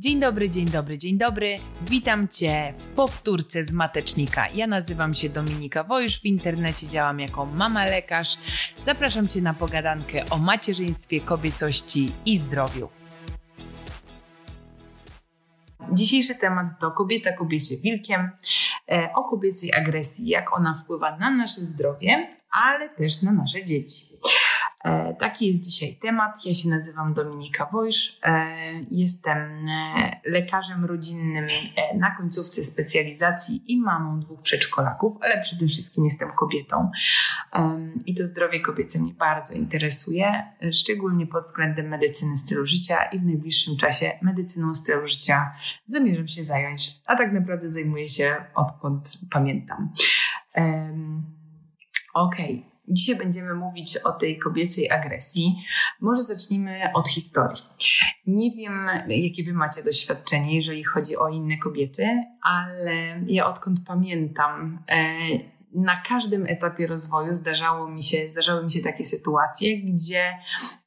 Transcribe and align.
Dzień 0.00 0.20
dobry, 0.20 0.50
dzień 0.50 0.66
dobry, 0.66 0.98
dzień 0.98 1.18
dobry. 1.18 1.56
Witam 1.82 2.28
Cię 2.28 2.74
w 2.78 2.88
powtórce 2.88 3.64
z 3.64 3.72
Matecznika. 3.72 4.48
Ja 4.54 4.66
nazywam 4.66 5.14
się 5.14 5.28
Dominika 5.28 5.84
Wojusz, 5.84 6.20
w 6.20 6.24
internecie 6.24 6.86
działam 6.86 7.20
jako 7.20 7.46
mama 7.46 7.84
lekarz. 7.84 8.36
Zapraszam 8.84 9.28
Cię 9.28 9.42
na 9.42 9.54
pogadankę 9.54 10.24
o 10.30 10.38
macierzyństwie, 10.38 11.20
kobiecości 11.20 12.12
i 12.26 12.38
zdrowiu. 12.38 12.88
Dzisiejszy 15.92 16.34
temat 16.34 16.66
to 16.80 16.90
kobieta 16.90 17.32
kobiecie 17.32 17.76
wilkiem, 17.76 18.30
e, 18.88 19.08
o 19.14 19.24
kobiecej 19.24 19.72
agresji, 19.72 20.28
jak 20.28 20.52
ona 20.56 20.74
wpływa 20.74 21.18
na 21.18 21.30
nasze 21.30 21.60
zdrowie, 21.60 22.30
ale 22.50 22.88
też 22.88 23.22
na 23.22 23.32
nasze 23.32 23.64
dzieci. 23.64 24.04
E, 24.84 25.14
taki 25.14 25.46
jest 25.46 25.64
dzisiaj 25.64 25.96
temat. 26.02 26.46
Ja 26.46 26.54
się 26.54 26.68
nazywam 26.68 27.14
Dominika 27.14 27.66
Wojsz. 27.66 28.18
E, 28.22 28.46
jestem 28.90 29.38
e, 29.68 30.20
lekarzem 30.24 30.84
rodzinnym 30.84 31.46
na 31.94 32.16
końcówce 32.16 32.64
specjalizacji 32.64 33.62
i 33.66 33.80
mamą 33.80 34.20
dwóch 34.20 34.42
przedszkolaków, 34.42 35.16
ale 35.20 35.40
przede 35.40 35.66
wszystkim 35.66 36.04
jestem 36.04 36.32
kobietą. 36.32 36.90
I 38.06 38.14
to 38.14 38.26
zdrowie 38.26 38.60
kobiece 38.60 38.98
mnie 38.98 39.14
bardzo 39.14 39.54
interesuje, 39.54 40.46
szczególnie 40.72 41.26
pod 41.26 41.42
względem 41.42 41.88
medycyny 41.88 42.38
stylu 42.38 42.66
życia 42.66 43.04
i 43.04 43.18
w 43.18 43.24
najbliższym 43.24 43.76
czasie 43.76 44.12
medycyną 44.22 44.74
stylu 44.74 45.08
życia 45.08 45.52
zamierzam 45.86 46.28
się 46.28 46.44
zająć, 46.44 47.00
a 47.06 47.16
tak 47.16 47.32
naprawdę 47.32 47.68
zajmuję 47.68 48.08
się 48.08 48.36
odkąd 48.54 49.12
pamiętam. 49.30 49.92
Okej, 52.14 52.58
okay. 52.58 52.69
Dzisiaj 52.90 53.16
będziemy 53.16 53.54
mówić 53.54 53.96
o 53.96 54.12
tej 54.12 54.38
kobiecej 54.38 54.90
agresji. 54.90 55.64
Może 56.00 56.22
zacznijmy 56.22 56.80
od 56.94 57.08
historii. 57.08 57.62
Nie 58.26 58.50
wiem, 58.56 58.88
jakie 59.08 59.44
wy 59.44 59.52
macie 59.52 59.82
doświadczenie, 59.84 60.56
jeżeli 60.56 60.84
chodzi 60.84 61.16
o 61.16 61.28
inne 61.28 61.58
kobiety, 61.58 62.24
ale 62.42 63.20
ja 63.26 63.46
odkąd 63.46 63.78
pamiętam, 63.86 64.78
e, 64.90 65.14
na 65.74 65.96
każdym 65.96 66.46
etapie 66.46 66.86
rozwoju 66.86 67.34
zdarzało 67.34 67.88
mi 67.88 68.02
się, 68.02 68.28
zdarzały 68.28 68.64
mi 68.64 68.72
się 68.72 68.80
takie 68.80 69.04
sytuacje, 69.04 69.82
gdzie 69.82 70.38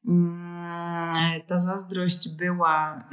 mm, 0.07 1.41
ta 1.47 1.59
zazdrość 1.59 2.29
była, 2.29 3.03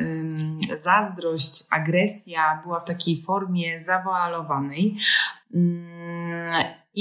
zazdrość, 0.76 1.64
agresja 1.70 2.60
była 2.62 2.80
w 2.80 2.84
takiej 2.84 3.22
formie 3.22 3.78
zawoalowanej. 3.78 4.96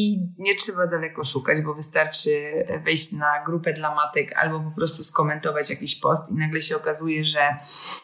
I 0.02 0.28
nie 0.38 0.55
trzeba 0.55 0.88
daleko 0.88 1.23
szukać, 1.23 1.61
bo 1.61 1.73
wystarczy 1.73 2.30
wejść 2.86 3.11
na 3.11 3.45
grupę 3.45 3.73
dla 3.73 3.95
matek 3.95 4.38
albo 4.38 4.59
po 4.59 4.72
prostu 4.75 5.03
skomentować 5.03 5.69
jakiś 5.69 5.95
post 5.95 6.31
i 6.31 6.33
nagle 6.33 6.61
się 6.61 6.75
okazuje, 6.75 7.25
że 7.25 7.39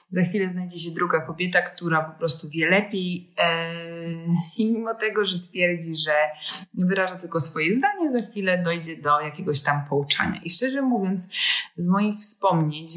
za 0.10 0.24
chwilę 0.24 0.50
znajdzie 0.50 0.78
się 0.78 0.92
druga 0.92 1.22
kobieta, 1.22 1.62
która 1.62 2.04
po 2.04 2.20
prostu 2.20 2.50
wie 2.50 2.70
lepiej 2.70 3.34
yy, 3.38 4.28
i 4.58 4.72
mimo 4.72 4.96
tego, 4.96 5.26
że 5.26 5.40
twierdzi, 5.40 5.96
że 6.06 6.14
wyraża 6.74 7.16
tylko 7.16 7.40
swoje 7.40 7.76
zdanie, 7.76 8.12
za 8.12 8.22
chwilę 8.22 8.64
dojdzie 8.64 8.98
do 8.98 9.22
jakiegoś 9.22 9.62
tam 9.62 9.86
pouczania. 9.90 10.42
I 10.44 10.50
szczerze 10.50 10.82
mówiąc, 10.82 11.30
z 11.76 11.90
moich 11.90 12.20
wspomnień 12.20 12.88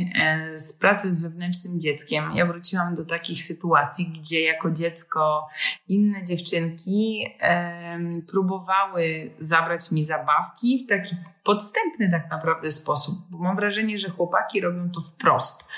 yy, 0.51 0.59
z 0.59 0.73
pracy 0.73 1.15
z 1.15 1.21
wewnętrznym 1.21 1.81
dzieckiem, 1.81 2.33
ja 2.35 2.47
wróciłam 2.47 2.95
do 2.95 3.05
takich 3.05 3.43
sytuacji, 3.43 4.13
gdzie 4.21 4.43
jako 4.43 4.71
dziecko 4.71 5.49
inne 5.89 6.25
dziewczynki 6.25 7.19
yy, 7.21 8.23
próbowały 8.23 8.88
próbowały 8.89 9.31
zabrać 9.41 9.93
mi 9.93 10.05
zabawki 10.05 10.85
w 10.85 10.89
taki 10.89 11.17
podstępny 11.45 12.11
tak 12.11 12.31
naprawdę 12.31 12.71
sposób, 12.71 13.15
bo 13.31 13.39
mam 13.39 13.57
wrażenie, 13.57 13.99
że 13.99 14.09
chłopaki 14.09 14.61
robią 14.61 14.91
to 14.91 15.01
wprost, 15.01 15.69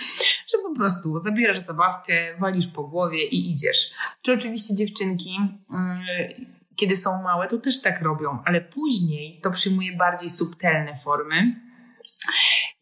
że 0.49 0.59
po 0.69 0.75
prostu 0.75 1.21
zabierasz 1.21 1.59
zabawkę, 1.59 2.37
walisz 2.39 2.67
po 2.67 2.85
głowie 2.85 3.25
i 3.25 3.53
idziesz. 3.53 3.91
Czy 4.23 4.33
oczywiście 4.33 4.75
dziewczynki 4.75 5.37
mm, 5.71 5.99
kiedy 6.77 6.97
są 6.97 7.23
małe, 7.23 7.49
to 7.49 7.59
też 7.59 7.83
tak 7.83 8.03
robią, 8.03 8.39
ale 8.45 8.61
później 8.61 9.41
to 9.43 9.51
przyjmuje 9.51 9.97
bardziej 9.97 10.31
subtelne 10.31 10.97
formy. 10.97 11.61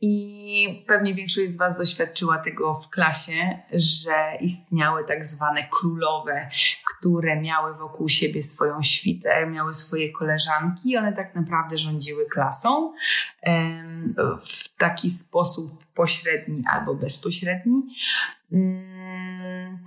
I 0.00 0.84
pewnie 0.86 1.14
większość 1.14 1.48
z 1.48 1.58
Was 1.58 1.76
doświadczyła 1.76 2.38
tego 2.38 2.74
w 2.74 2.90
klasie, 2.90 3.58
że 3.72 4.38
istniały 4.40 5.04
tak 5.04 5.26
zwane 5.26 5.68
królowe, 5.68 6.48
które 6.98 7.40
miały 7.40 7.74
wokół 7.74 8.08
siebie 8.08 8.42
swoją 8.42 8.82
świtę, 8.82 9.46
miały 9.46 9.74
swoje 9.74 10.12
koleżanki 10.12 10.96
one 10.96 11.12
tak 11.12 11.34
naprawdę 11.34 11.78
rządziły 11.78 12.26
klasą 12.26 12.92
w 14.48 14.76
taki 14.76 15.10
sposób 15.10 15.84
pośredni 15.94 16.62
albo 16.70 16.94
bezpośredni. 16.94 17.82
Mm, 18.52 19.78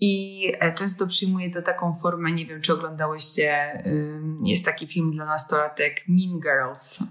i 0.00 0.42
e, 0.60 0.74
często 0.74 1.06
przyjmuje 1.06 1.50
to 1.50 1.62
taką 1.62 1.92
formę, 1.92 2.32
nie 2.32 2.46
wiem 2.46 2.60
czy 2.60 2.72
oglądałyście, 2.72 3.82
jest 4.42 4.64
taki 4.64 4.86
film 4.86 5.12
dla 5.12 5.26
nastolatek 5.26 6.04
Mean 6.08 6.40
Girls. 6.40 7.02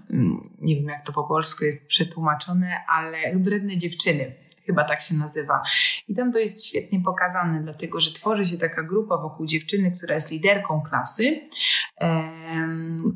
Nie 0.58 0.76
wiem 0.76 0.88
jak 0.88 1.06
to 1.06 1.12
po 1.12 1.24
polsku 1.24 1.64
jest 1.64 1.88
przetłumaczone, 1.88 2.84
ale 2.88 3.18
wredne 3.36 3.76
dziewczyny 3.76 4.45
chyba 4.66 4.84
tak 4.84 5.02
się 5.02 5.14
nazywa. 5.14 5.62
I 6.08 6.14
tam 6.14 6.32
to 6.32 6.38
jest 6.38 6.66
świetnie 6.66 7.00
pokazane, 7.00 7.62
dlatego 7.62 8.00
że 8.00 8.12
tworzy 8.12 8.46
się 8.46 8.58
taka 8.58 8.82
grupa 8.82 9.16
wokół 9.16 9.46
dziewczyny, 9.46 9.92
która 9.96 10.14
jest 10.14 10.30
liderką 10.30 10.82
klasy, 10.90 11.40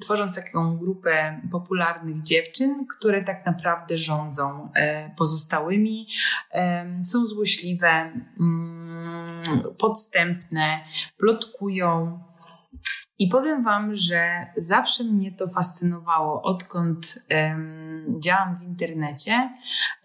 tworząc 0.00 0.34
taką 0.34 0.78
grupę 0.78 1.40
popularnych 1.52 2.22
dziewczyn, 2.22 2.86
które 2.86 3.24
tak 3.24 3.46
naprawdę 3.46 3.98
rządzą 3.98 4.72
e, 4.74 5.10
pozostałymi, 5.16 6.08
są 7.04 7.26
złośliwe, 7.26 7.88
mm, 8.40 9.42
podstępne, 9.78 10.84
plotkują, 11.18 12.20
i 13.20 13.28
powiem 13.28 13.62
Wam, 13.62 13.94
że 13.94 14.46
zawsze 14.56 15.04
mnie 15.04 15.32
to 15.32 15.48
fascynowało, 15.48 16.42
odkąd 16.42 17.26
um, 17.30 18.20
działam 18.20 18.56
w 18.56 18.62
internecie, 18.62 19.50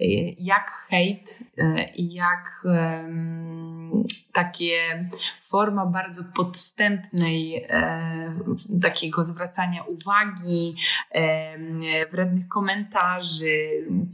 y, 0.01 0.05
jak 0.39 0.71
hejt 0.71 1.39
y, 1.57 1.83
i 1.95 2.13
jak 2.13 2.63
um, 2.65 4.03
takie 4.33 5.07
forma 5.43 5.85
bardzo 5.85 6.23
podstępnej 6.35 7.65
e, 7.69 8.35
takiego 8.81 9.23
zwracania 9.23 9.83
uwagi, 9.83 10.75
e, 11.11 12.07
wrednych 12.07 12.47
komentarzy, 12.47 13.57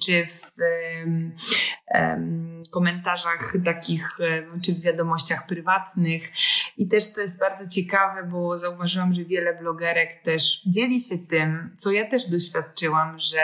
czy 0.06 0.26
w 0.26 0.52
e, 1.88 2.22
komentarzach 2.72 3.54
takich, 3.66 4.18
czy 4.66 4.74
w 4.74 4.82
wiadomościach 4.82 5.48
prywatnych. 5.48 6.32
I 6.78 6.88
też 6.88 7.14
to 7.14 7.22
jest 7.22 7.40
bardzo 7.40 7.70
ciekawe, 7.70 8.24
bo 8.24 8.58
zauważyłam, 8.58 8.91
że 9.14 9.26
wiele 9.26 9.60
blogerek 9.60 10.16
też 10.16 10.62
dzieli 10.66 11.02
się 11.02 11.18
tym, 11.18 11.76
co 11.78 11.92
ja 11.92 12.10
też 12.10 12.30
doświadczyłam, 12.30 13.20
że 13.20 13.42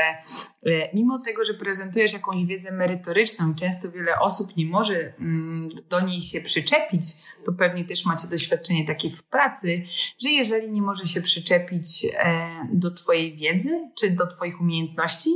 E, 0.68 0.90
mimo 0.94 1.20
tego, 1.20 1.44
że 1.44 1.54
prezentujesz 1.54 2.14
jakąś 2.14 2.46
wiedzę 2.46 2.72
merytoryczną, 2.72 3.56
często 3.56 3.92
wiele 3.92 4.20
osób 4.20 4.58
nie 4.58 4.66
może 4.66 5.14
mm, 5.20 5.70
do 5.90 6.02
niej 6.02 6.22
się 6.22 6.42
przyczepić, 6.42 7.04
to 7.48 7.54
pewnie 7.54 7.86
też 7.86 8.06
macie 8.06 8.28
doświadczenie 8.28 8.88
takie 8.88 9.10
w 9.10 9.24
pracy, 9.24 9.84
że 10.22 10.30
jeżeli 10.30 10.72
nie 10.72 10.82
może 10.82 11.06
się 11.06 11.22
przyczepić 11.22 12.06
e, 12.06 12.50
do 12.74 12.92
Twojej 12.92 13.36
wiedzy 13.36 13.90
czy 14.00 14.10
do 14.10 14.28
Twoich 14.28 14.62
umiejętności, 14.62 15.30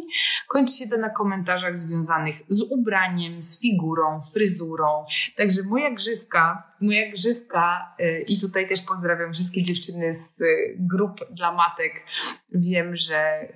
kończy 0.48 0.74
się 0.74 0.88
to 0.88 0.98
na 0.98 1.10
komentarzach 1.10 1.78
związanych 1.78 2.36
z 2.48 2.62
ubraniem, 2.62 3.42
z 3.42 3.62
figurą, 3.62 4.20
fryzurą. 4.34 5.06
Także 5.36 5.64
moja 5.64 5.92
grzywka 5.92 6.72
moja 6.82 7.12
grzywka, 7.12 7.96
y, 8.00 8.26
i 8.28 8.40
tutaj 8.40 8.70
też 8.70 8.82
pozdrawiam 8.82 9.34
wszystkie 9.34 9.62
dziewczyny 9.62 10.14
z 10.14 10.42
y, 10.42 10.76
grup 10.80 11.20
dla 11.32 11.52
matek. 11.52 12.06
Wiem, 12.54 12.96
że 12.96 13.48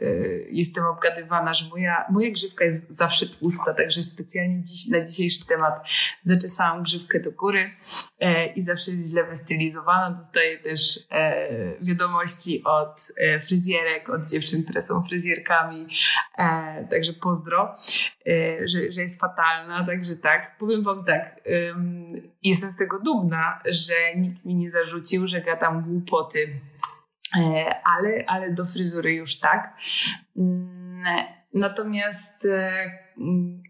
jestem 0.51 0.85
obgadywana, 0.85 1.53
że 1.53 1.69
moja, 1.69 2.05
moja 2.09 2.31
grzywka 2.31 2.65
jest 2.65 2.89
zawsze 2.89 3.25
tłusta, 3.25 3.73
także 3.73 4.03
specjalnie 4.03 4.63
dziś, 4.63 4.87
na 4.87 5.05
dzisiejszy 5.05 5.47
temat 5.47 5.73
zaczesałam 6.23 6.83
grzywkę 6.83 7.19
do 7.19 7.31
góry 7.31 7.71
e, 8.19 8.44
i 8.45 8.61
zawsze 8.61 8.91
źle 8.91 9.23
wystylizowana. 9.23 10.11
Dostaję 10.11 10.59
też 10.59 10.99
e, 11.11 11.49
wiadomości 11.81 12.63
od 12.63 13.11
e, 13.17 13.39
fryzjerek, 13.39 14.09
od 14.09 14.29
dziewczyn, 14.29 14.63
które 14.63 14.81
są 14.81 15.03
fryzjerkami. 15.03 15.87
Także 16.89 17.13
pozdro, 17.13 17.75
że, 18.65 18.91
że 18.91 19.01
jest 19.01 19.19
fatalna. 19.19 19.85
Także 19.85 20.15
tak, 20.15 20.57
powiem 20.57 20.83
Wam 20.83 21.03
tak, 21.03 21.41
jestem 22.43 22.69
z 22.69 22.75
tego 22.75 22.99
dumna 22.99 23.15
dumna, 23.15 23.61
że 23.65 24.15
nikt 24.15 24.45
mi 24.45 24.55
nie 24.55 24.69
zarzucił, 24.69 25.27
że 25.27 25.41
gadam 25.41 25.83
głupoty, 25.83 26.59
e, 27.37 27.65
ale, 27.83 28.23
ale 28.27 28.53
do 28.53 28.65
fryzury 28.65 29.13
już 29.13 29.39
tak. 29.39 29.77
Mm, 30.37 31.03
natomiast 31.53 32.45
e, 32.45 33.04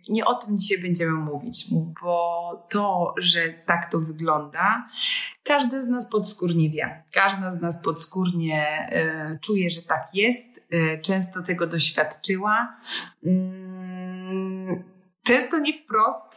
nie 0.09 0.25
o 0.25 0.33
tym 0.36 0.57
dzisiaj 0.57 0.81
będziemy 0.81 1.12
mówić, 1.12 1.68
bo 2.01 2.68
to, 2.69 3.13
że 3.18 3.39
tak 3.65 3.92
to 3.92 4.00
wygląda, 4.00 4.86
każdy 5.44 5.81
z 5.81 5.88
nas 5.88 6.09
podskórnie 6.09 6.69
wie. 6.69 7.03
Każda 7.13 7.51
z 7.51 7.62
nas 7.62 7.81
podskórnie 7.81 8.88
e, 8.92 9.39
czuje, 9.42 9.69
że 9.69 9.81
tak 9.81 10.07
jest, 10.13 10.68
często 11.01 11.44
tego 11.44 11.68
doświadczyła. 11.68 12.77
Mm, 13.25 14.83
często 15.24 15.59
nie 15.59 15.83
wprost 15.83 16.36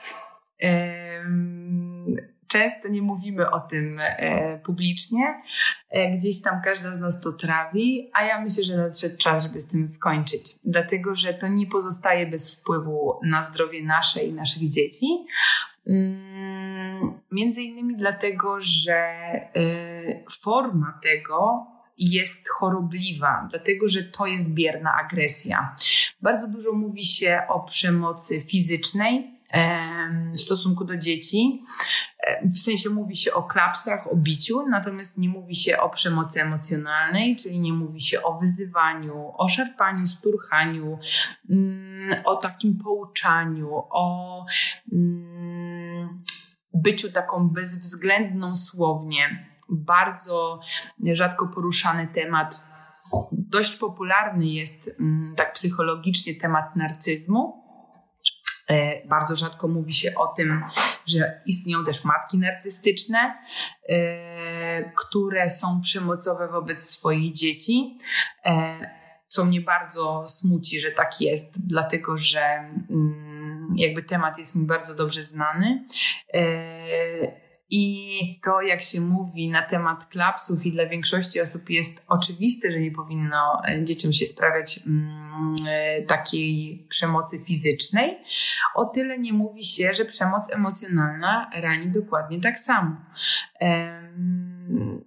Często 2.48 2.88
nie 2.88 3.02
mówimy 3.02 3.50
o 3.50 3.60
tym 3.60 3.98
e, 4.00 4.58
publicznie. 4.58 5.42
E, 5.90 6.10
gdzieś 6.10 6.42
tam 6.42 6.60
każda 6.64 6.94
z 6.94 7.00
nas 7.00 7.20
to 7.20 7.32
trawi, 7.32 8.10
a 8.12 8.24
ja 8.24 8.40
myślę, 8.40 8.64
że 8.64 8.76
nadszedł 8.76 9.16
czas, 9.16 9.42
żeby 9.42 9.60
z 9.60 9.68
tym 9.68 9.88
skończyć. 9.88 10.42
Dlatego, 10.64 11.14
że 11.14 11.34
to 11.34 11.48
nie 11.48 11.66
pozostaje 11.66 12.26
bez 12.26 12.54
wpływu 12.54 13.20
na 13.24 13.42
zdrowie 13.42 13.82
nasze 13.82 14.24
i 14.24 14.32
naszych 14.32 14.70
dzieci. 14.70 15.06
Mm, 15.86 17.20
między 17.32 17.62
innymi 17.62 17.96
dlatego, 17.96 18.56
że 18.60 18.94
e, 18.94 19.50
forma 20.42 20.98
tego 21.02 21.66
jest 21.98 22.48
chorobliwa, 22.48 23.46
dlatego 23.50 23.88
że 23.88 24.02
to 24.02 24.26
jest 24.26 24.54
bierna 24.54 24.94
agresja. 24.94 25.76
Bardzo 26.22 26.48
dużo 26.50 26.72
mówi 26.72 27.04
się 27.04 27.42
o 27.48 27.60
przemocy 27.60 28.40
fizycznej, 28.40 29.37
w 30.34 30.40
stosunku 30.40 30.84
do 30.84 30.96
dzieci. 30.96 31.62
W 32.42 32.58
sensie 32.58 32.90
mówi 32.90 33.16
się 33.16 33.34
o 33.34 33.42
klapsach, 33.42 34.12
o 34.12 34.16
biciu, 34.16 34.68
natomiast 34.68 35.18
nie 35.18 35.28
mówi 35.28 35.56
się 35.56 35.78
o 35.78 35.90
przemocy 35.90 36.42
emocjonalnej, 36.42 37.36
czyli 37.36 37.60
nie 37.60 37.72
mówi 37.72 38.00
się 38.00 38.22
o 38.22 38.38
wyzywaniu, 38.38 39.32
o 39.34 39.48
szarpaniu, 39.48 40.06
szturchaniu, 40.06 40.98
mm, 41.50 42.10
o 42.24 42.36
takim 42.36 42.78
pouczaniu, 42.78 43.70
o 43.90 44.44
mm, 44.92 46.22
byciu 46.74 47.12
taką 47.12 47.48
bezwzględną 47.48 48.56
słownie. 48.56 49.48
Bardzo 49.70 50.60
rzadko 51.12 51.46
poruszany 51.46 52.08
temat. 52.14 52.68
Dość 53.32 53.76
popularny 53.76 54.46
jest 54.46 54.90
mm, 55.00 55.34
tak 55.36 55.52
psychologicznie 55.52 56.34
temat 56.34 56.76
narcyzmu 56.76 57.67
E, 57.67 57.67
bardzo 59.04 59.36
rzadko 59.36 59.68
mówi 59.68 59.94
się 59.94 60.14
o 60.14 60.26
tym, 60.26 60.64
że 61.06 61.40
istnieją 61.46 61.84
też 61.84 62.04
matki 62.04 62.38
narcystyczne, 62.38 63.38
e, 63.88 64.92
które 64.92 65.48
są 65.48 65.80
przemocowe 65.80 66.48
wobec 66.48 66.90
swoich 66.90 67.32
dzieci. 67.32 67.98
E, 68.44 68.98
co 69.28 69.44
mnie 69.44 69.60
bardzo 69.60 70.28
smuci, 70.28 70.80
że 70.80 70.90
tak 70.90 71.20
jest, 71.20 71.66
dlatego 71.66 72.16
że 72.16 72.40
mm, 72.40 73.68
jakby 73.76 74.02
temat 74.02 74.38
jest 74.38 74.56
mi 74.56 74.66
bardzo 74.66 74.94
dobrze 74.94 75.22
znany. 75.22 75.84
I 77.70 78.40
to, 78.44 78.62
jak 78.62 78.82
się 78.82 79.00
mówi 79.00 79.48
na 79.48 79.62
temat 79.62 80.06
klapsów, 80.06 80.66
i 80.66 80.72
dla 80.72 80.86
większości 80.86 81.40
osób 81.40 81.70
jest 81.70 82.04
oczywiste, 82.08 82.72
że 82.72 82.80
nie 82.80 82.90
powinno 82.90 83.62
e, 83.68 83.84
dzieciom 83.84 84.12
się 84.12 84.26
sprawiać 84.26 84.80
mm, 84.86 85.54
e, 85.68 86.02
takiej 86.02 86.86
przemocy 86.88 87.44
fizycznej, 87.44 88.18
o 88.74 88.84
tyle 88.84 89.18
nie 89.18 89.32
mówi 89.32 89.64
się, 89.64 89.94
że 89.94 90.04
przemoc 90.04 90.50
emocjonalna 90.50 91.50
rani 91.54 91.90
dokładnie 91.90 92.40
tak 92.40 92.58
samo. 92.58 92.96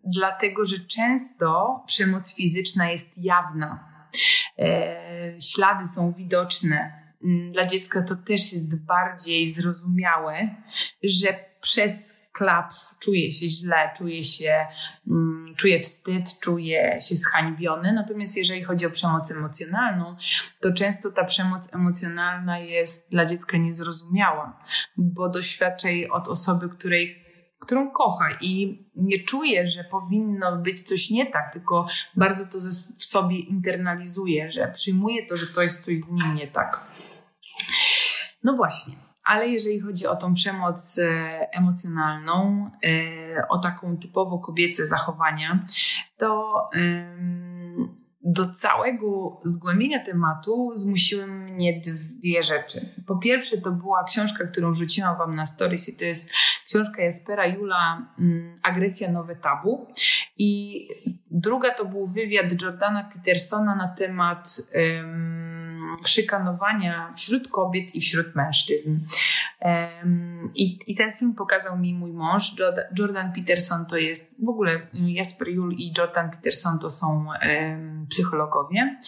dlatego, 0.03 0.65
że 0.65 0.79
często 0.79 1.83
przemoc 1.87 2.35
fizyczna 2.35 2.91
jest 2.91 3.17
jawna. 3.17 3.91
E, 4.59 5.41
ślady 5.41 5.87
są 5.87 6.13
widoczne. 6.13 7.01
Mm, 7.23 7.51
dla 7.51 7.65
dziecka 7.65 8.01
to 8.01 8.15
też 8.15 8.53
jest 8.53 8.75
bardziej 8.75 9.49
zrozumiałe, 9.49 10.55
że 11.03 11.27
przez 11.61 12.20
klaps, 12.41 12.99
czuje 12.99 13.31
się 13.31 13.49
źle, 13.49 13.91
czuje 13.97 14.23
się, 14.23 14.65
mm, 15.07 15.55
czuje 15.55 15.79
wstyd, 15.79 16.39
czuje 16.39 16.97
się 17.01 17.15
zhańbiony. 17.15 17.93
Natomiast 17.93 18.37
jeżeli 18.37 18.63
chodzi 18.63 18.85
o 18.85 18.89
przemoc 18.89 19.31
emocjonalną, 19.31 20.15
to 20.61 20.73
często 20.73 21.11
ta 21.11 21.23
przemoc 21.23 21.73
emocjonalna 21.73 22.59
jest 22.59 23.11
dla 23.11 23.25
dziecka 23.25 23.57
niezrozumiała, 23.57 24.63
bo 24.97 25.29
doświadcza 25.29 25.89
jej 25.89 26.09
od 26.09 26.27
osoby, 26.27 26.69
której 26.69 27.21
którą 27.59 27.91
kocha 27.91 28.29
i 28.41 28.83
nie 28.95 29.19
czuje, 29.19 29.67
że 29.67 29.83
powinno 29.83 30.57
być 30.57 30.83
coś 30.83 31.09
nie 31.09 31.31
tak, 31.31 31.53
tylko 31.53 31.85
bardzo 32.15 32.45
to 32.51 32.57
w 32.99 33.05
sobie 33.05 33.39
internalizuje, 33.39 34.51
że 34.51 34.67
przyjmuje 34.67 35.25
to, 35.25 35.37
że 35.37 35.47
to 35.47 35.61
jest 35.61 35.85
coś 35.85 35.99
z 35.99 36.11
nim 36.11 36.35
nie 36.35 36.47
tak. 36.47 36.85
No 38.43 38.53
właśnie 38.53 39.10
ale 39.23 39.47
jeżeli 39.47 39.79
chodzi 39.79 40.07
o 40.07 40.15
tą 40.15 40.33
przemoc 40.33 40.97
e, 40.97 41.03
emocjonalną, 41.51 42.65
e, 42.85 43.47
o 43.47 43.57
taką 43.57 43.97
typowo 43.97 44.39
kobiece 44.39 44.87
zachowania, 44.87 45.63
to 46.17 46.69
do 48.23 48.53
całego 48.53 49.39
zgłębienia 49.43 50.05
tematu 50.05 50.71
zmusiły 50.73 51.27
mnie 51.27 51.81
dwie 52.19 52.43
rzeczy. 52.43 52.89
Po 53.07 53.17
pierwsze, 53.17 53.57
to 53.57 53.71
była 53.71 54.03
książka, 54.03 54.45
którą 54.45 54.73
rzuciłam 54.73 55.17
Wam 55.17 55.35
na 55.35 55.45
stories, 55.45 55.89
i 55.89 55.97
to 55.97 56.05
jest 56.05 56.31
książka 56.67 57.01
Jaspera 57.01 57.45
Jula 57.45 58.07
mm, 58.19 58.55
Agresja 58.63 59.11
Nowe 59.11 59.35
Tabu. 59.35 59.87
I 60.37 60.87
druga 61.31 61.75
to 61.75 61.85
był 61.85 62.05
wywiad 62.05 62.61
Jordana 62.61 63.11
Petersona 63.13 63.75
na 63.75 63.87
temat. 63.87 64.47
Um, 64.75 65.60
szykanowania 66.05 67.11
wśród 67.15 67.47
kobiet 67.47 67.95
i 67.95 68.01
wśród 68.01 68.35
mężczyzn. 68.35 68.99
I, 70.55 70.79
I, 70.87 70.95
ten 70.95 71.13
film 71.13 71.33
pokazał 71.33 71.77
mi 71.77 71.93
mój 71.93 72.13
mąż, 72.13 72.55
Jordan 72.99 73.33
Peterson 73.33 73.85
to 73.85 73.97
jest, 73.97 74.45
w 74.45 74.49
ogóle 74.49 74.87
Jasper 74.93 75.47
Jul 75.47 75.73
i 75.73 75.93
Jordan 75.97 76.31
Peterson 76.31 76.79
to 76.79 76.91
są 76.91 77.25
psychologowie. 78.09 78.99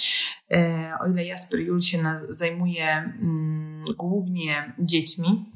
E, 0.51 0.93
o 1.01 1.07
ile 1.07 1.25
Jasper 1.25 1.59
Jul 1.59 1.81
się 1.81 2.03
zajmuje 2.29 2.87
mm, 2.87 3.85
głównie 3.97 4.73
dziećmi, 4.79 5.51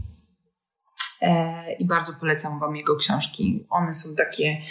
e, 1.22 1.74
i 1.74 1.86
bardzo 1.88 2.14
polecam 2.14 2.60
Wam 2.60 2.76
jego 2.76 2.96
książki. 2.96 3.66
One 3.70 3.94
są 3.94 4.16
takie 4.16 4.62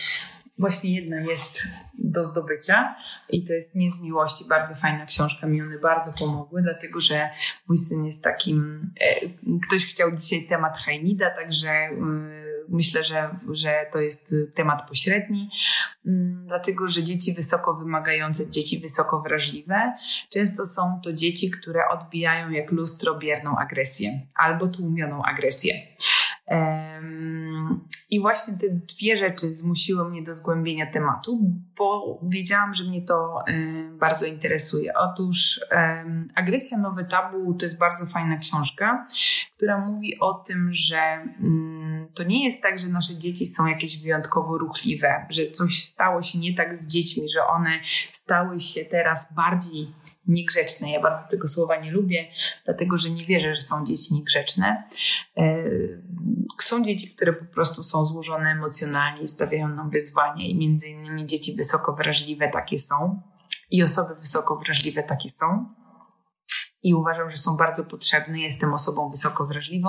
Właśnie 0.58 0.94
jedna 0.94 1.20
jest 1.20 1.62
do 1.98 2.24
zdobycia 2.24 2.94
i 3.28 3.44
to 3.44 3.52
jest 3.52 3.74
Nie 3.74 3.90
z 3.90 4.00
miłości. 4.00 4.44
Bardzo 4.48 4.74
fajna 4.74 5.06
książka, 5.06 5.46
mi 5.46 5.62
one 5.62 5.78
bardzo 5.78 6.12
pomogły, 6.12 6.62
dlatego 6.62 7.00
że 7.00 7.30
mój 7.68 7.78
syn 7.78 8.04
jest 8.04 8.22
takim... 8.22 8.90
E, 9.00 9.60
ktoś 9.66 9.86
chciał 9.86 10.16
dzisiaj 10.16 10.48
temat 10.48 10.78
Hajnida, 10.78 11.30
także 11.30 11.70
e, 11.70 11.92
myślę, 12.68 13.04
że, 13.04 13.38
że 13.52 13.86
to 13.92 14.00
jest 14.00 14.34
temat 14.54 14.88
pośredni, 14.88 15.50
mm, 16.06 16.44
dlatego 16.46 16.88
że 16.88 17.02
dzieci 17.02 17.34
wysoko 17.34 17.74
wymagające, 17.74 18.50
dzieci 18.50 18.80
wysoko 18.80 19.20
wrażliwe, 19.20 19.94
często 20.30 20.66
są 20.66 21.00
to 21.04 21.12
dzieci, 21.12 21.50
które 21.50 21.88
odbijają 21.88 22.50
jak 22.50 22.72
lustro 22.72 23.14
bierną 23.14 23.56
agresję 23.56 24.20
albo 24.34 24.66
tłumioną 24.66 25.22
agresję. 25.22 25.74
I 28.10 28.20
właśnie 28.20 28.54
te 28.54 28.66
dwie 28.70 29.16
rzeczy 29.16 29.48
zmusiły 29.48 30.10
mnie 30.10 30.22
do 30.22 30.34
zgłębienia 30.34 30.92
tematu, 30.92 31.40
bo 31.78 32.20
wiedziałam, 32.22 32.74
że 32.74 32.84
mnie 32.84 33.02
to 33.02 33.44
bardzo 34.00 34.26
interesuje. 34.26 34.94
Otóż 34.94 35.60
Agresja 36.34 36.78
Nowe 36.78 37.04
Tabu 37.04 37.54
to 37.54 37.64
jest 37.64 37.78
bardzo 37.78 38.06
fajna 38.06 38.36
książka, 38.36 39.06
która 39.56 39.78
mówi 39.78 40.20
o 40.20 40.34
tym, 40.34 40.68
że 40.72 40.98
mm, 40.98 42.08
to 42.14 42.22
nie 42.22 42.44
jest 42.44 42.62
tak, 42.62 42.78
że 42.78 42.88
nasze 42.88 43.16
dzieci 43.16 43.46
są 43.46 43.66
jakieś 43.66 44.02
wyjątkowo 44.02 44.58
ruchliwe, 44.58 45.26
że 45.30 45.50
coś 45.50 45.82
stało 45.82 46.22
się 46.22 46.38
nie 46.38 46.54
tak 46.54 46.76
z 46.76 46.88
dziećmi, 46.88 47.28
że 47.28 47.46
one 47.46 47.80
stały 48.12 48.60
się 48.60 48.84
teraz 48.84 49.34
bardziej 49.34 49.92
niegrzeczne. 50.28 50.90
Ja 50.90 51.00
bardzo 51.00 51.30
tego 51.30 51.48
słowa 51.48 51.76
nie 51.76 51.90
lubię, 51.90 52.28
dlatego 52.64 52.98
że 52.98 53.10
nie 53.10 53.24
wierzę, 53.24 53.54
że 53.54 53.60
są 53.60 53.86
dzieci 53.86 54.14
niegrzeczne. 54.14 54.84
E, 55.36 55.64
są 56.62 56.84
dzieci, 56.84 57.10
które 57.10 57.32
po 57.32 57.44
prostu 57.44 57.82
są 57.82 58.04
złożone 58.04 58.50
emocjonalnie 58.50 59.22
i 59.22 59.28
stawiają 59.28 59.68
nam 59.68 59.90
wyzwania, 59.90 60.46
i 60.46 60.54
między 60.54 60.88
innymi 60.88 61.26
dzieci 61.26 61.56
wysoko 61.56 61.92
wrażliwe 61.92 62.48
takie 62.48 62.78
są, 62.78 63.22
i 63.70 63.82
osoby 63.82 64.14
wysoko 64.14 64.56
wrażliwe 64.56 65.02
takie 65.02 65.28
są 65.28 65.74
i 66.82 66.94
uważam, 66.94 67.30
że 67.30 67.36
są 67.36 67.56
bardzo 67.56 67.84
potrzebne. 67.84 68.40
Jestem 68.40 68.74
osobą 68.74 69.10
wysoko 69.10 69.46
wrażliwą 69.46 69.88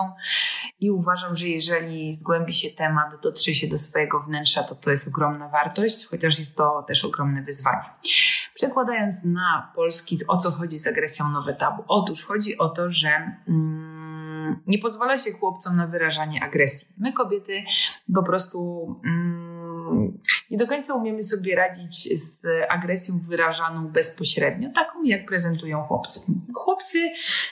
i 0.80 0.92
uważam, 0.92 1.36
że 1.36 1.48
jeżeli 1.48 2.14
zgłębi 2.14 2.54
się 2.54 2.70
temat, 2.70 3.22
dotrze 3.24 3.54
się 3.54 3.68
do 3.68 3.78
swojego 3.78 4.20
wnętrza, 4.20 4.64
to 4.64 4.76
to 4.76 4.92
jest 4.92 5.08
ogromna 5.08 5.50
wartość, 5.50 6.08
chociaż 6.08 6.40
jest 6.40 6.58
to 6.58 6.86
też 6.88 7.06
ogromne 7.06 7.44
wyzwanie. 7.44 7.90
Przekładając 8.54 9.24
na 9.26 9.72
polski, 9.76 10.18
o 10.28 10.38
co 10.38 10.52
chodzi 10.52 10.78
z 10.78 10.88
agresją 10.88 11.30
nowe 11.30 11.54
tabu? 11.54 11.84
Otóż 11.88 12.26
chodzi 12.26 12.58
o 12.58 12.70
to, 12.70 12.90
że. 12.90 13.10
Mm, 13.48 13.88
nie 14.68 14.78
pozwala 14.78 15.18
się 15.18 15.32
chłopcom 15.32 15.76
na 15.76 15.88
wyrażanie 15.88 16.44
agresji. 16.44 16.96
My, 16.98 17.14
kobiety, 17.14 17.64
po 18.16 18.24
prostu 18.24 18.88
mm, 19.06 20.18
nie 20.52 20.58
do 20.58 20.68
końca 20.68 20.94
umiemy 20.94 21.24
sobie 21.24 21.56
radzić 21.56 22.22
z 22.22 22.46
agresją 22.70 23.20
wyrażaną 23.30 23.88
bezpośrednio, 23.88 24.70
taką 24.76 25.04
jak 25.04 25.26
prezentują 25.26 25.84
chłopcy. 25.84 26.20
Chłopcy 26.54 27.12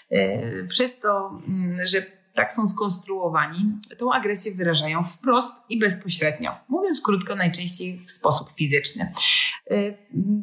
e, 0.09 0.63
przez 0.67 0.99
to, 0.99 1.41
mm, 1.47 1.85
że 1.85 2.01
tak 2.35 2.53
są 2.53 2.67
skonstruowani, 2.67 3.79
tą 3.97 4.13
agresję 4.13 4.51
wyrażają 4.51 5.03
wprost 5.03 5.53
i 5.69 5.79
bezpośrednio. 5.79 6.51
Mówiąc 6.69 7.01
krótko, 7.01 7.35
najczęściej 7.35 7.99
w 8.05 8.11
sposób 8.11 8.49
fizyczny. 8.57 9.13
E, 9.71 9.75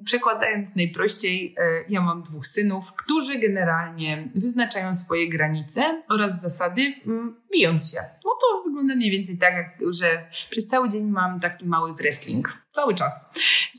przekładając 0.05 0.77
najprościej, 0.77 1.55
e, 1.59 1.63
ja 1.89 2.01
mam 2.01 2.23
dwóch 2.23 2.47
synów, 2.47 2.93
którzy 2.93 3.39
generalnie 3.39 4.31
wyznaczają 4.35 4.95
swoje 4.95 5.29
granice 5.29 6.03
oraz 6.09 6.41
zasady, 6.41 6.83
mm, 7.07 7.37
bijąc 7.53 7.91
się. 7.91 7.99
No 8.33 8.39
to 8.41 8.63
wygląda 8.65 8.95
mniej 8.95 9.11
więcej 9.11 9.39
tak, 9.39 9.55
że 9.91 10.27
przez 10.51 10.67
cały 10.67 10.89
dzień 10.89 11.05
mam 11.05 11.41
taki 11.41 11.67
mały 11.67 11.95
wrestling. 11.95 12.59
Cały 12.71 12.95
czas. 12.95 13.31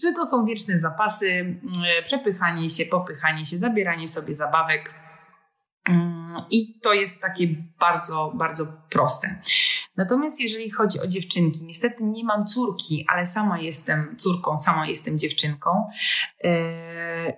Że 0.04 0.12
to 0.12 0.26
są 0.26 0.46
wieczne 0.46 0.80
zapasy, 0.80 1.30
mm, 1.32 1.62
przepychanie 2.04 2.70
się, 2.70 2.86
popychanie 2.86 3.46
się, 3.46 3.58
zabieranie 3.58 4.08
sobie 4.08 4.36
zabawek 4.36 4.94
Mm, 5.90 6.13
I 6.52 6.80
to 6.80 6.94
jest 6.94 7.22
takie 7.22 7.48
bardzo, 7.80 8.32
bardzo 8.36 8.66
proste. 8.90 9.42
Natomiast 9.98 10.42
jeżeli 10.42 10.72
chodzi 10.72 11.00
o 11.00 11.08
dziewczynki, 11.08 11.64
niestety 11.64 12.04
nie 12.04 12.24
mam 12.24 12.46
córki, 12.46 13.06
ale 13.10 13.26
sama 13.26 13.60
jestem 13.60 14.16
córką, 14.18 14.58
sama 14.58 14.88
jestem 14.88 15.20
dziewczynką, 15.20 15.70
e, 16.44 16.54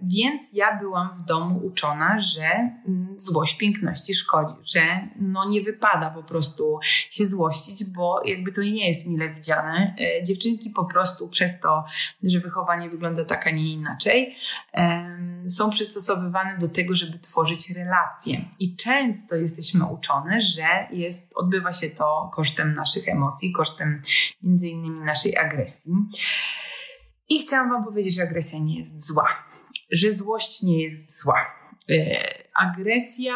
więc 0.02 0.54
ja 0.54 0.80
byłam 0.80 1.10
w 1.14 1.26
domu 1.26 1.60
uczona, 1.66 2.20
że 2.20 2.46
mm, 2.88 3.16
złość 3.18 3.58
piękności 3.58 4.14
szkodzi, 4.14 4.56
że 4.64 5.08
no 5.16 5.50
nie 5.50 5.62
wypada 5.62 6.10
po 6.10 6.24
prostu 6.24 6.80
się 7.10 7.28
złościć, 7.28 7.84
bo 7.84 8.22
jakby 8.26 8.52
to 8.52 8.62
nie 8.62 8.88
jest 8.88 9.08
mile 9.08 9.34
widziane. 9.34 9.96
E, 10.00 10.24
dziewczynki 10.24 10.70
po 10.70 10.86
prostu 10.86 11.30
przez 11.30 11.60
to, 11.60 11.84
że 12.24 12.40
wychowanie 12.40 12.90
wygląda 12.90 13.26
tak, 13.26 13.48
a 13.48 13.52
nie 13.52 13.74
inaczej, 13.74 14.36
są 15.48 15.70
przystosowywane 15.70 16.58
do 16.60 16.68
tego, 16.68 16.96
żeby 16.96 17.20
tworzyć 17.20 17.70
relacje 17.70 18.46
i 18.60 18.76
często 18.86 19.36
jesteśmy 19.36 19.86
uczone, 19.86 20.42
że 20.42 20.68
jest, 20.92 21.32
odbywa 21.36 21.74
się 21.74 21.90
to 21.90 22.32
kosztem 22.34 22.76
naszych 22.76 23.08
emocji, 23.08 23.52
kosztem 23.52 24.02
między 24.44 24.68
innymi 24.68 25.00
naszej 25.00 25.38
agresji. 25.38 25.94
I 27.30 27.40
chciałam 27.40 27.70
Wam 27.70 27.84
powiedzieć, 27.84 28.16
że 28.16 28.24
agresja 28.24 28.60
nie 28.60 28.80
jest 28.80 29.08
zła, 29.08 29.28
że 29.92 30.12
złość 30.12 30.64
nie 30.64 30.84
jest 30.84 31.22
zła. 31.22 31.46
E, 31.90 31.96
agresja, 32.56 33.34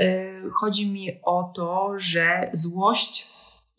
e, 0.00 0.32
chodzi 0.52 0.90
mi 0.90 1.20
o 1.22 1.52
to, 1.56 1.92
że 1.96 2.50
złość 2.52 3.28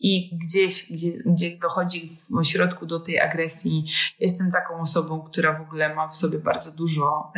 i 0.00 0.38
gdzieś, 0.38 0.92
gdzie, 0.92 1.12
gdzie 1.26 1.58
dochodzi 1.58 2.08
w 2.08 2.44
środku 2.44 2.86
do 2.86 3.00
tej 3.00 3.20
agresji, 3.20 3.84
jestem 4.18 4.52
taką 4.52 4.80
osobą, 4.80 5.22
która 5.22 5.58
w 5.58 5.62
ogóle 5.62 5.94
ma 5.94 6.08
w 6.08 6.16
sobie 6.16 6.38
bardzo 6.38 6.76
dużo, 6.76 7.32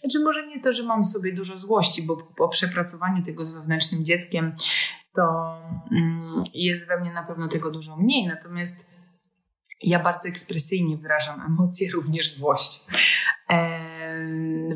znaczy 0.00 0.24
może 0.24 0.46
nie 0.46 0.60
to, 0.60 0.72
że 0.72 0.82
mam 0.82 1.02
w 1.02 1.06
sobie 1.06 1.32
dużo 1.32 1.58
złości, 1.58 2.02
bo 2.02 2.16
po 2.16 2.48
przepracowaniu 2.48 3.24
tego 3.24 3.44
z 3.44 3.54
wewnętrznym 3.54 4.04
dzieckiem 4.04 4.56
to 5.14 5.22
um, 5.90 6.44
jest 6.54 6.88
we 6.88 7.00
mnie 7.00 7.12
na 7.12 7.22
pewno 7.22 7.48
tego 7.48 7.70
dużo 7.70 7.96
mniej, 7.96 8.26
natomiast 8.26 8.90
ja 9.82 10.02
bardzo 10.02 10.28
ekspresyjnie 10.28 10.96
wyrażam 10.96 11.40
emocje, 11.40 11.90
również 11.90 12.32
złość 12.32 12.86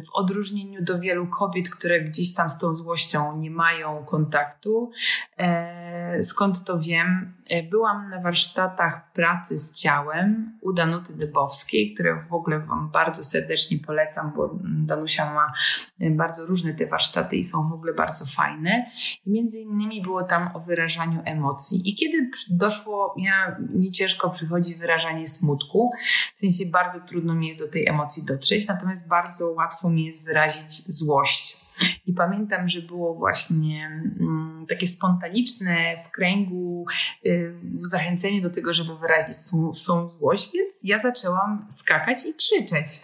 w 0.07 0.15
odróżnieniu 0.15 0.83
do 0.83 0.99
wielu 0.99 1.27
kobiet, 1.27 1.71
które 1.71 2.01
gdzieś 2.01 2.35
tam 2.35 2.51
z 2.51 2.59
tą 2.59 2.75
złością 2.75 3.37
nie 3.37 3.51
mają 3.51 4.05
kontaktu. 4.05 4.91
E, 5.39 6.23
skąd 6.23 6.65
to 6.65 6.79
wiem? 6.79 7.35
E, 7.51 7.63
byłam 7.63 8.11
na 8.11 8.21
warsztatach 8.21 9.13
pracy 9.13 9.59
z 9.59 9.81
ciałem 9.81 10.59
u 10.61 10.73
Danuty 10.73 11.17
Dybowskiej, 11.17 11.95
które 11.95 12.23
w 12.23 12.33
ogóle 12.33 12.61
Wam 12.61 12.91
bardzo 12.91 13.25
serdecznie 13.25 13.79
polecam, 13.87 14.33
bo 14.37 14.59
Danusia 14.63 15.35
ma 15.35 15.53
e, 16.01 16.11
bardzo 16.11 16.47
różne 16.47 16.75
te 16.75 16.87
warsztaty 16.87 17.37
i 17.37 17.45
są 17.45 17.69
w 17.71 17.73
ogóle 17.73 17.95
bardzo 17.95 18.27
fajne. 18.27 18.87
I 19.27 19.31
między 19.31 19.61
innymi 19.61 20.03
było 20.03 20.23
tam 20.23 20.51
o 20.55 20.61
wyrażaniu 20.61 21.23
emocji. 21.25 21.91
I 21.91 21.95
kiedy 21.95 22.31
doszło, 22.51 23.15
ja, 23.19 23.57
mi 23.75 23.91
ciężko 23.91 24.31
przychodzi 24.31 24.75
wyrażanie 24.75 25.27
smutku, 25.27 25.93
w 26.35 26.39
sensie 26.39 26.67
bardzo 26.67 27.01
trudno 27.01 27.35
mi 27.35 27.47
jest 27.49 27.59
do 27.59 27.69
tej 27.69 27.89
emocji 27.89 28.25
dotrzeć, 28.25 28.69
natomiast 28.69 29.09
bardzo 29.09 29.32
łatwo 29.41 29.91
mi 29.91 30.05
jest 30.05 30.25
wyrazić 30.25 30.95
złość. 30.95 31.63
I 32.07 32.13
pamiętam, 32.13 32.69
że 32.69 32.83
było 32.83 33.15
właśnie 33.15 33.87
mm, 34.21 34.67
takie 34.69 34.87
spontaniczne 34.87 36.05
w 36.07 36.11
kręgu 36.11 36.87
y, 37.27 37.55
zachęcenie 37.79 38.43
do 38.43 38.51
tego, 38.51 38.73
żeby 38.73 38.99
wyrazić 38.99 39.37
swą 39.37 40.09
złość, 40.09 40.51
więc 40.55 40.81
ja 40.85 40.99
zaczęłam 40.99 41.67
skakać 41.71 42.19
i 42.27 42.35
krzyczeć. 42.35 43.01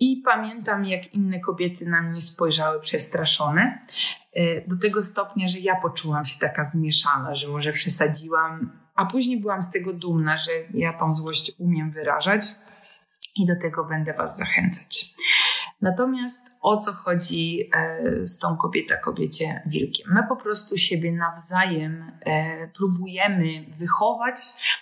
I 0.00 0.22
pamiętam, 0.24 0.84
jak 0.84 1.14
inne 1.14 1.40
kobiety 1.40 1.86
na 1.86 2.02
mnie 2.02 2.20
spojrzały 2.20 2.80
przestraszone, 2.80 3.78
y, 4.36 4.64
do 4.66 4.78
tego 4.78 5.02
stopnia, 5.02 5.48
że 5.48 5.58
ja 5.58 5.76
poczułam 5.76 6.24
się 6.24 6.38
taka 6.38 6.64
zmieszana, 6.64 7.34
że 7.34 7.48
może 7.48 7.72
przesadziłam, 7.72 8.80
a 8.94 9.06
później 9.06 9.40
byłam 9.40 9.62
z 9.62 9.70
tego 9.70 9.92
dumna, 9.92 10.36
że 10.36 10.52
ja 10.74 10.92
tą 10.92 11.14
złość 11.14 11.52
umiem 11.58 11.90
wyrażać 11.90 12.46
i 13.36 13.46
do 13.46 13.54
tego 13.62 13.84
będę 13.84 14.14
Was 14.14 14.36
zachęcać. 14.36 15.14
Natomiast 15.80 16.50
o 16.60 16.76
co 16.76 16.92
chodzi 16.92 17.70
e, 17.74 18.26
z 18.26 18.38
tą 18.38 18.56
kobieta 18.56 18.96
kobiecie 18.96 19.62
wilkiem? 19.66 20.06
My 20.14 20.22
po 20.28 20.36
prostu 20.36 20.78
siebie 20.78 21.12
nawzajem 21.12 22.12
e, 22.26 22.68
próbujemy 22.68 23.46
wychować, 23.80 24.36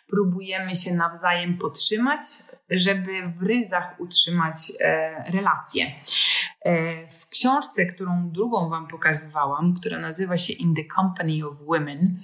próbujemy 0.09 0.75
się 0.75 0.95
nawzajem 0.95 1.59
podtrzymać, 1.59 2.23
żeby 2.71 3.23
w 3.26 3.43
ryzach 3.43 4.00
utrzymać 4.00 4.73
e, 4.81 5.33
relacje. 5.33 5.87
W 7.21 7.29
książce, 7.29 7.87
którą 7.87 8.31
drugą 8.31 8.71
Wam 8.71 8.88
pokazywałam, 8.88 9.75
która 9.75 9.99
nazywa 9.99 10.37
się 10.37 10.53
In 10.53 10.75
the 10.75 10.83
Company 10.97 11.47
of 11.47 11.65
Women, 11.67 12.21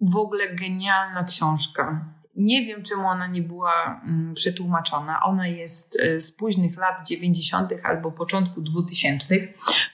w 0.00 0.16
ogóle 0.16 0.54
genialna 0.54 1.24
książka. 1.24 2.14
Nie 2.36 2.66
wiem, 2.66 2.82
czemu 2.82 3.06
ona 3.06 3.26
nie 3.26 3.42
była 3.42 4.00
mm, 4.06 4.34
przetłumaczona. 4.34 5.22
Ona 5.22 5.48
jest 5.48 5.98
e, 6.00 6.20
z 6.20 6.36
późnych 6.36 6.76
lat 6.76 7.08
90. 7.08 7.72
albo 7.82 8.12
początku 8.12 8.60
2000. 8.60 9.34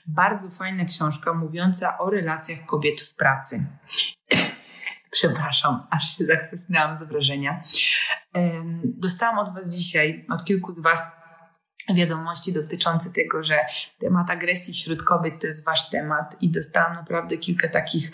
Bardzo 0.05 0.49
fajna 0.49 0.85
książka 0.85 1.33
mówiąca 1.33 1.97
o 1.97 2.09
relacjach 2.09 2.65
kobiet 2.65 3.01
w 3.01 3.15
pracy. 3.15 3.65
Przepraszam, 5.11 5.87
aż 5.89 6.17
się 6.17 6.23
zachłysnęłam 6.23 6.99
z 6.99 7.03
wrażenia. 7.03 7.63
Dostałam 8.83 9.39
od 9.39 9.53
Was 9.53 9.69
dzisiaj, 9.75 10.25
od 10.29 10.43
kilku 10.45 10.71
z 10.71 10.79
Was, 10.79 11.20
wiadomości 11.95 12.53
dotyczące 12.53 13.09
tego, 13.13 13.43
że 13.43 13.59
temat 13.99 14.29
agresji 14.29 14.73
wśród 14.73 15.03
kobiet 15.03 15.41
to 15.41 15.47
jest 15.47 15.65
wasz 15.65 15.89
temat 15.89 16.41
i 16.41 16.49
dostałam 16.49 16.93
naprawdę 16.93 17.37
kilka 17.37 17.69
takich 17.69 18.11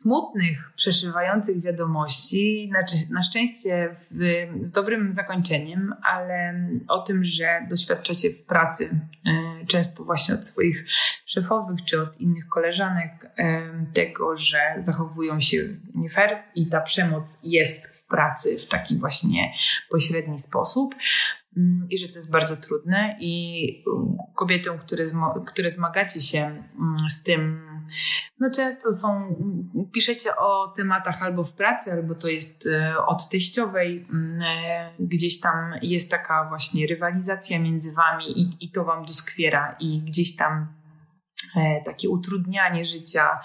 smutnych, 0.00 0.72
przeszywających 0.76 1.60
wiadomości, 1.62 2.68
znaczy 2.70 2.94
na 3.10 3.22
szczęście 3.22 3.96
w, 4.10 4.46
z 4.62 4.72
dobrym 4.72 5.12
zakończeniem, 5.12 5.94
ale 6.02 6.68
o 6.88 6.98
tym, 6.98 7.24
że 7.24 7.66
doświadczacie 7.68 8.30
w 8.30 8.44
pracy 8.44 9.00
e, 9.26 9.66
często 9.66 10.04
właśnie 10.04 10.34
od 10.34 10.46
swoich 10.46 10.84
szefowych 11.26 11.84
czy 11.84 12.02
od 12.02 12.20
innych 12.20 12.48
koleżanek 12.48 13.30
e, 13.38 13.62
tego, 13.94 14.36
że 14.36 14.60
zachowują 14.78 15.40
się 15.40 15.56
nie 15.94 16.08
fair 16.08 16.38
i 16.54 16.68
ta 16.68 16.80
przemoc 16.80 17.40
jest 17.42 17.86
w 17.86 18.06
pracy 18.06 18.58
w 18.58 18.66
taki 18.66 18.98
właśnie 18.98 19.52
pośredni 19.90 20.38
sposób. 20.38 20.94
Mm, 21.56 21.86
i 21.90 21.98
że 21.98 22.08
to 22.08 22.14
jest 22.14 22.30
bardzo 22.30 22.56
trudne 22.56 23.16
i 23.20 23.64
um, 23.86 24.16
kobiety, 24.34 24.70
które, 24.80 25.04
które 25.46 25.70
zmagacie 25.70 26.20
się 26.20 26.38
mm, 26.38 27.08
z 27.08 27.22
tym, 27.22 27.60
no 28.40 28.50
często 28.50 28.92
są, 28.92 29.16
mm, 29.16 29.90
piszecie 29.92 30.36
o 30.36 30.74
tematach 30.76 31.22
albo 31.22 31.44
w 31.44 31.54
pracy, 31.54 31.92
albo 31.92 32.14
to 32.14 32.28
jest 32.28 32.66
e, 32.66 32.94
od 33.06 33.28
teściowej, 33.28 34.06
e, 34.42 34.90
gdzieś 35.00 35.40
tam 35.40 35.74
jest 35.82 36.10
taka 36.10 36.48
właśnie 36.48 36.86
rywalizacja 36.86 37.60
między 37.60 37.92
wami 37.92 38.40
i, 38.40 38.50
i 38.60 38.70
to 38.70 38.84
wam 38.84 39.04
doskwiera 39.04 39.76
i 39.80 40.02
gdzieś 40.02 40.36
tam 40.36 40.79
takie 41.84 42.10
utrudnianie 42.10 42.84
życia. 42.84 43.40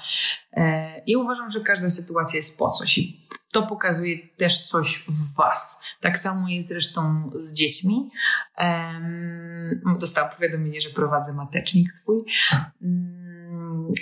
I 1.07 1.15
uważam, 1.15 1.51
że 1.51 1.59
każda 1.59 1.89
sytuacja 1.89 2.37
jest 2.37 2.57
po 2.57 2.71
coś 2.71 2.97
i 2.97 3.27
to 3.51 3.67
pokazuje 3.67 4.17
też 4.37 4.67
coś 4.67 5.05
w 5.07 5.35
Was. 5.35 5.79
Tak 6.01 6.19
samo 6.19 6.49
jest 6.49 6.67
zresztą 6.67 7.31
z 7.35 7.53
dziećmi. 7.53 8.11
Dostałam 9.99 10.31
powiadomienie, 10.31 10.81
że 10.81 10.89
prowadzę 10.89 11.33
matecznik 11.33 11.91
swój. 11.91 12.23
Um, 12.81 13.93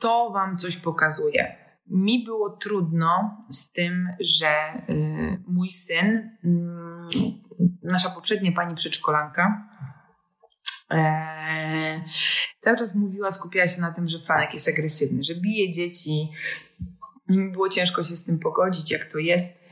to 0.00 0.30
Wam 0.30 0.56
coś 0.56 0.76
pokazuje. 0.76 1.56
Mi 1.86 2.24
było 2.24 2.50
trudno 2.50 3.40
z 3.50 3.72
tym, 3.72 4.08
że 4.20 4.82
y, 4.88 5.42
mój 5.46 5.70
syn, 5.70 6.06
y, 6.44 6.48
nasza 7.82 8.10
poprzednia 8.10 8.52
pani 8.52 8.74
przedszkolanka, 8.74 9.68
e, 10.90 12.00
cały 12.60 12.76
czas 12.76 12.94
mówiła, 12.94 13.30
skupiała 13.30 13.68
się 13.68 13.80
na 13.80 13.92
tym, 13.92 14.08
że 14.08 14.18
Franek 14.18 14.54
jest 14.54 14.68
agresywny, 14.68 15.24
że 15.24 15.34
bije 15.34 15.70
dzieci, 15.70 16.30
mi 17.28 17.52
było 17.52 17.68
ciężko 17.68 18.04
się 18.04 18.16
z 18.16 18.24
tym 18.24 18.38
pogodzić, 18.38 18.90
jak 18.90 19.04
to 19.04 19.18
jest. 19.18 19.64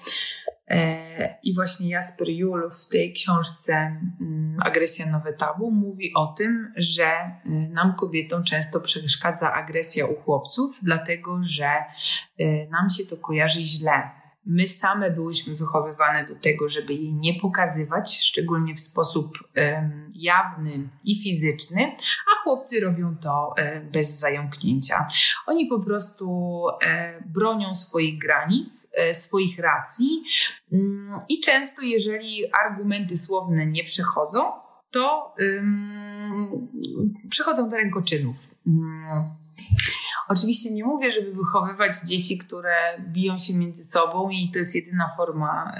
E, 0.68 1.38
I 1.42 1.54
właśnie 1.54 1.90
Jasper 1.90 2.28
Jul 2.28 2.70
w 2.70 2.88
tej 2.88 3.12
książce 3.12 3.72
mm, 4.20 4.56
Agresja 4.60 5.06
Nowe 5.06 5.32
Tabu 5.32 5.70
mówi 5.70 6.12
o 6.14 6.26
tym, 6.26 6.72
że 6.76 7.04
e, 7.04 7.40
nam 7.46 7.94
kobietom 7.94 8.44
często 8.44 8.80
przeszkadza 8.80 9.52
agresja 9.52 10.06
u 10.06 10.14
chłopców, 10.14 10.76
dlatego 10.82 11.38
że 11.42 11.66
e, 11.68 12.66
nam 12.70 12.90
się 12.90 13.06
to 13.06 13.16
kojarzy 13.16 13.60
źle. 13.60 14.21
My 14.46 14.68
same 14.68 15.10
byłyśmy 15.10 15.54
wychowywane 15.54 16.26
do 16.26 16.34
tego, 16.34 16.68
żeby 16.68 16.94
jej 16.94 17.14
nie 17.14 17.34
pokazywać, 17.40 18.20
szczególnie 18.22 18.74
w 18.74 18.80
sposób 18.80 19.38
um, 19.56 20.10
jawny 20.16 20.88
i 21.04 21.22
fizyczny, 21.22 21.96
a 22.32 22.42
chłopcy 22.42 22.80
robią 22.80 23.16
to 23.16 23.54
e, 23.56 23.80
bez 23.80 24.18
zająknięcia. 24.18 25.08
Oni 25.46 25.66
po 25.66 25.80
prostu 25.80 26.66
e, 26.82 27.22
bronią 27.26 27.74
swoich 27.74 28.18
granic, 28.18 28.92
e, 28.96 29.14
swoich 29.14 29.58
racji 29.58 30.22
um, 30.70 31.20
i 31.28 31.40
często, 31.40 31.82
jeżeli 31.82 32.52
argumenty 32.52 33.16
słowne 33.16 33.66
nie 33.66 33.84
przechodzą, 33.84 34.52
to 34.90 35.34
przechodzą 37.30 37.68
do 37.68 37.76
rękoczynów. 37.76 38.36
Oczywiście 40.32 40.70
nie 40.70 40.84
mówię, 40.84 41.12
żeby 41.12 41.32
wychowywać 41.32 41.92
dzieci, 42.06 42.38
które 42.38 42.74
biją 42.98 43.38
się 43.38 43.54
między 43.54 43.84
sobą 43.84 44.30
i 44.30 44.50
to 44.52 44.58
jest 44.58 44.74
jedyna 44.74 45.10
forma 45.16 45.72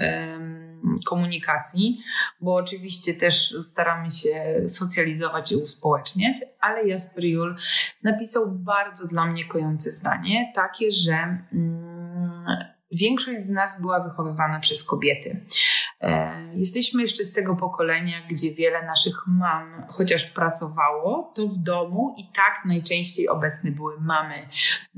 komunikacji, 1.07 2.03
bo 2.41 2.55
oczywiście 2.55 3.15
też 3.15 3.57
staramy 3.63 4.11
się 4.11 4.63
socjalizować 4.67 5.53
i 5.53 5.57
uspołeczniać, 5.57 6.37
ale 6.61 6.89
Jasper 6.89 7.25
Jul 7.25 7.57
napisał 8.03 8.51
bardzo 8.51 9.09
dla 9.09 9.27
mnie 9.27 9.45
kojące 9.45 9.91
zdanie, 9.91 10.53
takie, 10.55 10.91
że 10.91 11.39
um, 11.53 12.45
większość 12.93 13.41
z 13.41 13.51
nas 13.51 13.81
była 13.81 14.01
wychowywana 14.01 14.61
przez 14.61 14.85
kobiety. 14.85 15.47
E, 16.01 16.33
jesteśmy 16.55 17.03
jeszcze 17.03 17.25
z 17.25 17.33
tego 17.33 17.57
pokolenia, 17.57 18.17
gdzie 18.31 18.55
wiele 18.55 18.87
naszych 18.87 19.23
mam, 19.27 19.87
chociaż 19.89 20.27
pracowało, 20.27 21.33
to 21.35 21.49
w 21.49 21.59
domu 21.59 22.15
i 22.19 22.33
tak 22.33 22.65
najczęściej 22.65 23.29
obecne 23.29 23.71
były 23.71 24.01
mamy. 24.01 24.35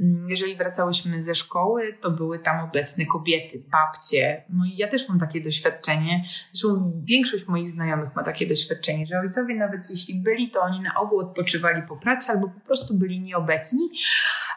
Mm, 0.00 0.30
jeżeli 0.30 0.56
wracałyśmy 0.56 1.22
ze 1.22 1.34
szkoły, 1.34 1.98
to 2.00 2.10
były 2.10 2.38
tam 2.38 2.60
obecne 2.60 3.06
kobiety, 3.06 3.64
babcie. 3.72 4.44
No 4.48 4.64
i 4.64 4.76
ja 4.76 4.88
też 4.88 5.08
mam 5.08 5.18
takie 5.18 5.40
doświadczenie. 5.40 6.24
Zresztą 6.52 6.92
większość 7.04 7.48
moich 7.48 7.70
znajomych 7.70 8.16
ma 8.16 8.22
takie 8.22 8.46
doświadczenie, 8.46 9.06
że 9.06 9.18
ojcowie 9.18 9.54
nawet 9.54 9.90
jeśli 9.90 10.22
byli, 10.22 10.50
to 10.50 10.60
oni 10.60 10.80
na 10.80 10.94
ogół 11.00 11.20
odpoczywali 11.20 11.82
po 11.88 11.96
pracy 11.96 12.32
albo 12.32 12.48
po 12.48 12.60
prostu 12.60 12.94
byli 12.94 13.20
nieobecni. 13.20 13.90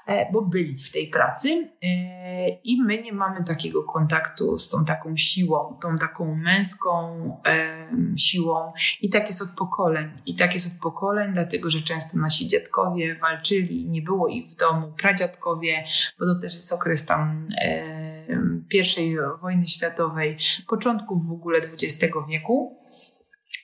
E, 0.08 0.32
bo 0.32 0.41
byli 0.41 0.75
w 0.75 0.91
tej 0.91 1.08
pracy 1.08 1.70
e, 1.84 2.50
i 2.50 2.82
my 2.82 3.01
nie 3.01 3.13
mamy 3.13 3.26
takiego 3.46 3.84
kontaktu 3.84 4.60
z 4.60 4.69
tą 4.69 4.86
taką 4.86 5.17
siłą, 5.17 5.77
tą 5.81 5.98
taką 5.98 6.36
męską 6.36 7.17
siłą 8.17 8.74
i 9.01 9.10
tak 9.10 9.25
jest 9.25 9.41
od 9.41 9.50
pokoleń. 9.50 10.12
I 10.25 10.36
tak 10.36 10.53
jest 10.53 10.75
od 10.75 10.81
pokoleń, 10.81 11.34
dlatego 11.34 11.69
że 11.69 11.81
często 11.81 12.17
nasi 12.17 12.48
dziadkowie 12.48 13.15
walczyli, 13.15 13.89
nie 13.89 14.01
było 14.01 14.27
ich 14.27 14.50
w 14.50 14.55
domu, 14.55 14.93
pradziadkowie, 15.01 15.84
bo 16.19 16.25
to 16.25 16.39
też 16.41 16.55
jest 16.55 16.74
okres 16.74 17.05
tam 17.05 17.48
pierwszej 18.69 19.17
wojny 19.41 19.67
światowej, 19.67 20.38
początków 20.67 21.27
w 21.27 21.31
ogóle 21.31 21.60
XX 21.60 22.15
wieku. 22.29 22.77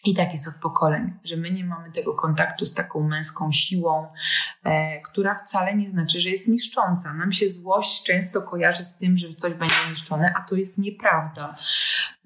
I 0.06 0.16
tak 0.16 0.34
jest 0.34 0.48
od 0.48 0.56
pokoleń, 0.56 1.14
że 1.24 1.38
my 1.38 1.52
nie 1.52 1.66
mamy 1.66 1.92
tego 1.92 2.14
kontaktu 2.14 2.66
z 2.66 2.74
taką 2.74 3.04
męską 3.08 3.52
siłą, 3.52 4.08
e, 4.64 5.02
która 5.02 5.34
wcale 5.34 5.76
nie 5.76 5.90
znaczy, 5.90 6.20
że 6.20 6.30
jest 6.30 6.48
niszcząca. 6.48 7.14
Nam 7.14 7.32
się 7.32 7.50
złość 7.50 8.04
często 8.04 8.42
kojarzy 8.42 8.84
z 8.84 8.98
tym, 8.98 9.18
że 9.18 9.34
coś 9.34 9.54
będzie 9.54 9.76
niszczone, 9.90 10.34
a 10.38 10.42
to 10.50 10.56
jest 10.56 10.80
nieprawda. 10.80 11.56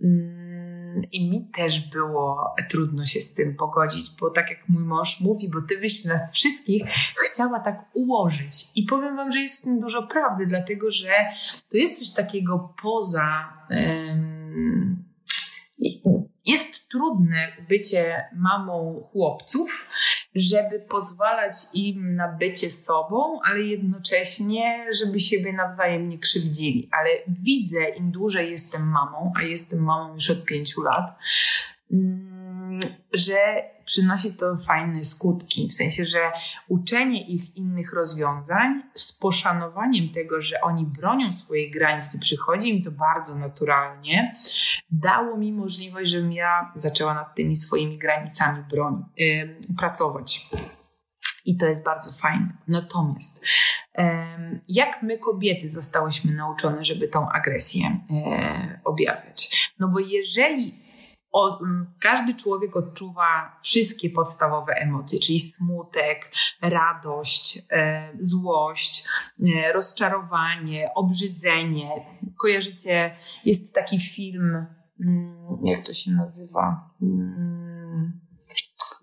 Mm, 0.04 1.02
I 1.12 1.30
mi 1.30 1.50
też 1.50 1.90
było 1.90 2.56
trudno 2.70 3.06
się 3.06 3.22
z 3.22 3.34
tym 3.34 3.56
pogodzić, 3.56 4.12
bo 4.20 4.30
tak 4.30 4.50
jak 4.50 4.70
mój 4.70 4.84
mąż 4.84 5.22
mówi, 5.22 5.50
bo 5.50 5.62
ty 5.62 5.78
byś 5.78 6.06
nas 6.06 6.32
wszystkich 6.34 6.84
chciała 7.26 7.60
tak 7.60 7.86
ułożyć. 7.94 8.66
I 8.76 8.84
powiem 8.84 9.16
wam, 9.16 9.32
że 9.32 9.40
jest 9.40 9.62
w 9.62 9.64
tym 9.64 9.80
dużo 9.80 10.08
prawdy, 10.08 10.46
dlatego 10.46 10.92
że 10.92 11.14
to 11.70 11.78
jest 11.78 12.00
coś 12.00 12.12
takiego 12.12 12.74
poza. 12.82 13.54
Um, 13.70 15.04
jest 16.46 16.77
trudne 16.98 17.48
bycie 17.70 18.30
mamą 18.36 19.08
chłopców, 19.12 19.88
żeby 20.36 20.80
pozwalać 20.80 21.54
im 21.74 22.16
na 22.16 22.28
bycie 22.28 22.72
sobą, 22.72 23.40
ale 23.44 23.62
jednocześnie, 23.62 24.86
żeby 25.02 25.20
siebie 25.20 25.54
nawzajem 25.54 26.10
nie 26.10 26.20
krzywdzili. 26.20 26.90
Ale 26.92 27.10
widzę, 27.28 27.90
im 27.90 28.12
dłużej 28.12 28.52
jestem 28.52 28.88
mamą, 28.88 29.34
a 29.36 29.44
jestem 29.44 29.80
mamą 29.80 30.14
już 30.14 30.30
od 30.30 30.46
pięciu 30.46 30.82
lat, 30.82 31.18
że 33.14 33.38
przynosi 33.86 34.34
to 34.34 34.58
fajne 34.58 35.04
skutki, 35.04 35.68
w 35.68 35.74
sensie, 35.74 36.06
że 36.06 36.32
uczenie 36.68 37.28
ich 37.28 37.56
innych 37.56 37.94
rozwiązań 37.94 38.84
z 38.96 39.14
poszanowaniem 39.14 40.10
tego, 40.10 40.42
że 40.42 40.62
oni 40.62 40.86
bronią 40.86 41.34
swojej 41.34 41.72
granicy, 41.72 42.20
przychodzi 42.20 42.70
im 42.70 42.84
to 42.84 42.92
bardzo 42.92 43.36
naturalnie, 43.36 44.36
dało 44.92 45.38
mi 45.38 45.54
możliwość, 45.54 46.12
żebym 46.12 46.32
ja 46.32 46.72
zaczęła 46.76 47.14
nad 47.14 47.36
tymi 47.36 47.56
swoimi 47.56 47.98
granicami 47.98 48.64
broni, 48.70 49.04
yy, 49.18 49.58
pracować. 49.78 50.50
I 51.46 51.58
to 51.58 51.66
jest 51.66 51.84
bardzo 51.84 52.12
fajne. 52.12 52.58
Natomiast 52.68 53.44
jak 54.70 55.04
my 55.04 55.18
kobiety 55.18 55.70
zostałyśmy 55.70 56.34
nauczone, 56.34 56.86
żeby 56.86 57.08
tą 57.08 57.30
agresję 57.30 58.00
e, 58.10 58.80
objawiać? 58.86 59.72
No 59.80 59.88
bo 59.88 60.00
jeżeli 60.00 60.87
o, 61.32 61.60
każdy 62.00 62.36
człowiek 62.36 62.76
odczuwa 62.76 63.58
wszystkie 63.62 64.10
podstawowe 64.10 64.74
emocje, 64.74 65.20
czyli 65.20 65.40
smutek, 65.40 66.32
radość, 66.62 67.62
e, 67.72 68.10
złość, 68.20 69.08
e, 69.40 69.74
rozczarowanie, 69.74 70.90
obrzydzenie. 70.96 71.90
Kojarzycie, 72.38 73.16
jest 73.46 73.74
taki 73.74 74.00
film, 74.00 74.66
mm, 75.00 75.58
jak 75.64 75.80
to 75.86 75.94
się 75.94 76.12
nazywa? 76.12 76.90
Mm, 77.02 78.27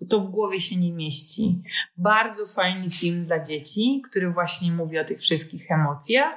to 0.09 0.19
w 0.19 0.27
głowie 0.27 0.61
się 0.61 0.75
nie 0.75 0.91
mieści. 0.91 1.61
Bardzo 1.97 2.45
fajny 2.45 2.89
film 2.89 3.25
dla 3.25 3.43
dzieci, 3.43 4.01
który 4.09 4.31
właśnie 4.31 4.71
mówi 4.71 4.99
o 4.99 5.05
tych 5.05 5.19
wszystkich 5.19 5.71
emocjach 5.71 6.33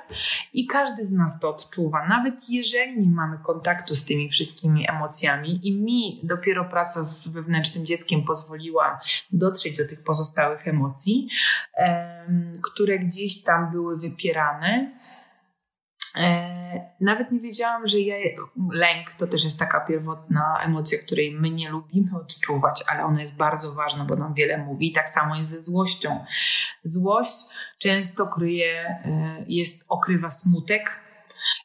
i 0.53 0.67
każdy 0.67 1.05
z 1.05 1.13
nas 1.13 1.41
to 1.41 1.51
odczuwa, 1.51 2.09
nawet 2.09 2.51
jeżeli 2.51 3.01
nie 3.01 3.11
mamy 3.11 3.39
kontaktu 3.45 3.95
z 3.95 4.05
tymi 4.05 4.29
wszystkimi 4.29 4.91
emocjami 4.91 5.69
i 5.69 5.81
mi 5.81 6.21
dopiero 6.23 6.65
praca 6.65 7.05
z 7.05 7.29
wewnętrznym 7.29 7.87
dzieckiem 7.87 8.25
pozwoliła 8.25 9.01
dotrzeć 9.33 9.77
do 9.77 9.89
tych 9.89 10.03
pozostałych 10.03 10.69
emocji, 10.69 11.29
które 12.63 12.99
gdzieś 12.99 13.43
tam 13.43 13.71
były 13.71 13.99
wypierane 13.99 14.93
nawet 17.01 17.33
nie 17.33 17.41
wiedziałam, 17.41 17.89
że 17.89 17.99
ja, 18.01 18.17
lęk 18.73 19.15
to 19.15 19.27
też 19.27 19.45
jest 19.45 19.59
taka 19.59 19.81
pierwotna 19.81 20.59
emocja, 20.63 20.99
której 20.99 21.33
my 21.33 21.51
nie 21.51 21.71
lubimy 21.71 22.11
odczuwać, 22.17 22.85
ale 22.89 23.05
ona 23.05 23.21
jest 23.21 23.35
bardzo 23.35 23.73
ważna, 23.73 24.05
bo 24.05 24.17
nam 24.17 24.35
wiele 24.35 24.59
mówi. 24.59 24.93
tak 24.93 25.09
samo 25.09 25.37
jest 25.37 25.51
ze 25.51 25.63
złością. 25.63 26.25
Złość 26.83 27.37
często 27.79 28.27
kryje, 28.27 29.01
e, 29.05 29.45
jest, 29.49 29.85
okrywa 29.89 30.31
smutek, 30.31 31.01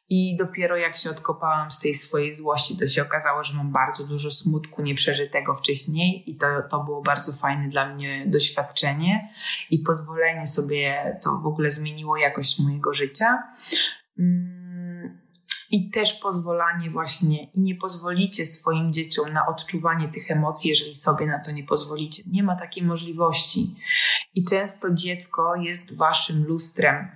i 0.08 0.36
dopiero 0.36 0.76
jak 0.76 0.96
się 0.96 1.10
odkopałam 1.10 1.70
z 1.70 1.80
tej 1.80 1.94
swojej 1.94 2.34
złości, 2.36 2.78
to 2.78 2.88
się 2.88 3.02
okazało, 3.02 3.44
że 3.44 3.54
mam 3.54 3.72
bardzo 3.72 4.06
dużo 4.06 4.30
smutku 4.30 4.82
nieprzeżytego 4.82 5.54
wcześniej, 5.54 6.30
i 6.30 6.36
to, 6.36 6.46
to 6.70 6.84
było 6.84 7.02
bardzo 7.02 7.32
fajne 7.32 7.68
dla 7.68 7.94
mnie 7.94 8.24
doświadczenie 8.26 9.28
i 9.70 9.78
pozwolenie 9.78 10.46
sobie, 10.46 11.16
to 11.24 11.30
w 11.42 11.46
ogóle 11.46 11.70
zmieniło 11.70 12.16
jakość 12.16 12.58
mojego 12.58 12.94
życia. 12.94 13.42
Mm, 14.18 14.53
I 15.74 15.90
też 15.90 16.14
pozwolanie 16.14 16.90
właśnie, 16.90 17.44
i 17.44 17.60
nie 17.60 17.74
pozwolicie 17.74 18.46
swoim 18.46 18.92
dzieciom 18.92 19.32
na 19.32 19.46
odczuwanie 19.46 20.08
tych 20.08 20.30
emocji, 20.30 20.70
jeżeli 20.70 20.94
sobie 20.94 21.26
na 21.26 21.38
to 21.38 21.50
nie 21.50 21.64
pozwolicie. 21.64 22.22
Nie 22.26 22.42
ma 22.42 22.56
takiej 22.56 22.82
możliwości. 22.82 23.76
I 24.34 24.44
często 24.44 24.94
dziecko 24.94 25.56
jest 25.56 25.96
waszym 25.96 26.44
lustrem. 26.44 27.08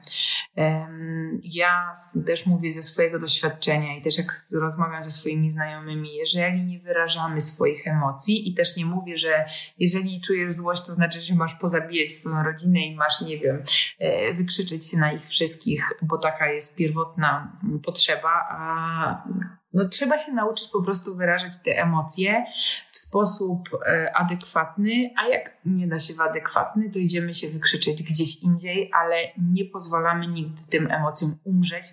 Ja 1.42 1.92
też 2.26 2.46
mówię 2.46 2.72
ze 2.72 2.82
swojego 2.82 3.18
doświadczenia 3.18 3.96
i 3.96 4.02
też 4.02 4.18
jak 4.18 4.32
rozmawiam 4.52 5.02
ze 5.02 5.10
swoimi 5.10 5.50
znajomymi, 5.50 6.16
jeżeli 6.16 6.62
nie 6.62 6.78
wyrażamy 6.78 7.40
swoich 7.40 7.86
emocji 7.86 8.48
i 8.48 8.54
też 8.54 8.76
nie 8.76 8.86
mówię, 8.86 9.18
że 9.18 9.44
jeżeli 9.78 10.20
czujesz 10.20 10.54
złość, 10.54 10.82
to 10.82 10.94
znaczy, 10.94 11.20
że 11.20 11.34
masz 11.34 11.54
pozabijać 11.54 12.12
swoją 12.12 12.42
rodzinę 12.42 12.80
i 12.80 12.96
masz, 12.96 13.20
nie 13.20 13.38
wiem, 13.38 13.62
e, 13.98 14.34
wykrzyczeć 14.34 14.90
się 14.90 14.96
na 14.96 15.12
ich 15.12 15.28
wszystkich, 15.28 15.92
bo 16.02 16.18
taka 16.18 16.52
jest 16.52 16.76
pierwotna 16.76 17.52
potrzeba, 17.84 18.47
a 18.48 19.28
no, 19.72 19.88
trzeba 19.88 20.18
się 20.18 20.32
nauczyć 20.32 20.68
po 20.72 20.82
prostu 20.82 21.16
wyrażać 21.16 21.52
te 21.64 21.82
emocje 21.82 22.44
w 22.90 22.98
sposób 22.98 23.68
e, 23.86 24.16
adekwatny, 24.16 25.10
a 25.16 25.26
jak 25.26 25.56
nie 25.64 25.88
da 25.88 25.98
się 25.98 26.14
w 26.14 26.20
adekwatny, 26.20 26.90
to 26.90 26.98
idziemy 26.98 27.34
się 27.34 27.48
wykrzyczeć 27.48 28.02
gdzieś 28.02 28.42
indziej, 28.42 28.90
ale 28.94 29.16
nie 29.52 29.64
pozwalamy 29.64 30.26
nigdy 30.26 30.62
tym 30.70 30.90
emocjom 30.90 31.38
umrzeć, 31.44 31.84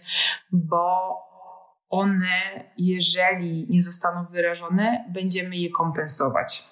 bo 0.52 1.16
one, 1.90 2.64
jeżeli 2.78 3.68
nie 3.70 3.82
zostaną 3.82 4.26
wyrażone, 4.26 5.06
będziemy 5.14 5.58
je 5.58 5.70
kompensować. 5.70 6.64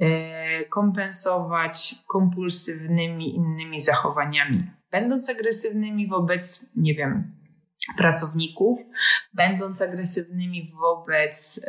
E, 0.00 0.64
kompensować 0.64 1.94
kompulsywnymi 2.06 3.36
innymi 3.36 3.80
zachowaniami. 3.80 4.70
Będąc 4.90 5.28
agresywnymi 5.28 6.08
wobec, 6.08 6.70
nie 6.76 6.94
wiem, 6.94 7.37
pracowników, 7.96 8.78
będąc 9.34 9.82
agresywnymi 9.82 10.72
wobec 10.80 11.66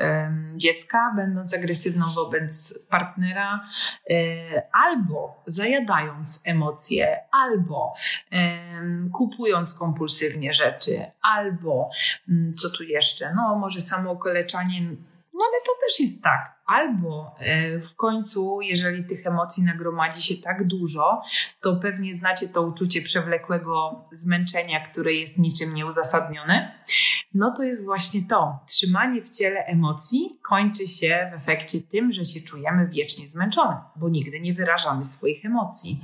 dziecka, 0.56 1.14
będąc 1.16 1.54
agresywną 1.54 2.14
wobec 2.16 2.80
partnera, 2.90 3.66
e, 4.10 4.16
albo 4.72 5.44
zajadając 5.46 6.42
emocje, 6.46 7.18
albo 7.32 7.94
kupując 9.14 9.74
kompulsywnie 9.74 10.54
rzeczy, 10.54 11.06
albo 11.22 11.90
mm, 12.30 12.54
co 12.54 12.70
tu 12.70 12.84
jeszcze, 12.84 13.34
no 13.34 13.56
może 13.56 13.82
samo 13.82 14.12
okaleczanie 14.12 14.82
no 15.40 15.46
ale 15.52 15.62
to 15.66 15.72
też 15.88 16.00
jest 16.00 16.24
tak. 16.24 16.60
Albo 16.66 17.36
e, 17.40 17.80
w 17.80 17.96
końcu, 17.96 18.62
jeżeli 18.62 19.04
tych 19.04 19.28
emocji 19.28 19.64
nagromadzi 19.64 20.22
się 20.22 20.42
tak 20.42 20.68
dużo, 20.68 21.22
to 21.62 21.76
pewnie 21.76 22.14
znacie 22.14 22.48
to 22.48 22.62
uczucie 22.62 23.02
przewlekłego 23.02 24.06
zmęczenia, 24.12 24.88
które 24.88 25.14
jest 25.14 25.40
niczym 25.40 25.74
nieuzasadnione. 25.74 26.80
No 27.34 27.54
to 27.58 27.64
jest 27.64 27.86
właśnie 27.86 28.22
to. 28.30 28.60
Trzymanie 28.68 29.22
w 29.22 29.30
ciele 29.30 29.66
emocji 29.66 30.40
kończy 30.42 30.88
się 30.88 31.32
w 31.32 31.36
efekcie 31.36 31.78
tym, 31.92 32.12
że 32.12 32.26
się 32.26 32.42
czujemy 32.42 32.88
wiecznie 32.88 33.28
zmęczone, 33.28 33.78
bo 33.96 34.10
nigdy 34.10 34.40
nie 34.40 34.54
wyrażamy 34.54 35.06
swoich 35.06 35.46
emocji. 35.46 36.02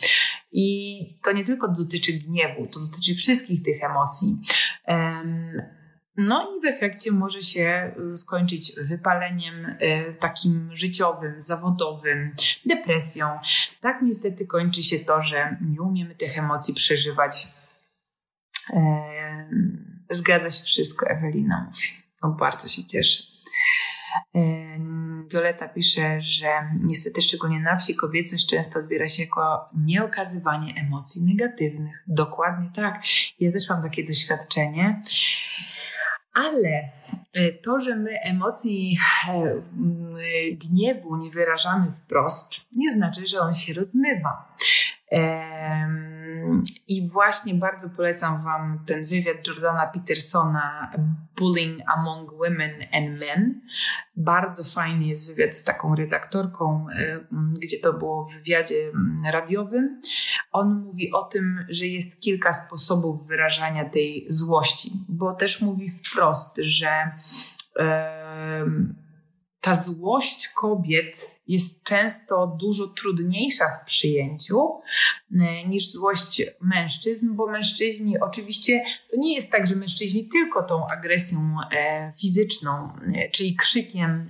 I 0.51 0.97
to 1.23 1.31
nie 1.31 1.43
tylko 1.43 1.67
dotyczy 1.67 2.13
gniewu, 2.13 2.67
to 2.67 2.79
dotyczy 2.79 3.15
wszystkich 3.15 3.63
tych 3.63 3.83
emocji. 3.83 4.37
No 6.17 6.57
i 6.57 6.61
w 6.61 6.65
efekcie 6.65 7.11
może 7.11 7.43
się 7.43 7.95
y, 8.13 8.17
skończyć 8.17 8.75
wypaleniem 8.75 9.65
y, 9.65 10.15
takim 10.19 10.69
życiowym, 10.73 11.41
zawodowym, 11.41 12.35
depresją. 12.65 13.39
Tak 13.81 14.01
niestety 14.01 14.47
kończy 14.47 14.83
się 14.83 14.99
to, 14.99 15.21
że 15.21 15.57
nie 15.61 15.81
umiemy 15.81 16.15
tych 16.15 16.37
emocji 16.37 16.73
przeżywać. 16.73 17.47
Zgadza 20.09 20.49
się 20.49 20.63
wszystko, 20.63 21.07
Ewelina 21.07 21.65
mówi. 21.65 21.87
No, 22.23 22.29
bardzo 22.29 22.67
się 22.67 22.85
cieszę. 22.85 23.23
Violeta 25.31 25.67
pisze, 25.67 26.21
że 26.21 26.47
niestety 26.83 27.21
szczególnie 27.21 27.59
na 27.59 27.77
wsi 27.77 27.95
kobiecość 27.95 28.49
często 28.49 28.79
odbiera 28.79 29.07
się 29.07 29.23
jako 29.23 29.69
nieokazywanie 29.77 30.73
emocji 30.75 31.23
negatywnych. 31.23 32.03
Dokładnie 32.07 32.69
tak. 32.75 33.01
Ja 33.39 33.51
też 33.51 33.69
mam 33.69 33.83
takie 33.83 34.03
doświadczenie. 34.03 35.01
Ale 36.35 36.89
e, 37.33 37.51
to, 37.51 37.79
że 37.79 37.95
my 37.95 38.19
emocji 38.21 38.97
e, 39.29 39.61
gniewu 40.51 41.15
nie 41.17 41.31
wyrażamy 41.31 41.91
wprost, 41.91 42.53
nie 42.75 42.93
znaczy, 42.93 43.27
że 43.27 43.39
on 43.39 43.53
się 43.53 43.73
rozmywa. 43.73 44.55
I 46.87 47.09
właśnie 47.09 47.53
bardzo 47.53 47.89
polecam 47.89 48.43
Wam 48.43 48.79
ten 48.85 49.05
wywiad 49.05 49.47
Jordana 49.47 49.87
Petersona 49.87 50.91
Bullying 51.37 51.81
Among 51.87 52.31
Women 52.31 52.71
and 52.93 53.19
Men. 53.19 53.61
Bardzo 54.15 54.63
fajny 54.63 55.05
jest 55.05 55.27
wywiad 55.27 55.55
z 55.55 55.63
taką 55.63 55.95
redaktorką, 55.95 56.87
gdzie 57.61 57.79
to 57.79 57.93
było 57.93 58.25
w 58.25 58.33
wywiadzie 58.33 58.75
radiowym. 59.31 60.01
On 60.51 60.81
mówi 60.85 61.11
o 61.11 61.23
tym, 61.23 61.65
że 61.69 61.85
jest 61.85 62.21
kilka 62.21 62.53
sposobów 62.53 63.27
wyrażania 63.27 63.89
tej 63.89 64.25
złości, 64.29 64.91
bo 65.09 65.33
też 65.33 65.61
mówi 65.61 65.89
wprost, 65.89 66.57
że 66.57 67.11
ta 69.65 69.75
złość 69.75 70.47
kobiet 70.47 71.41
jest 71.47 71.83
często 71.83 72.57
dużo 72.59 72.87
trudniejsza 72.87 73.65
w 73.67 73.85
przyjęciu 73.85 74.81
e, 75.41 75.67
niż 75.67 75.91
złość 75.91 76.41
mężczyzn, 76.61 77.35
bo 77.35 77.47
mężczyźni 77.47 78.19
oczywiście 78.19 78.83
to 79.11 79.17
nie 79.17 79.33
jest 79.35 79.51
tak, 79.51 79.67
że 79.67 79.75
mężczyźni 79.75 80.29
tylko 80.29 80.63
tą 80.63 80.87
agresją 80.87 81.39
e, 81.71 82.11
fizyczną, 82.21 82.71
e, 83.15 83.29
czyli 83.29 83.55
krzykiem, 83.55 84.29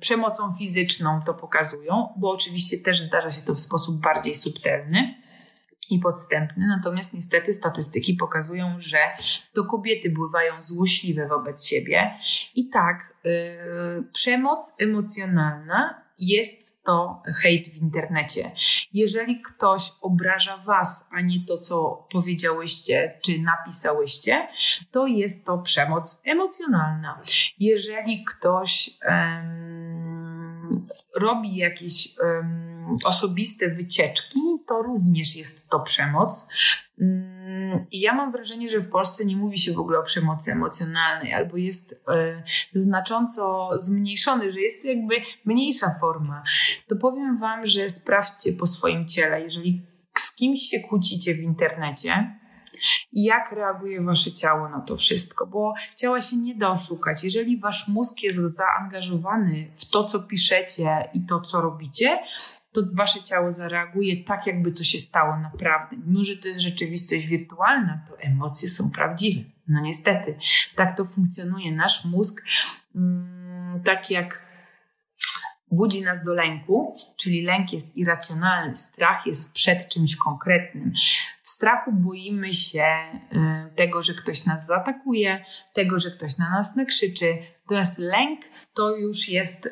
przemocą 0.00 0.54
fizyczną 0.58 1.20
to 1.26 1.34
pokazują, 1.34 2.08
bo 2.16 2.30
oczywiście 2.30 2.78
też 2.78 3.00
zdarza 3.00 3.30
się 3.30 3.42
to 3.42 3.54
w 3.54 3.60
sposób 3.60 4.00
bardziej 4.00 4.34
subtelny 4.34 5.25
i 5.90 5.98
podstępny, 5.98 6.66
natomiast 6.66 7.14
niestety 7.14 7.52
statystyki 7.52 8.14
pokazują, 8.14 8.74
że 8.78 8.98
to 9.54 9.64
kobiety 9.64 10.10
bywają 10.10 10.62
złośliwe 10.62 11.28
wobec 11.28 11.66
siebie 11.66 12.10
i 12.54 12.68
tak 12.68 13.14
yy, 13.24 13.32
przemoc 14.12 14.74
emocjonalna 14.78 16.02
jest 16.18 16.66
to 16.86 17.22
hejt 17.42 17.68
w 17.68 17.82
internecie. 17.82 18.50
Jeżeli 18.92 19.42
ktoś 19.42 19.92
obraża 20.00 20.56
was, 20.56 21.08
a 21.12 21.20
nie 21.20 21.44
to, 21.46 21.58
co 21.58 22.06
powiedziałyście 22.12 23.20
czy 23.24 23.38
napisałyście, 23.38 24.48
to 24.90 25.06
jest 25.06 25.46
to 25.46 25.58
przemoc 25.58 26.20
emocjonalna. 26.24 27.22
Jeżeli 27.58 28.24
ktoś 28.24 28.90
robi 31.16 31.56
jakieś 31.56 32.14
osobiste 33.04 33.68
wycieczki, 33.68 34.40
to 34.68 34.82
również 34.82 35.36
jest 35.36 35.68
to 35.68 35.80
przemoc. 35.80 36.48
Mm, 37.00 37.86
I 37.90 38.00
ja 38.00 38.14
mam 38.14 38.32
wrażenie, 38.32 38.68
że 38.68 38.80
w 38.80 38.90
Polsce 38.90 39.24
nie 39.24 39.36
mówi 39.36 39.58
się 39.58 39.72
w 39.72 39.78
ogóle 39.78 39.98
o 39.98 40.02
przemocy 40.02 40.52
emocjonalnej, 40.52 41.34
albo 41.34 41.56
jest 41.56 41.92
e, 42.08 42.42
znacząco 42.74 43.68
zmniejszony, 43.78 44.52
że 44.52 44.60
jest 44.60 44.82
to 44.82 44.88
jakby 44.88 45.14
mniejsza 45.44 45.86
forma. 46.00 46.42
To 46.88 46.96
powiem 46.96 47.38
Wam, 47.38 47.66
że 47.66 47.88
sprawdźcie 47.88 48.52
po 48.52 48.66
swoim 48.66 49.08
ciele, 49.08 49.40
jeżeli 49.40 49.82
z 50.18 50.34
kimś 50.34 50.62
się 50.62 50.80
kłócicie 50.80 51.34
w 51.34 51.40
internecie, 51.40 52.36
jak 53.12 53.52
reaguje 53.52 54.02
wasze 54.02 54.32
ciało 54.32 54.68
na 54.68 54.80
to 54.80 54.96
wszystko, 54.96 55.46
bo 55.46 55.74
ciała 55.96 56.20
się 56.20 56.36
nie 56.36 56.54
da 56.54 56.70
oszukać. 56.70 57.24
Jeżeli 57.24 57.60
wasz 57.60 57.88
mózg 57.88 58.22
jest 58.22 58.38
zaangażowany 58.38 59.70
w 59.74 59.90
to, 59.90 60.04
co 60.04 60.20
piszecie 60.20 61.10
i 61.14 61.26
to, 61.26 61.40
co 61.40 61.60
robicie, 61.60 62.18
to 62.76 62.88
wasze 62.94 63.22
ciało 63.22 63.52
zareaguje 63.52 64.24
tak, 64.24 64.46
jakby 64.46 64.72
to 64.72 64.84
się 64.84 64.98
stało 64.98 65.36
naprawdę. 65.36 65.96
Mimo, 66.06 66.24
że 66.24 66.36
to 66.36 66.48
jest 66.48 66.60
rzeczywistość 66.60 67.26
wirtualna, 67.26 68.04
to 68.08 68.18
emocje 68.18 68.68
są 68.68 68.90
prawdziwe. 68.90 69.50
No 69.68 69.80
niestety, 69.80 70.38
tak 70.74 70.96
to 70.96 71.04
funkcjonuje. 71.04 71.72
Nasz 71.72 72.04
mózg, 72.04 72.44
mm, 72.94 73.82
tak 73.84 74.10
jak 74.10 74.46
budzi 75.70 76.02
nas 76.02 76.24
do 76.24 76.34
lęku, 76.34 76.94
czyli 77.16 77.42
lęk 77.42 77.72
jest 77.72 77.96
irracjonalny, 77.96 78.76
strach 78.76 79.26
jest 79.26 79.52
przed 79.52 79.88
czymś 79.88 80.16
konkretnym. 80.16 80.92
W 81.42 81.48
strachu 81.48 81.92
boimy 81.92 82.52
się 82.52 82.84
y, 83.32 83.74
tego, 83.74 84.02
że 84.02 84.14
ktoś 84.14 84.44
nas 84.44 84.66
zaatakuje, 84.66 85.44
tego, 85.72 85.98
że 85.98 86.10
ktoś 86.10 86.38
na 86.38 86.50
nas 86.50 86.76
nakrzyczy. 86.76 87.38
Natomiast 87.66 87.98
lęk 87.98 88.40
to 88.74 88.96
już 88.96 89.28
jest 89.28 89.68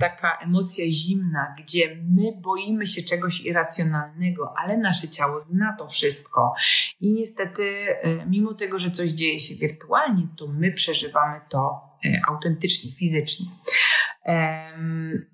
taka 0.00 0.38
emocja 0.42 0.84
zimna, 0.90 1.54
gdzie 1.58 1.96
my 1.96 2.32
boimy 2.40 2.86
się 2.86 3.02
czegoś 3.02 3.40
irracjonalnego, 3.40 4.54
ale 4.58 4.76
nasze 4.76 5.08
ciało 5.08 5.40
zna 5.40 5.76
to 5.78 5.88
wszystko. 5.88 6.54
I 7.00 7.12
niestety, 7.12 7.62
y, 7.62 8.26
mimo 8.26 8.54
tego, 8.54 8.78
że 8.78 8.90
coś 8.90 9.10
dzieje 9.10 9.40
się 9.40 9.54
wirtualnie, 9.54 10.28
to 10.36 10.46
my 10.46 10.72
przeżywamy 10.72 11.40
to 11.50 11.80
y, 12.04 12.20
autentycznie, 12.28 12.92
fizycznie. 12.92 13.46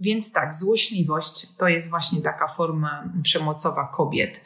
Więc 0.00 0.32
tak, 0.32 0.54
złośliwość 0.54 1.56
to 1.56 1.68
jest 1.68 1.90
właśnie 1.90 2.22
taka 2.22 2.48
forma 2.48 3.12
przemocowa 3.22 3.86
kobiet. 3.86 4.44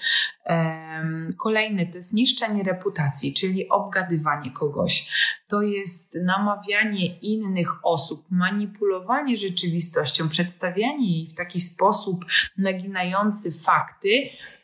Kolejny 1.39 1.87
to 1.87 1.99
jest 1.99 2.15
niszczenie 2.15 2.63
reputacji, 2.63 3.35
czyli 3.35 3.69
obgadywanie 3.69 4.51
kogoś. 4.51 5.09
To 5.49 5.63
jest 5.63 6.15
namawianie 6.15 7.19
innych 7.19 7.87
osób, 7.87 8.25
manipulowanie 8.31 9.37
rzeczywistością, 9.37 10.29
przedstawianie 10.29 11.19
jej 11.19 11.27
w 11.27 11.35
taki 11.35 11.61
sposób 11.61 12.25
naginający 12.59 13.61
fakty, 13.61 14.09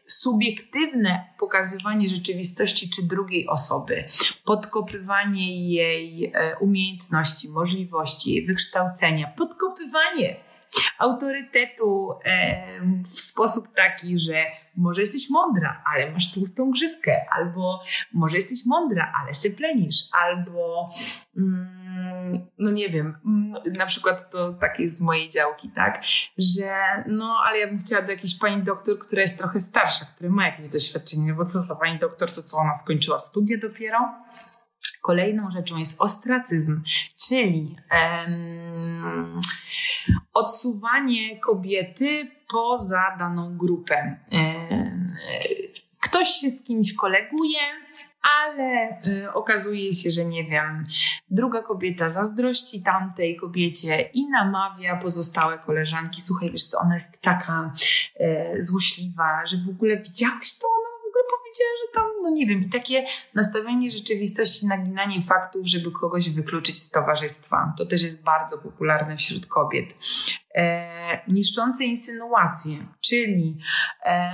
subiektywne 0.06 1.24
pokazywanie 1.38 2.08
rzeczywistości 2.08 2.90
czy 2.90 3.02
drugiej 3.02 3.48
osoby, 3.48 4.04
podkopywanie 4.44 5.72
jej 5.72 6.32
e, 6.34 6.58
umiejętności, 6.60 7.48
możliwości, 7.48 8.30
jej 8.30 8.46
wykształcenia, 8.46 9.26
podkopywanie 9.36 10.49
autorytetu 11.00 12.10
w 13.04 13.20
sposób 13.20 13.68
taki, 13.76 14.20
że 14.20 14.44
może 14.76 15.00
jesteś 15.00 15.30
mądra, 15.30 15.82
ale 15.86 16.12
masz 16.12 16.32
tłustą 16.32 16.70
grzywkę, 16.70 17.24
albo 17.30 17.80
może 18.12 18.36
jesteś 18.36 18.58
mądra, 18.66 19.12
ale 19.22 19.34
syplenisz, 19.34 19.96
albo 20.12 20.88
mm, 21.36 22.32
no 22.58 22.70
nie 22.70 22.88
wiem, 22.88 23.18
mm, 23.26 23.62
na 23.78 23.86
przykład 23.86 24.30
to 24.30 24.52
takie 24.52 24.88
z 24.88 25.00
mojej 25.00 25.28
działki, 25.28 25.70
tak, 25.70 26.02
że 26.38 26.74
no 27.06 27.36
ale 27.46 27.58
ja 27.58 27.66
bym 27.66 27.78
chciała 27.78 28.02
do 28.02 28.12
jakiejś 28.12 28.38
pani 28.38 28.62
doktor, 28.62 28.98
która 28.98 29.22
jest 29.22 29.38
trochę 29.38 29.60
starsza, 29.60 30.04
która 30.04 30.30
ma 30.30 30.46
jakieś 30.46 30.68
doświadczenie, 30.68 31.34
bo 31.34 31.44
co 31.44 31.66
ta 31.68 31.74
pani 31.74 31.98
doktor, 31.98 32.32
to 32.32 32.42
co 32.42 32.56
ona 32.56 32.74
skończyła 32.74 33.20
studia 33.20 33.56
dopiero? 33.62 33.98
Kolejną 35.02 35.50
rzeczą 35.50 35.76
jest 35.76 36.00
ostracyzm, 36.00 36.82
czyli 37.28 37.76
um, 37.92 39.40
odsuwanie 40.32 41.40
kobiety 41.40 42.30
poza 42.48 43.16
daną 43.18 43.56
grupę. 43.56 44.16
Ktoś 46.00 46.28
się 46.28 46.50
z 46.50 46.62
kimś 46.64 46.92
koleguje, 46.92 47.60
ale 48.22 49.00
y, 49.06 49.32
okazuje 49.32 49.92
się, 49.92 50.10
że 50.10 50.24
nie 50.24 50.44
wiem, 50.44 50.86
druga 51.30 51.62
kobieta 51.62 52.10
zazdrości 52.10 52.82
tamtej 52.82 53.36
kobiecie 53.36 54.10
i 54.14 54.28
namawia 54.28 54.96
pozostałe 54.96 55.58
koleżanki, 55.58 56.20
słuchaj, 56.20 56.50
wiesz 56.50 56.66
co, 56.66 56.78
ona 56.78 56.94
jest 56.94 57.20
taka 57.20 57.72
złośliwa, 58.58 59.46
że 59.46 59.56
w 59.56 59.68
ogóle 59.68 59.96
widziałaś 59.96 60.58
to, 60.58 60.66
ona 60.68 60.90
w 61.04 61.08
ogóle 61.08 61.24
powiedziała, 61.36 61.72
że 61.80 61.94
tam, 61.94 62.09
no 62.22 62.30
nie 62.30 62.46
wiem, 62.46 62.60
i 62.60 62.68
takie 62.68 63.04
nastawienie 63.34 63.90
rzeczywistości, 63.90 64.66
naginanie 64.66 65.22
faktów, 65.22 65.66
żeby 65.66 65.90
kogoś 65.90 66.30
wykluczyć 66.30 66.78
z 66.78 66.90
towarzystwa. 66.90 67.74
To 67.78 67.86
też 67.86 68.02
jest 68.02 68.22
bardzo 68.22 68.58
popularne 68.58 69.16
wśród 69.16 69.46
kobiet 69.46 69.94
e, 70.54 71.20
niszczące 71.28 71.84
insynuacje, 71.84 72.76
czyli 73.00 73.58
e, 74.02 74.30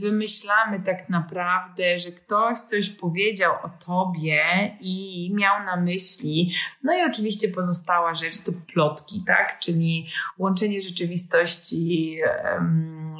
wymyślamy 0.00 0.80
tak 0.80 1.08
naprawdę, 1.08 1.98
że 1.98 2.10
ktoś 2.10 2.58
coś 2.58 2.90
powiedział 2.90 3.52
o 3.62 3.70
tobie 3.86 4.42
i 4.80 5.30
miał 5.34 5.64
na 5.64 5.76
myśli, 5.76 6.54
no 6.82 6.98
i 6.98 7.02
oczywiście 7.10 7.48
pozostała 7.48 8.14
rzecz 8.14 8.44
to 8.44 8.52
plotki, 8.72 9.24
tak? 9.26 9.58
Czyli 9.60 10.06
łączenie 10.38 10.82
rzeczywistości 10.82 12.18
e, 12.24 12.60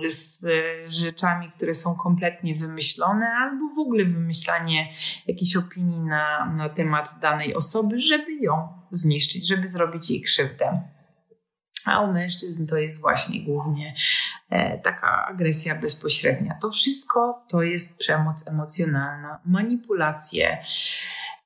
z 0.08 0.44
rzeczami, 0.88 1.52
które 1.56 1.74
są 1.74 1.94
kompletnie 1.94 2.54
wymyślone, 2.54 3.26
albo 3.26 3.68
w 3.76 3.78
ogóle 3.78 4.01
wymyślanie 4.04 4.92
jakiejś 5.26 5.56
opinii 5.56 6.00
na, 6.00 6.54
na 6.56 6.68
temat 6.68 7.14
danej 7.20 7.54
osoby, 7.54 8.00
żeby 8.00 8.32
ją 8.40 8.68
zniszczyć, 8.90 9.48
żeby 9.48 9.68
zrobić 9.68 10.10
jej 10.10 10.22
krzywdę. 10.22 10.82
A 11.84 12.00
u 12.00 12.12
mężczyzn 12.12 12.66
to 12.66 12.76
jest 12.76 13.00
właśnie 13.00 13.44
głównie 13.44 13.94
e, 14.50 14.78
taka 14.78 15.26
agresja 15.26 15.74
bezpośrednia. 15.74 16.58
To 16.60 16.70
wszystko 16.70 17.46
to 17.48 17.62
jest 17.62 17.98
przemoc 17.98 18.48
emocjonalna, 18.48 19.40
manipulacje. 19.44 20.64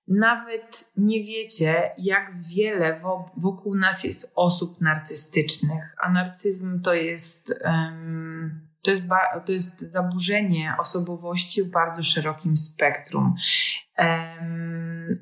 Nawet 0.09 0.92
nie 0.97 1.25
wiecie, 1.25 1.90
jak 1.99 2.42
wiele 2.42 3.01
wokół 3.37 3.75
nas 3.75 4.05
jest 4.05 4.33
osób 4.37 4.81
narcystycznych, 4.81 5.95
a 6.03 6.11
narcyzm 6.11 6.83
to 6.83 6.95
jest. 6.95 7.55
Um, 7.64 8.66
to 8.87 8.90
jest, 8.90 9.03
to 9.46 9.53
jest 9.53 9.81
zaburzenie 9.81 10.75
osobowości 10.79 11.62
w 11.62 11.70
bardzo 11.70 12.03
szerokim 12.03 12.57
spektrum. 12.57 13.35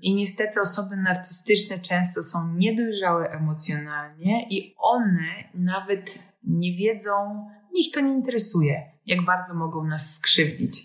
I 0.02 0.14
niestety 0.14 0.60
osoby 0.60 0.96
narcystyczne 0.96 1.78
często 1.78 2.22
są 2.22 2.54
niedojrzałe 2.54 3.30
emocjonalnie 3.30 4.48
i 4.50 4.74
one 4.78 5.44
nawet 5.54 6.18
nie 6.42 6.72
wiedzą, 6.72 7.46
ich 7.74 7.92
to 7.94 8.00
nie 8.00 8.12
interesuje, 8.12 8.82
jak 9.06 9.24
bardzo 9.24 9.54
mogą 9.54 9.84
nas 9.84 10.14
skrzywdzić. 10.14 10.82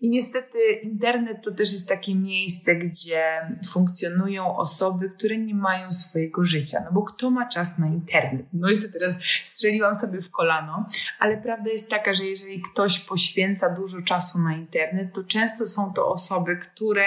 I 0.00 0.08
niestety 0.08 0.58
internet 0.82 1.44
to 1.44 1.54
też 1.54 1.72
jest 1.72 1.88
takie 1.88 2.14
miejsce, 2.14 2.76
gdzie 2.76 3.24
funkcjonują 3.68 4.56
osoby, 4.56 5.10
które 5.10 5.38
nie 5.38 5.54
mają 5.54 5.92
swojego 5.92 6.44
życia. 6.44 6.78
No 6.84 6.92
bo 6.92 7.02
kto 7.02 7.30
ma 7.30 7.48
czas 7.48 7.78
na 7.78 7.86
internet? 7.86 8.46
No 8.52 8.70
i 8.70 8.78
to 8.78 8.88
teraz 8.92 9.20
strzeliłam 9.44 9.98
sobie 9.98 10.22
w 10.22 10.30
kolano, 10.30 10.86
ale 11.18 11.36
prawda 11.36 11.70
jest 11.70 11.90
taka, 11.90 12.14
że 12.14 12.24
jeżeli 12.24 12.62
ktoś 12.62 13.00
poświęca 13.00 13.70
dużo 13.70 14.02
czasu 14.02 14.38
na 14.38 14.56
internet, 14.56 15.14
to 15.14 15.24
często 15.24 15.66
są 15.66 15.92
to 15.92 16.08
osoby, 16.08 16.56
które 16.56 17.06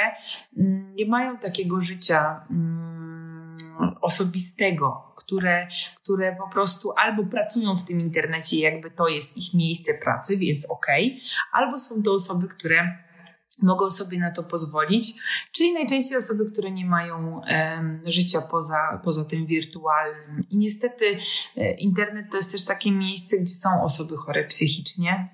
mm, 0.57 0.95
nie 0.95 1.05
mają 1.05 1.37
takiego 1.37 1.81
życia 1.81 2.45
mm, 2.49 2.92
osobistego, 4.01 5.13
które, 5.15 5.67
które 6.03 6.35
po 6.35 6.49
prostu 6.49 6.91
albo 6.97 7.23
pracują 7.23 7.77
w 7.77 7.83
tym 7.83 7.99
internecie, 7.99 8.59
jakby 8.59 8.91
to 8.91 9.07
jest 9.07 9.37
ich 9.37 9.53
miejsce 9.53 9.93
pracy, 9.93 10.37
więc 10.37 10.65
okej, 10.69 11.11
okay, 11.11 11.23
albo 11.51 11.79
są 11.79 12.03
to 12.03 12.13
osoby, 12.13 12.47
które 12.47 12.97
mogą 13.61 13.89
sobie 13.89 14.19
na 14.19 14.31
to 14.31 14.43
pozwolić, 14.43 15.13
czyli 15.51 15.73
najczęściej 15.73 16.17
osoby, 16.17 16.51
które 16.51 16.71
nie 16.71 16.85
mają 16.85 17.41
życia 18.07 18.41
poza, 18.41 19.01
poza 19.03 19.25
tym 19.25 19.45
wirtualnym. 19.45 20.43
I 20.49 20.57
niestety 20.57 21.17
e, 21.57 21.71
internet 21.71 22.25
to 22.31 22.37
jest 22.37 22.51
też 22.51 22.65
takie 22.65 22.91
miejsce, 22.91 23.37
gdzie 23.37 23.53
są 23.53 23.83
osoby 23.83 24.17
chore 24.17 24.43
psychicznie. 24.43 25.29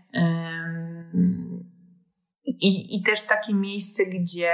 I, 2.46 2.96
I 2.96 3.04
też 3.04 3.28
takie 3.28 3.54
miejsce, 3.54 4.06
gdzie 4.06 4.52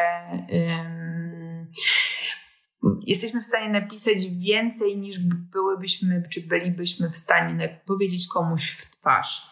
jesteśmy 3.02 3.42
w 3.42 3.46
stanie 3.46 3.70
napisać 3.70 4.28
więcej 4.28 4.98
niż 4.98 5.20
byłybyśmy, 5.52 6.24
czy 6.30 6.48
bylibyśmy 6.48 7.10
w 7.10 7.18
stanie 7.18 7.82
powiedzieć 7.86 8.28
komuś 8.28 8.72
w 8.72 8.90
twarz. 8.90 9.50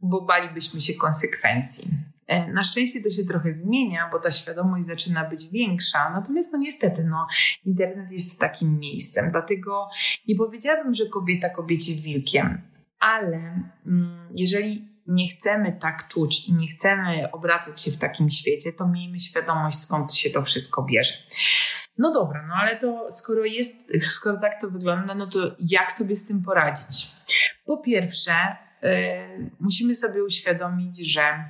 Bo 0.00 0.24
balibyśmy 0.24 0.80
się 0.80 0.94
konsekwencji. 0.94 1.90
E, 2.26 2.52
na 2.52 2.64
szczęście 2.64 3.02
to 3.02 3.10
się 3.10 3.24
trochę 3.24 3.52
zmienia, 3.52 4.08
bo 4.12 4.18
ta 4.18 4.30
świadomość 4.30 4.86
zaczyna 4.86 5.30
być 5.30 5.48
większa, 5.48 6.10
natomiast 6.10 6.52
no 6.52 6.58
niestety 6.58 7.04
no, 7.04 7.26
internet 7.64 8.10
jest 8.10 8.40
takim 8.40 8.78
miejscem, 8.78 9.30
dlatego 9.30 9.88
nie 10.28 10.36
powiedziałabym, 10.36 10.94
że 10.94 11.06
kobieta 11.06 11.50
kobiecie 11.50 11.94
wilkiem, 11.94 12.62
ale 12.98 13.36
mm, 13.86 14.28
jeżeli 14.36 14.91
nie 15.06 15.28
chcemy 15.28 15.76
tak 15.80 16.08
czuć 16.08 16.48
i 16.48 16.52
nie 16.52 16.68
chcemy 16.68 17.30
obracać 17.30 17.82
się 17.82 17.90
w 17.90 17.98
takim 17.98 18.30
świecie, 18.30 18.72
to 18.72 18.88
miejmy 18.88 19.20
świadomość, 19.20 19.78
skąd 19.78 20.14
się 20.14 20.30
to 20.30 20.42
wszystko 20.42 20.82
bierze. 20.82 21.14
No 21.98 22.12
dobra, 22.12 22.46
no 22.48 22.54
ale 22.54 22.76
to 22.76 23.06
skoro 23.10 23.44
jest, 23.44 23.92
skoro 24.08 24.36
tak 24.36 24.60
to 24.60 24.70
wygląda, 24.70 25.14
no 25.14 25.26
to 25.26 25.38
jak 25.60 25.92
sobie 25.92 26.16
z 26.16 26.26
tym 26.26 26.42
poradzić? 26.42 27.12
Po 27.64 27.78
pierwsze, 27.78 28.32
yy, 28.82 29.50
musimy 29.60 29.94
sobie 29.94 30.24
uświadomić, 30.24 31.12
że 31.12 31.44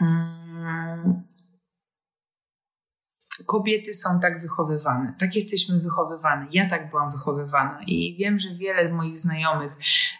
yy, 0.00 0.06
kobiety 3.46 3.94
są 3.94 4.20
tak 4.20 4.42
wychowywane, 4.42 5.14
tak 5.18 5.34
jesteśmy 5.34 5.80
wychowywane. 5.80 6.46
Ja 6.52 6.68
tak 6.68 6.90
byłam 6.90 7.12
wychowywana 7.12 7.80
i 7.86 8.16
wiem, 8.18 8.38
że 8.38 8.48
wiele 8.54 8.88
moich 8.88 9.18
znajomych, 9.18 9.72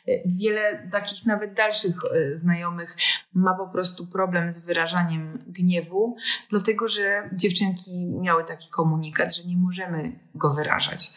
e, 0.09 0.13
wiele 0.39 0.89
takich 0.93 1.27
nawet 1.27 1.55
dalszych 1.55 1.95
e, 2.05 2.37
znajomych 2.37 2.97
ma 3.35 3.55
po 3.55 3.67
prostu 3.67 4.07
problem 4.07 4.53
z 4.53 4.67
wyrażaniem 4.67 5.45
gniewu, 5.47 6.17
dlatego 6.51 6.89
że 6.89 7.31
dziewczynki 7.33 8.07
miały 8.07 8.45
taki 8.45 8.71
komunikat, 8.71 9.37
że 9.37 9.45
nie 9.45 9.57
możemy 9.57 10.19
go 10.35 10.51
wyrażać. 10.51 11.11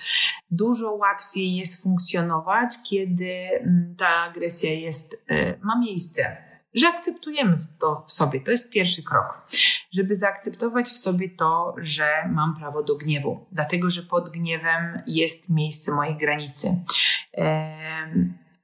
Dużo 0.51 0.91
łatwiej 0.91 1.55
jest 1.55 1.83
funkcjonować, 1.83 2.73
kiedy 2.89 3.31
mm, 3.61 3.95
ta 3.97 4.07
agresja 4.29 4.73
jest, 4.73 5.23
e, 5.29 5.57
ma 5.59 5.79
miejsce 5.79 6.51
że 6.73 6.87
akceptujemy 6.87 7.57
to 7.79 8.03
w 8.07 8.11
sobie. 8.11 8.41
To 8.41 8.51
jest 8.51 8.71
pierwszy 8.71 9.03
krok, 9.03 9.47
żeby 9.91 10.15
zaakceptować 10.15 10.89
w 10.89 10.97
sobie 10.97 11.29
to, 11.29 11.75
że 11.77 12.07
mam 12.29 12.55
prawo 12.55 12.83
do 12.83 12.95
gniewu, 12.95 13.45
dlatego 13.51 13.89
że 13.89 14.03
pod 14.03 14.29
gniewem 14.29 15.01
jest 15.07 15.49
miejsce 15.49 15.91
mojej 15.91 16.17
granicy. 16.17 16.83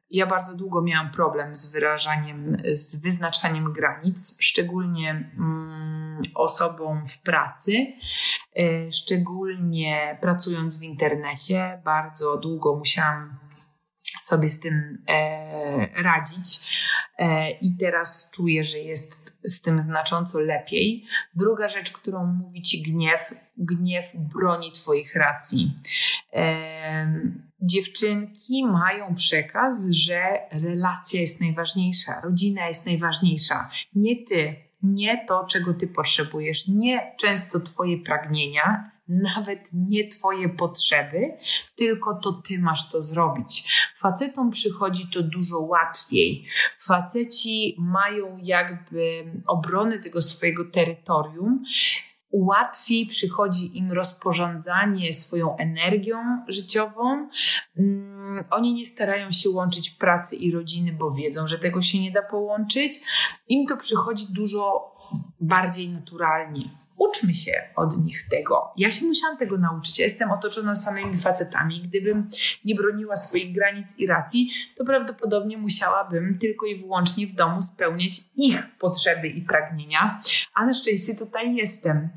Ja 0.09 0.27
bardzo 0.27 0.55
długo 0.55 0.81
miałam 0.81 1.11
problem 1.11 1.55
z 1.55 1.71
wyrażaniem, 1.71 2.57
z 2.71 3.01
wyznaczaniem 3.01 3.73
granic, 3.73 4.37
szczególnie 4.39 5.09
mm, 5.09 6.21
osobom 6.35 7.07
w 7.07 7.21
pracy, 7.21 7.71
e, 8.59 8.91
szczególnie 8.91 10.17
pracując 10.21 10.77
w 10.77 10.83
internecie. 10.83 11.81
Bardzo 11.85 12.37
długo 12.37 12.75
musiałam 12.75 13.46
sobie 14.21 14.49
z 14.49 14.59
tym 14.59 15.03
e, 15.09 16.03
radzić 16.03 16.59
e, 17.19 17.51
i 17.51 17.77
teraz 17.79 18.31
czuję, 18.33 18.65
że 18.65 18.77
jest 18.77 19.27
z 19.43 19.61
tym 19.61 19.81
znacząco 19.81 20.39
lepiej. 20.39 21.05
Druga 21.35 21.67
rzecz, 21.67 21.91
którą 21.91 22.25
mówi 22.25 22.61
ci 22.61 22.81
gniew, 22.81 23.33
gniew 23.57 24.05
broni 24.15 24.71
Twoich 24.71 25.15
racji. 25.15 25.73
E, 26.33 27.21
dziewczynki 27.61 28.65
mają 28.65 29.15
przekaz, 29.15 29.89
że 29.91 30.21
relacja 30.51 31.21
jest 31.21 31.41
najważniejsza, 31.41 32.21
rodzina 32.21 32.67
jest 32.67 32.85
najważniejsza, 32.85 33.69
nie 33.95 34.25
ty, 34.25 34.55
nie 34.83 35.25
to, 35.25 35.45
czego 35.45 35.73
ty 35.73 35.87
potrzebujesz, 35.87 36.67
nie 36.67 37.15
często 37.19 37.59
Twoje 37.59 37.97
pragnienia, 37.97 38.91
nawet 39.09 39.59
nie 39.73 40.07
Twoje 40.07 40.49
potrzeby, 40.49 41.37
tylko 41.75 42.19
to 42.23 42.33
Ty 42.47 42.59
masz 42.59 42.91
to 42.91 43.03
zrobić. 43.03 43.71
Facetom 43.97 44.51
przychodzi 44.51 45.07
to 45.13 45.23
dużo 45.23 45.59
łatwiej. 45.59 46.45
Faceci 46.79 47.75
mają 47.79 48.37
jakby 48.43 49.31
obronę 49.47 49.99
tego 49.99 50.21
swojego 50.21 50.65
terytorium 50.65 51.63
łatwiej 52.31 53.05
przychodzi 53.05 53.77
im 53.77 53.91
rozporządzanie 53.91 55.13
swoją 55.13 55.57
energią 55.57 56.17
życiową. 56.47 57.29
Mm, 57.77 58.45
oni 58.51 58.73
nie 58.73 58.85
starają 58.85 59.31
się 59.31 59.49
łączyć 59.49 59.89
pracy 59.89 60.35
i 60.35 60.51
rodziny, 60.51 60.93
bo 60.93 61.11
wiedzą, 61.11 61.47
że 61.47 61.59
tego 61.59 61.81
się 61.81 62.01
nie 62.01 62.11
da 62.11 62.21
połączyć. 62.21 62.93
Im 63.47 63.67
to 63.67 63.77
przychodzi 63.77 64.25
dużo 64.29 64.95
bardziej 65.39 65.89
naturalnie 65.89 66.86
uczmy 66.97 67.35
się 67.35 67.51
od 67.75 67.97
nich 68.05 68.29
tego. 68.29 68.73
Ja 68.77 68.91
się 68.91 69.05
musiałam 69.05 69.37
tego 69.37 69.57
nauczyć. 69.57 69.99
Ja 69.99 70.05
jestem 70.05 70.31
otoczona 70.31 70.75
samymi 70.75 71.17
facetami. 71.17 71.81
Gdybym 71.81 72.29
nie 72.65 72.75
broniła 72.75 73.15
swoich 73.15 73.53
granic 73.53 73.99
i 73.99 74.07
racji, 74.07 74.51
to 74.77 74.85
prawdopodobnie 74.85 75.57
musiałabym 75.57 76.39
tylko 76.39 76.65
i 76.65 76.75
wyłącznie 76.75 77.27
w 77.27 77.33
domu 77.33 77.61
spełniać 77.61 78.19
ich 78.37 78.63
potrzeby 78.79 79.27
i 79.27 79.41
pragnienia. 79.41 80.19
A 80.53 80.65
na 80.65 80.73
szczęście 80.73 81.15
tutaj 81.15 81.55
jestem. 81.55 82.09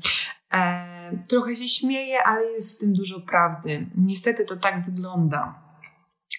E, 0.53 1.23
trochę 1.27 1.55
się 1.55 1.67
śmieję, 1.67 2.17
ale 2.25 2.51
jest 2.51 2.77
w 2.77 2.79
tym 2.79 2.93
dużo 2.93 3.19
prawdy. 3.19 3.85
Niestety 3.97 4.45
to 4.45 4.55
tak 4.55 4.85
wygląda. 4.85 5.60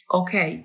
Okay. 0.09 0.65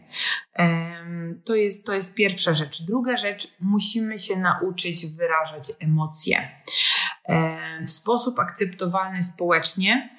to, 1.45 1.55
jest, 1.55 1.85
to 1.85 1.93
jest 1.93 2.15
pierwsza 2.15 2.53
rzecz. 2.53 2.81
Druga 2.81 3.17
rzecz, 3.17 3.55
musimy 3.61 4.19
się 4.19 4.35
nauczyć 4.35 5.05
wyrażać 5.05 5.63
emocje 5.79 6.51
w 7.87 7.91
sposób 7.91 8.39
akceptowalny 8.39 9.23
społecznie, 9.23 10.17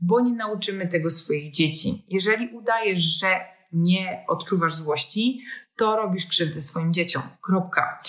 bo 0.00 0.20
nie 0.20 0.32
nauczymy 0.32 0.88
tego 0.88 1.10
swoich 1.10 1.52
dzieci. 1.52 2.04
Jeżeli 2.08 2.48
udajesz, 2.48 3.00
że 3.00 3.40
nie 3.72 4.24
odczuwasz 4.28 4.74
złości, 4.74 5.40
to 5.76 5.96
robisz 5.96 6.26
krzywdę 6.26 6.62
swoim 6.62 6.94
dzieciom. 6.94 7.22
Kropka. 7.42 8.00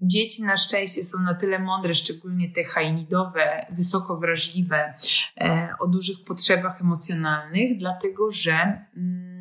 Dzieci 0.00 0.42
na 0.42 0.56
szczęście 0.56 1.04
są 1.04 1.18
na 1.18 1.34
tyle 1.34 1.58
mądre, 1.58 1.94
szczególnie 1.94 2.52
te 2.52 2.64
hajnidowe, 2.64 3.66
wysoko 3.70 4.16
wrażliwe, 4.16 4.94
e, 5.40 5.68
o 5.78 5.86
dużych 5.86 6.16
potrzebach 6.26 6.80
emocjonalnych, 6.80 7.76
dlatego 7.76 8.30
że 8.30 8.52
mm, 8.96 9.35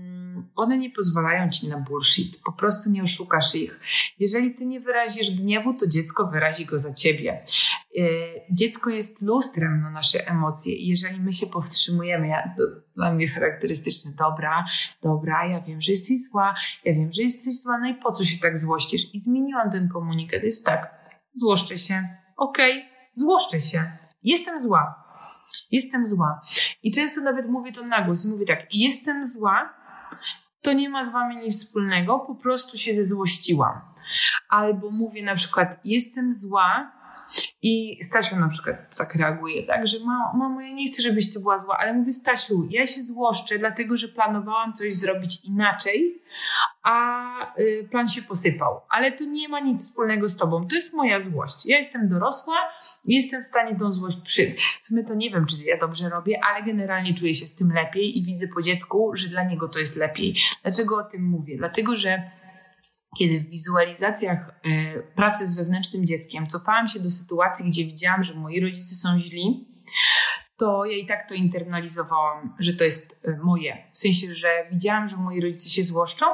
one 0.56 0.78
nie 0.78 0.89
pozwalają 0.89 1.50
ci 1.50 1.68
na 1.68 1.78
bullshit. 1.80 2.41
Po 2.46 2.52
prostu 2.52 2.89
nie 2.89 3.04
oszukasz 3.04 3.56
ich. 3.56 3.80
Jeżeli 4.20 4.56
ty 4.56 4.65
nie 4.65 4.80
wyrazisz 4.80 5.32
gniewu, 5.32 5.74
to 5.74 5.88
dziecko 5.88 6.28
wyrazi 6.28 6.65
go 6.65 6.80
za 6.80 6.94
ciebie. 6.94 7.44
E, 7.98 8.02
dziecko 8.52 8.89
jest 8.89 9.22
lustrem 9.22 9.82
na 9.82 9.89
nasze 9.89 10.28
emocje 10.28 10.76
i 10.76 10.88
jeżeli 10.88 11.22
my 11.22 11.34
się 11.34 11.48
powstrzymujemy, 11.48 12.28
ja, 12.28 12.54
to 12.58 12.63
dla 12.96 13.13
mnie 13.13 13.28
charakterystyczne, 13.28 14.12
dobra, 14.18 14.65
dobra, 15.02 15.46
ja 15.46 15.62
wiem, 15.62 15.82
że 15.82 15.91
jesteś 15.91 16.18
zła, 16.32 16.56
ja 16.86 16.94
wiem, 16.94 17.12
że 17.13 17.22
jesteś 17.22 17.62
zła, 17.62 17.78
no 17.78 17.88
i 17.88 17.94
po 17.94 18.12
co 18.12 18.26
się 18.26 18.39
tak 18.39 18.58
złościsz? 18.58 19.13
I 19.13 19.20
zmieniłam 19.20 19.72
ten 19.72 19.89
komunikat, 19.89 20.44
jest 20.44 20.65
tak, 20.65 20.96
złoszczę 21.34 21.78
się, 21.78 22.10
okej, 22.38 22.78
okay, 22.78 22.89
złoszczę 23.13 23.62
się, 23.62 23.91
jestem 24.24 24.63
zła, 24.63 25.04
jestem 25.72 26.08
zła. 26.08 26.41
I 26.84 26.91
często 26.91 27.22
nawet 27.22 27.50
mówię 27.50 27.72
to 27.72 27.86
na 27.86 28.02
głos 28.06 28.26
mówię 28.26 28.46
tak, 28.46 28.76
jestem 28.76 29.26
zła, 29.26 29.74
to 30.65 30.73
nie 30.73 30.89
ma 30.89 31.04
z 31.04 31.12
wami 31.12 31.38
nic 31.38 31.65
wspólnego, 31.65 32.19
po 32.19 32.36
prostu 32.36 32.78
się 32.78 32.93
zezłościłam. 32.93 33.82
Albo 34.49 34.91
mówię 34.91 35.23
na 35.23 35.36
przykład, 35.36 35.80
jestem 35.84 36.34
zła, 36.34 36.91
i 37.65 38.04
Stasiu 38.04 38.36
na 38.36 38.49
przykład 38.49 38.95
tak 38.95 39.15
reaguje, 39.15 39.63
tak, 39.63 39.88
że 39.88 39.97
mamo, 40.34 40.62
ja 40.62 40.73
nie 40.73 40.88
chcę, 40.88 41.01
żebyś 41.01 41.34
ty 41.34 41.39
była 41.39 41.58
zła, 41.58 41.78
ale 41.80 41.93
mówię 41.93 42.13
Stasiu, 42.13 42.67
ja 42.69 42.88
się 42.88 43.04
złoszczę, 43.04 43.60
dlatego 43.60 43.97
że 43.97 44.08
planowałam 44.08 44.73
coś 44.73 44.95
zrobić 44.95 45.45
inaczej, 45.45 46.21
a 46.84 47.25
y, 47.60 47.88
plan 47.91 48.08
się 48.08 48.21
posypał. 48.21 48.82
Ale 48.89 49.12
to 49.12 49.23
nie 49.23 49.49
ma 49.49 49.60
nic 49.60 49.89
wspólnego 49.89 50.30
z 50.30 50.38
tobą. 50.38 50.67
To 50.67 50.75
jest 50.75 50.93
moja 50.93 51.21
złość. 51.21 51.65
Ja 51.65 51.78
jestem 51.78 52.10
dorosła 52.10 52.56
i 53.06 53.15
jestem 53.15 53.41
w 53.41 53.45
stanie 53.45 53.75
tą 53.75 53.91
złość 53.91 54.17
przy. 54.23 54.56
W 54.80 54.84
sumie 54.84 55.04
to 55.04 55.13
nie 55.13 55.32
wiem, 55.32 55.45
czy 55.45 55.63
ja 55.63 55.78
dobrze 55.78 56.10
robię, 56.10 56.39
ale 56.43 56.65
generalnie 56.65 57.13
czuję 57.13 57.36
się 57.36 57.47
z 57.47 57.56
tym 57.56 57.73
lepiej 57.73 58.17
i 58.19 58.25
widzę 58.25 58.47
po 58.56 58.62
dziecku, 58.62 59.12
że 59.15 59.28
dla 59.28 59.43
niego 59.43 59.67
to 59.67 59.80
jest 59.80 59.97
lepiej. 59.97 60.36
Dlaczego 60.63 60.97
o 60.97 61.04
tym 61.04 61.23
mówię? 61.23 61.58
Dlatego, 61.58 61.95
że 61.95 62.32
kiedy 63.17 63.39
w 63.39 63.49
wizualizacjach 63.49 64.49
e, 64.63 64.99
pracy 64.99 65.47
z 65.47 65.56
wewnętrznym 65.56 66.06
dzieckiem 66.06 66.47
cofałam 66.47 66.88
się 66.88 66.99
do 66.99 67.10
sytuacji, 67.10 67.69
gdzie 67.69 67.86
widziałam, 67.86 68.23
że 68.23 68.34
moi 68.34 68.62
rodzice 68.62 68.95
są 68.95 69.19
źli, 69.19 69.75
to 70.58 70.86
ja 70.86 70.97
i 70.97 71.06
tak 71.06 71.30
to 71.30 71.36
internalizowałam, 71.36 72.56
że 72.60 72.73
to 72.73 72.84
jest 72.84 73.19
e, 73.23 73.38
moje. 73.43 73.88
W 73.93 73.97
sensie, 73.97 74.36
że 74.36 74.47
widziałam, 74.71 75.08
że 75.08 75.17
moi 75.17 75.41
rodzice 75.41 75.69
się 75.69 75.84
złoszczą, 75.84 76.25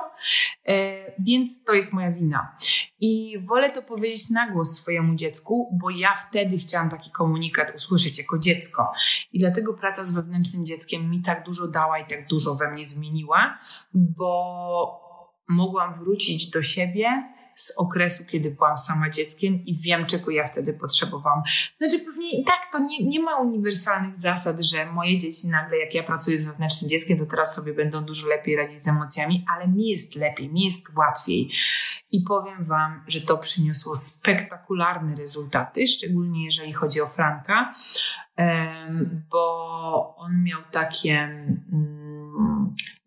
e, 0.67 1.13
więc 1.20 1.63
to 1.63 1.74
jest 1.74 1.94
moja 1.94 2.12
wina. 2.12 2.56
I 3.00 3.39
wolę 3.39 3.72
to 3.72 3.82
powiedzieć 3.82 4.30
na 4.30 4.52
głos 4.52 4.76
swojemu 4.76 5.15
dziecku, 5.15 5.78
bo 5.82 5.89
ja 5.89 6.15
wtedy 6.15 6.58
chciałam 6.58 6.89
taki 6.89 7.12
komunikat 7.12 7.76
usłyszeć 7.76 8.17
jako 8.17 8.39
dziecko. 8.39 8.91
I 9.34 9.39
dlatego 9.39 9.74
praca 9.74 10.04
z 10.04 10.12
wewnętrznym 10.12 10.65
dzieckiem 10.65 11.10
mi 11.10 11.22
tak 11.22 11.46
dużo 11.46 11.67
dała 11.67 12.00
i 12.00 12.08
tak 12.08 12.28
dużo 12.28 12.56
we 12.56 12.72
mnie 12.72 12.86
zmieniła, 12.86 13.60
bo 13.94 15.01
mogłam 15.52 15.94
wrócić 15.94 16.50
do 16.50 16.64
siebie 16.64 17.08
z 17.56 17.78
okresu, 17.78 18.24
kiedy 18.26 18.52
byłam 18.52 18.78
sama 18.78 19.10
dzieckiem 19.10 19.66
i 19.66 19.78
wiem, 19.78 20.06
czego 20.06 20.32
ja 20.32 20.48
wtedy 20.48 20.74
potrzebowałam. 20.74 21.42
Znaczy, 21.78 22.00
pewnie 22.06 22.42
i 22.42 22.44
tak 22.44 22.60
to 22.72 22.80
nie, 22.80 23.06
nie 23.06 23.20
ma 23.20 23.38
uniwersalnych 23.38 24.18
zasad, 24.18 24.60
że 24.60 24.86
moje 24.86 25.18
dzieci 25.18 25.48
nagle, 25.48 25.78
jak 25.78 25.94
ja 25.94 26.04
pracuję 26.04 26.38
z 26.38 26.44
wewnętrznym 26.44 26.90
dzieckiem, 26.90 27.18
to 27.18 27.26
teraz 27.26 27.56
sobie 27.56 27.74
będą 27.74 28.06
dużo 28.06 28.28
lepiej 28.28 28.56
radzić 28.56 28.80
z 28.80 28.88
emocjami, 28.88 29.46
ale 29.56 29.68
mi 29.68 29.90
jest 29.90 30.16
lepiej, 30.16 30.50
mi 30.50 30.64
jest 30.64 30.96
łatwiej. 30.98 31.52
I 32.12 32.22
powiem 32.22 32.66
Wam, 32.66 33.04
że 33.08 33.22
to 33.22 33.38
przyniosło 33.38 33.96
spektakularne 33.96 35.16
rezultaty, 35.16 35.88
szczególnie 35.88 36.46
jeżeli 36.46 36.74
chodzi 36.74 37.02
o 37.02 37.08
Franka, 37.08 37.74
bo 39.32 40.16
on 40.18 40.44
miał 40.44 40.60
takie. 40.72 41.46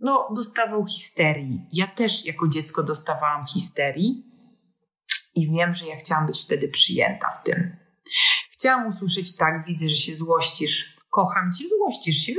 No, 0.00 0.28
dostawał 0.36 0.86
histerii. 0.86 1.66
Ja 1.72 1.86
też 1.86 2.26
jako 2.26 2.48
dziecko 2.48 2.82
dostawałam 2.82 3.46
histerii 3.46 4.24
i 5.34 5.50
wiem, 5.50 5.74
że 5.74 5.86
ja 5.86 5.96
chciałam 5.96 6.26
być 6.26 6.42
wtedy 6.42 6.68
przyjęta 6.68 7.30
w 7.30 7.42
tym. 7.42 7.76
Chciałam 8.50 8.88
usłyszeć 8.88 9.36
tak, 9.36 9.64
widzę, 9.66 9.88
że 9.88 9.96
się 9.96 10.14
złościsz, 10.14 10.96
kocham 11.10 11.52
cię, 11.52 11.64
złościsz 11.68 12.16
się, 12.16 12.34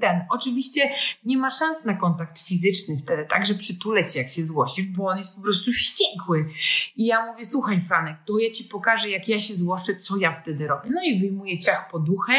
ten, 0.00 0.24
oczywiście 0.30 0.90
nie 1.24 1.36
ma 1.36 1.50
szans 1.50 1.84
na 1.84 1.94
kontakt 1.94 2.38
fizyczny 2.38 2.98
wtedy, 2.98 3.26
tak, 3.30 3.46
że 3.46 3.54
przytulę 3.54 4.06
cię, 4.06 4.22
jak 4.22 4.30
się 4.30 4.44
złościsz, 4.44 4.86
bo 4.86 5.06
on 5.06 5.18
jest 5.18 5.36
po 5.36 5.42
prostu 5.42 5.72
wściekły. 5.72 6.48
I 6.96 7.06
ja 7.06 7.26
mówię, 7.26 7.44
słuchaj 7.44 7.80
Franek, 7.88 8.16
to 8.26 8.38
ja 8.38 8.50
ci 8.50 8.64
pokażę, 8.64 9.10
jak 9.10 9.28
ja 9.28 9.40
się 9.40 9.54
złoszczę, 9.54 9.96
co 9.96 10.16
ja 10.16 10.40
wtedy 10.42 10.66
robię. 10.66 10.90
No 10.94 11.02
i 11.04 11.18
wyjmuję 11.18 11.58
ciach 11.58 11.90
poduchę 11.90 12.32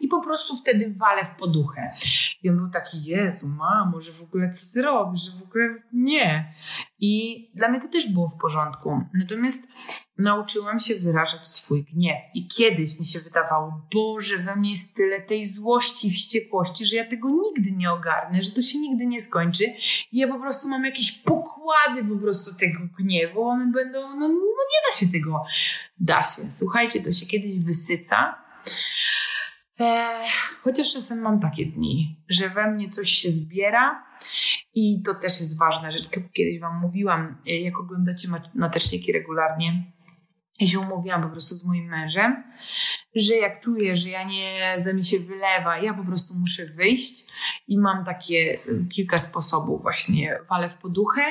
i 0.00 0.08
po 0.08 0.20
prostu 0.22 0.56
wtedy 0.56 0.94
walę 0.96 1.24
w 1.24 1.34
poduchę. 1.38 1.92
I 2.42 2.50
on 2.50 2.56
był 2.56 2.70
taki, 2.70 3.04
Jezu, 3.04 3.48
mamo, 3.48 4.00
że 4.00 4.12
w 4.12 4.22
ogóle 4.22 4.50
co 4.50 4.72
ty 4.72 4.82
robisz, 4.82 5.20
że 5.20 5.40
w 5.40 5.42
ogóle 5.42 5.74
nie. 5.92 6.52
I 7.00 7.50
dla 7.54 7.68
mnie 7.68 7.80
to 7.80 7.88
też 7.88 8.12
było 8.12 8.28
w 8.28 8.36
porządku. 8.36 9.00
Natomiast 9.14 9.68
nauczyłam 10.18 10.80
się 10.80 10.94
wyrażać 10.94 11.48
swój 11.48 11.84
gniew. 11.84 12.18
I 12.34 12.48
kiedyś 12.48 13.00
mi 13.00 13.06
się 13.06 13.20
wydawało, 13.20 13.86
Boże, 13.94 14.38
we 14.38 14.56
mnie 14.56 14.70
jest 14.70 14.96
tyle 14.96 15.20
tej 15.20 15.46
złości 15.46 16.10
wściekłości, 16.10 16.86
że 16.86 16.96
ja 16.96 17.10
tego 17.10 17.28
nigdy 17.28 17.72
nie 17.72 17.92
ogarnę, 17.92 18.42
że 18.42 18.50
to 18.50 18.62
się 18.62 18.78
nigdy 18.78 19.06
nie 19.06 19.20
skończy. 19.20 19.64
I 20.12 20.18
ja 20.18 20.28
po 20.28 20.40
prostu 20.40 20.68
mam 20.68 20.84
jakieś 20.84 21.12
pokłady 21.12 22.04
po 22.04 22.16
prostu 22.16 22.54
tego 22.54 22.78
gniewu. 22.98 23.42
One 23.42 23.72
będą, 23.72 24.00
no, 24.00 24.28
no 24.28 24.34
nie 24.72 24.90
da 24.90 24.96
się 24.96 25.06
tego. 25.12 25.44
Da 26.00 26.22
się. 26.22 26.50
Słuchajcie, 26.50 27.02
to 27.02 27.12
się 27.12 27.26
kiedyś 27.26 27.64
wysyca. 27.64 28.34
Eee, 29.80 30.28
chociaż 30.62 30.92
czasem 30.92 31.18
mam 31.18 31.40
takie 31.40 31.66
dni, 31.66 32.24
że 32.28 32.48
we 32.48 32.70
mnie 32.70 32.88
coś 32.88 33.10
się 33.10 33.30
zbiera 33.30 34.04
i 34.74 35.02
to 35.02 35.14
też 35.14 35.40
jest 35.40 35.58
ważna 35.58 35.90
rzecz. 35.90 36.08
To 36.08 36.20
kiedyś 36.32 36.60
Wam 36.60 36.80
mówiłam, 36.80 37.42
jak 37.46 37.80
oglądacie 37.80 38.28
mateczniki 38.54 39.12
regularnie, 39.12 39.92
ja 40.60 40.66
się 40.66 40.80
umówiłam 40.80 41.22
po 41.22 41.28
prostu 41.28 41.56
z 41.56 41.64
moim 41.64 41.88
mężem, 41.88 42.44
że 43.16 43.34
jak 43.34 43.60
czuję, 43.60 43.96
że 43.96 44.08
ja 44.08 44.24
nie, 44.24 44.74
za 44.76 44.92
mi 44.92 45.04
się 45.04 45.18
wylewa, 45.18 45.78
ja 45.78 45.94
po 45.94 46.04
prostu 46.04 46.34
muszę 46.34 46.66
wyjść 46.66 47.24
i 47.68 47.78
mam 47.78 48.04
takie 48.04 48.54
kilka 48.92 49.18
sposobów 49.18 49.82
właśnie. 49.82 50.38
Walę 50.50 50.68
w 50.68 50.76
poduchę, 50.76 51.22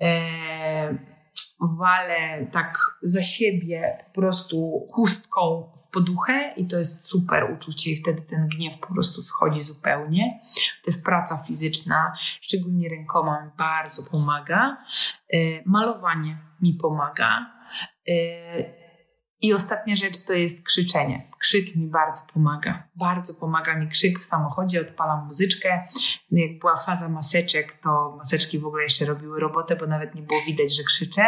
e, 0.00 1.19
walę 1.60 2.46
tak 2.52 2.98
za 3.02 3.22
siebie 3.22 4.04
po 4.06 4.20
prostu 4.20 4.86
chustką 4.90 5.72
w 5.86 5.90
poduchę 5.90 6.54
i 6.56 6.66
to 6.66 6.78
jest 6.78 7.04
super 7.04 7.52
uczucie 7.52 7.90
i 7.90 7.96
wtedy 7.96 8.22
ten 8.22 8.48
gniew 8.48 8.78
po 8.78 8.94
prostu 8.94 9.22
schodzi 9.22 9.62
zupełnie. 9.62 10.40
Jest 10.86 11.04
praca 11.04 11.36
fizyczna, 11.36 12.12
szczególnie 12.40 12.88
rękoma 12.88 13.44
mi 13.44 13.50
bardzo 13.58 14.02
pomaga. 14.02 14.84
E, 15.32 15.38
malowanie 15.64 16.38
mi 16.60 16.74
pomaga 16.74 17.60
Y, 18.08 18.79
I 19.42 19.54
ostatnia 19.54 19.96
rzecz 19.96 20.24
to 20.24 20.32
jest 20.32 20.66
krzyczenie. 20.66 21.30
Krzyk 21.38 21.76
mi 21.76 21.86
bardzo 21.86 22.22
pomaga. 22.34 22.82
Bardzo 22.96 23.34
pomaga 23.34 23.76
mi 23.76 23.88
krzyk 23.88 24.18
w 24.18 24.24
samochodzie, 24.24 24.80
odpalam 24.80 25.26
muzyczkę. 25.26 25.88
No 26.30 26.38
jak 26.38 26.58
była 26.58 26.76
faza 26.76 27.08
maseczek, 27.08 27.80
to 27.82 28.14
maseczki 28.18 28.58
w 28.58 28.66
ogóle 28.66 28.82
jeszcze 28.82 29.04
robiły 29.04 29.40
robotę, 29.40 29.76
bo 29.76 29.86
nawet 29.86 30.14
nie 30.14 30.22
było 30.22 30.40
widać, 30.46 30.76
że 30.76 30.82
krzyczę, 30.82 31.22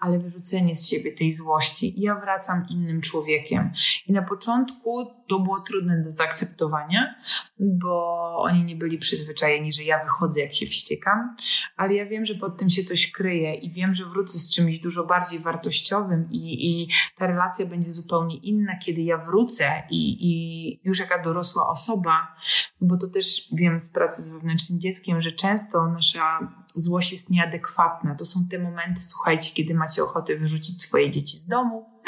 ale 0.00 0.18
wyrzucenie 0.18 0.76
z 0.76 0.88
siebie 0.88 1.12
tej 1.12 1.32
złości. 1.32 1.94
Ja 1.96 2.14
wracam 2.14 2.66
innym 2.70 3.00
człowiekiem. 3.00 3.72
I 4.06 4.12
na 4.12 4.22
początku 4.22 5.06
to 5.28 5.38
było 5.38 5.60
trudne 5.60 6.02
do 6.04 6.10
zaakceptowania, 6.10 7.14
bo 7.58 8.36
oni 8.38 8.64
nie 8.64 8.76
byli 8.76 8.98
przyzwyczajeni, 8.98 9.72
że 9.72 9.82
ja 9.82 10.04
wychodzę, 10.04 10.40
jak 10.40 10.54
się 10.54 10.66
wściekam, 10.66 11.36
ale 11.76 11.94
ja 11.94 12.06
wiem, 12.06 12.26
że 12.26 12.34
pod 12.34 12.58
tym 12.58 12.70
się 12.70 12.82
coś 12.82 13.10
kryje 13.10 13.54
i 13.54 13.72
wiem, 13.72 13.94
że 13.94 14.04
wrócę 14.04 14.38
z 14.38 14.54
czymś 14.54 14.78
dużo 14.78 15.04
bardziej 15.04 15.40
wartościowym 15.40 16.28
i, 16.30 16.70
i 16.70 16.88
ta 17.18 17.26
relacja 17.26 17.45
relacja 17.46 17.66
będzie 17.66 17.92
zupełnie 17.92 18.36
inna, 18.36 18.76
kiedy 18.76 19.02
ja 19.02 19.18
wrócę 19.18 19.82
i, 19.90 20.28
i 20.30 20.80
już 20.84 21.00
jaka 21.00 21.22
dorosła 21.22 21.68
osoba, 21.68 22.36
bo 22.80 22.96
to 22.96 23.06
też 23.08 23.48
wiem 23.52 23.80
z 23.80 23.90
pracy 23.90 24.22
z 24.22 24.32
wewnętrznym 24.32 24.80
dzieckiem, 24.80 25.20
że 25.20 25.32
często 25.32 25.86
nasza 25.86 26.52
złość 26.74 27.12
jest 27.12 27.30
nieadekwatna. 27.30 28.14
To 28.14 28.24
są 28.24 28.40
te 28.50 28.58
momenty, 28.58 29.02
słuchajcie, 29.02 29.50
kiedy 29.54 29.74
macie 29.74 30.02
ochotę 30.02 30.36
wyrzucić 30.36 30.82
swoje 30.82 31.10
dzieci 31.10 31.36
z 31.36 31.46
domu, 31.46 32.02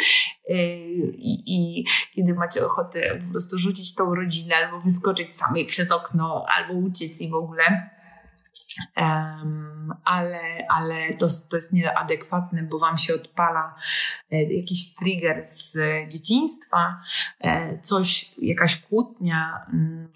yy, 0.48 0.56
i, 1.16 1.42
i, 1.46 1.84
kiedy 2.14 2.34
macie 2.34 2.66
ochotę 2.66 3.20
po 3.24 3.30
prostu 3.30 3.58
rzucić 3.58 3.94
tą 3.94 4.14
rodzinę 4.14 4.54
albo 4.56 4.80
wyskoczyć 4.80 5.34
samej 5.34 5.66
przez 5.66 5.90
okno, 5.90 6.44
albo 6.56 6.74
uciec 6.74 7.20
i 7.20 7.30
w 7.30 7.34
ogóle. 7.34 7.90
Ale, 10.04 10.66
ale 10.68 11.14
to, 11.14 11.26
to 11.50 11.56
jest 11.56 11.72
nieadekwatne, 11.72 12.62
bo 12.62 12.78
wam 12.78 12.98
się 12.98 13.14
odpala 13.14 13.74
e, 14.30 14.42
jakiś 14.42 14.94
trigger 14.94 15.44
z 15.44 15.78
dzieciństwa, 16.08 17.00
e, 17.40 17.78
coś, 17.78 18.32
jakaś 18.38 18.80
kłótnia 18.80 19.66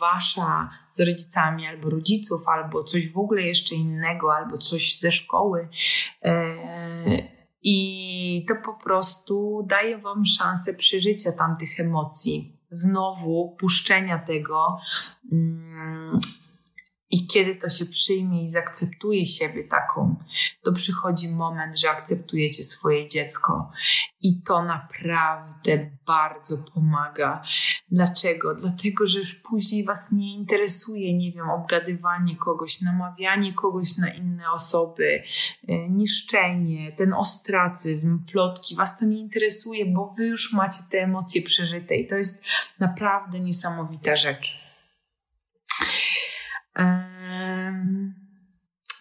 wasza 0.00 0.70
z 0.88 1.00
rodzicami 1.00 1.66
albo 1.66 1.90
rodziców, 1.90 2.48
albo 2.48 2.84
coś 2.84 3.12
w 3.12 3.18
ogóle 3.18 3.42
jeszcze 3.42 3.74
innego, 3.74 4.34
albo 4.34 4.58
coś 4.58 4.98
ze 4.98 5.12
szkoły. 5.12 5.68
E, 6.22 6.56
I 7.62 8.46
to 8.48 8.54
po 8.64 8.74
prostu 8.74 9.66
daje 9.68 9.98
wam 9.98 10.24
szansę 10.24 10.74
przeżycia 10.74 11.32
tamtych 11.32 11.80
emocji. 11.80 12.56
Znowu 12.68 13.56
puszczenia 13.58 14.18
tego. 14.18 14.78
I 17.12 17.26
kiedy 17.26 17.54
to 17.54 17.68
się 17.68 17.86
przyjmie 17.86 18.44
i 18.44 18.48
zaakceptuje 18.48 19.26
siebie 19.26 19.64
taką, 19.64 20.16
to 20.64 20.72
przychodzi 20.72 21.28
moment, 21.28 21.78
że 21.78 21.90
akceptujecie 21.90 22.64
swoje 22.64 23.08
dziecko. 23.08 23.70
I 24.22 24.42
to 24.42 24.62
naprawdę 24.62 25.90
bardzo 26.06 26.58
pomaga. 26.74 27.42
Dlaczego? 27.90 28.54
Dlatego, 28.54 29.06
że 29.06 29.18
już 29.18 29.34
później 29.34 29.84
Was 29.84 30.12
nie 30.12 30.34
interesuje, 30.34 31.18
nie 31.18 31.32
wiem, 31.32 31.50
obgadywanie 31.50 32.36
kogoś, 32.36 32.80
namawianie 32.80 33.54
kogoś 33.54 33.96
na 33.96 34.14
inne 34.14 34.52
osoby, 34.52 35.22
e, 35.68 35.88
niszczenie, 35.88 36.92
ten 36.92 37.12
ostracyzm, 37.12 38.24
plotki. 38.32 38.76
Was 38.76 38.98
to 38.98 39.04
nie 39.04 39.18
interesuje, 39.18 39.86
bo 39.86 40.14
Wy 40.16 40.26
już 40.26 40.52
macie 40.52 40.82
te 40.90 40.98
emocje 40.98 41.42
przeżyte 41.42 41.96
i 41.96 42.08
to 42.08 42.14
jest 42.14 42.44
naprawdę 42.78 43.40
niesamowita 43.40 44.16
rzecz. 44.16 44.62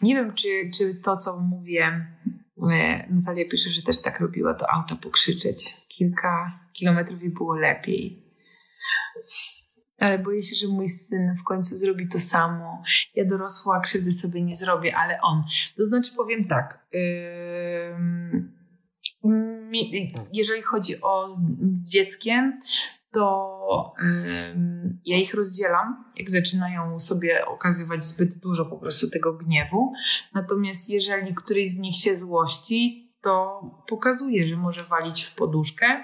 Nie 0.02 0.16
wiem, 0.16 0.34
czy, 0.34 0.48
czy 0.78 0.96
to, 0.96 1.18
co 1.18 1.40
mówię, 1.40 2.08
e, 2.72 3.08
Natalia 3.10 3.46
pisze, 3.52 3.70
że 3.70 3.82
też 3.82 4.02
tak 4.02 4.20
robiła 4.20 4.54
do 4.54 4.72
auta 4.72 4.96
pokrzyczeć. 4.96 5.88
Kilka 5.88 6.60
kilometrów 6.74 7.24
i 7.24 7.30
było 7.30 7.56
lepiej. 7.56 8.24
Ale 10.00 10.20
boję 10.20 10.42
się, 10.42 10.56
że 10.56 10.68
mój 10.68 10.90
syn 10.90 11.36
w 11.42 11.44
końcu 11.44 11.78
zrobi 11.78 12.08
to 12.08 12.20
samo. 12.20 12.84
Ja 13.16 13.26
dorosła 13.26 13.80
krzywdy 13.80 14.12
sobie 14.12 14.42
nie 14.42 14.56
zrobię, 14.56 14.96
ale 14.96 15.22
on. 15.22 15.44
To 15.78 15.86
znaczy 15.86 16.12
powiem 16.18 16.48
tak. 16.48 16.86
jeżeli 20.34 20.62
chodzi 20.62 21.02
o 21.02 21.34
z, 21.34 21.42
z 21.72 21.90
dzieckiem, 21.90 22.62
to 23.14 23.94
ja 25.06 25.18
ich 25.18 25.34
rozdzielam, 25.34 26.12
jak 26.16 26.30
zaczynają 26.30 27.00
sobie 27.00 27.46
okazywać 27.46 28.04
zbyt 28.04 28.38
dużo 28.38 28.66
po 28.66 28.78
prostu 28.78 29.10
tego 29.10 29.34
gniewu. 29.34 29.94
Natomiast 30.34 30.90
jeżeli 30.90 31.36
któryś 31.36 31.70
z 31.70 31.80
nich 31.80 31.98
się 31.98 32.18
złości, 32.18 33.12
to 33.22 33.62
pokazuje, 33.88 34.48
że 34.48 34.58
może 34.58 34.84
walić 34.84 35.24
w 35.24 35.36
poduszkę 35.36 36.04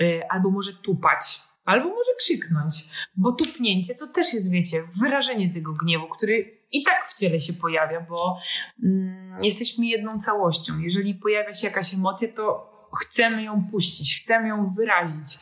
y, 0.00 0.20
albo 0.28 0.50
może 0.50 0.72
tupać. 0.72 1.40
Albo 1.64 1.88
może 1.88 2.10
krzyknąć, 2.18 2.74
bo 3.16 3.32
tupnięcie 3.32 3.94
to 3.94 4.06
też 4.06 4.34
jest, 4.34 4.50
wiecie, 4.50 4.84
wyrażenie 5.00 5.54
tego 5.54 5.72
gniewu, 5.72 6.08
który 6.08 6.62
i 6.72 6.82
tak 6.82 7.06
w 7.06 7.18
ciele 7.18 7.40
się 7.40 7.52
pojawia, 7.52 8.00
bo 8.00 8.36
mm, 8.84 9.42
jesteśmy 9.42 9.86
jedną 9.86 10.18
całością. 10.18 10.78
Jeżeli 10.78 11.14
pojawia 11.14 11.52
się 11.52 11.66
jakaś 11.66 11.94
emocja, 11.94 12.28
to 12.36 12.71
chcemy 12.96 13.42
ją 13.42 13.68
puścić, 13.70 14.22
chcemy 14.22 14.48
ją 14.48 14.70
wyrazić. 14.70 15.38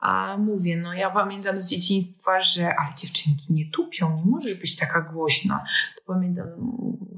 A 0.00 0.36
mówię, 0.36 0.76
no 0.76 0.94
ja 0.94 1.10
pamiętam 1.10 1.58
z 1.58 1.66
dzieciństwa, 1.66 2.42
że 2.42 2.74
ale 2.76 2.94
dziewczynki 2.94 3.52
nie 3.52 3.70
tupią, 3.70 4.16
nie 4.16 4.24
może 4.24 4.54
być 4.54 4.76
taka 4.76 5.00
głośna. 5.00 5.64
To 5.96 6.14
pamiętam, 6.14 6.46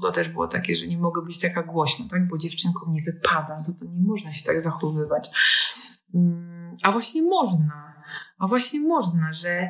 to 0.01 0.11
też 0.11 0.29
było 0.29 0.47
takie, 0.47 0.75
że 0.75 0.87
nie 0.87 0.97
mogę 0.97 1.21
być 1.21 1.39
taka 1.39 1.63
głośna, 1.63 2.05
tak? 2.11 2.27
bo 2.27 2.37
dziewczynkom 2.37 2.93
nie 2.93 3.01
wypada, 3.01 3.57
to, 3.65 3.73
to 3.79 3.85
nie 3.85 4.07
można 4.07 4.31
się 4.31 4.45
tak 4.45 4.61
zachowywać. 4.61 5.29
Mm, 6.15 6.77
a 6.83 6.91
właśnie 6.91 7.21
można. 7.21 7.93
A 8.39 8.47
właśnie 8.47 8.79
można, 8.79 9.33
że 9.33 9.69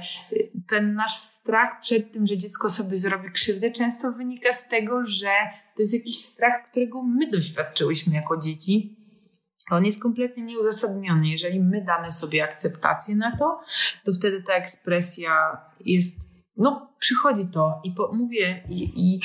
ten 0.68 0.94
nasz 0.96 1.16
strach 1.16 1.80
przed 1.82 2.12
tym, 2.12 2.28
że 2.28 2.38
dziecko 2.38 2.70
sobie 2.70 2.98
zrobi 2.98 3.32
krzywdę, 3.32 3.72
często 3.72 4.12
wynika 4.12 4.54
z 4.54 4.70
tego, 4.70 5.06
że 5.06 5.32
to 5.76 5.82
jest 5.82 5.94
jakiś 5.94 6.20
strach, 6.20 6.70
którego 6.72 7.04
my 7.04 7.32
doświadczyłyśmy 7.32 8.14
jako 8.14 8.38
dzieci 8.38 9.03
on 9.72 9.86
jest 9.86 10.02
kompletnie 10.02 10.44
nieuzasadniony. 10.44 11.28
Jeżeli 11.28 11.60
my 11.60 11.84
damy 11.86 12.12
sobie 12.12 12.44
akceptację 12.44 13.16
na 13.16 13.38
to, 13.38 13.62
to 14.06 14.14
wtedy 14.14 14.44
ta 14.48 14.54
ekspresja 14.54 15.58
jest, 15.80 16.30
no 16.58 16.96
przychodzi 17.00 17.48
to. 17.54 17.82
I 17.84 17.92
po, 17.92 18.12
mówię 18.14 18.64
i, 18.70 18.84
i 18.96 19.22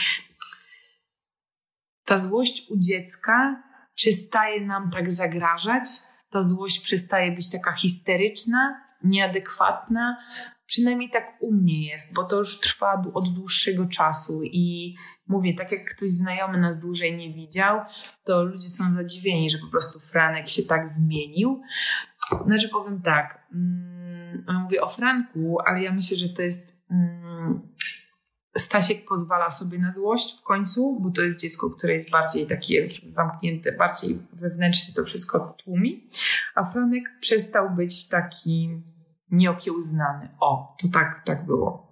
ta 2.05 2.19
złość 2.19 2.67
u 2.71 2.79
dziecka 2.79 3.63
przestaje 3.95 4.67
nam 4.67 4.91
tak 4.91 5.11
zagrażać, 5.11 5.89
ta 6.31 6.43
złość 6.43 6.81
przestaje 6.81 7.33
być 7.33 7.51
taka 7.51 7.73
histeryczna, 7.73 8.81
nieadekwatna, 9.05 10.17
Przynajmniej 10.69 11.11
tak 11.11 11.37
u 11.41 11.53
mnie 11.53 11.87
jest, 11.87 12.15
bo 12.15 12.25
to 12.25 12.37
już 12.37 12.61
trwa 12.61 13.03
od 13.15 13.29
dłuższego 13.29 13.87
czasu 13.87 14.43
i 14.43 14.95
mówię, 15.27 15.55
tak 15.55 15.73
jak 15.73 15.95
ktoś 15.95 16.11
znajomy 16.11 16.59
nas 16.59 16.79
dłużej 16.79 17.17
nie 17.17 17.35
widział, 17.35 17.81
to 18.25 18.43
ludzie 18.43 18.69
są 18.69 18.93
zadziwieni, 18.93 19.51
że 19.51 19.59
po 19.59 19.67
prostu 19.67 20.01
Franek 20.01 20.49
się 20.49 20.63
tak 20.63 20.89
zmienił. 20.89 21.63
Znaczy 22.47 22.69
powiem 22.69 23.03
tak, 23.03 23.47
mm, 23.53 24.45
mówię 24.63 24.83
o 24.83 24.89
Franku, 24.89 25.59
ale 25.67 25.83
ja 25.83 25.93
myślę, 25.93 26.17
że 26.17 26.29
to 26.29 26.43
jest 26.43 26.77
mm, 26.91 27.69
Stasiek 28.57 29.05
pozwala 29.05 29.51
sobie 29.51 29.79
na 29.79 29.93
złość 29.93 30.39
w 30.41 30.43
końcu, 30.43 31.01
bo 31.01 31.11
to 31.11 31.23
jest 31.23 31.41
dziecko, 31.41 31.71
które 31.71 31.95
jest 31.95 32.11
bardziej 32.11 32.47
takie 32.47 32.89
zamknięte, 33.07 33.73
bardziej 33.73 34.19
wewnętrznie 34.33 34.95
to 34.95 35.05
wszystko 35.05 35.57
tłumi, 35.65 36.11
a 36.55 36.65
Franek 36.65 37.05
przestał 37.21 37.71
być 37.71 38.09
taki 38.09 38.83
nieokiełznany. 39.31 40.29
O, 40.41 40.77
to 40.83 40.89
tak, 40.89 41.23
tak 41.25 41.47
było. 41.47 41.89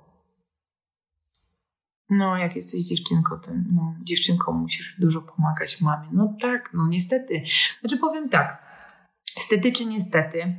No, 2.11 2.37
jak 2.37 2.57
jesteś 2.57 2.81
dziewczynką, 2.81 3.39
to 3.39 3.51
no, 3.75 3.95
dziewczynką 4.03 4.53
musisz 4.53 5.01
dużo 5.01 5.23
pomagać 5.23 5.81
mamie. 5.81 6.09
No 6.13 6.35
tak, 6.43 6.71
no 6.75 6.89
niestety. 6.89 7.43
Znaczy 7.81 7.99
powiem 7.99 8.29
tak, 8.29 8.67
Stety 9.39 9.73
czy 9.73 9.85
niestety, 9.85 10.57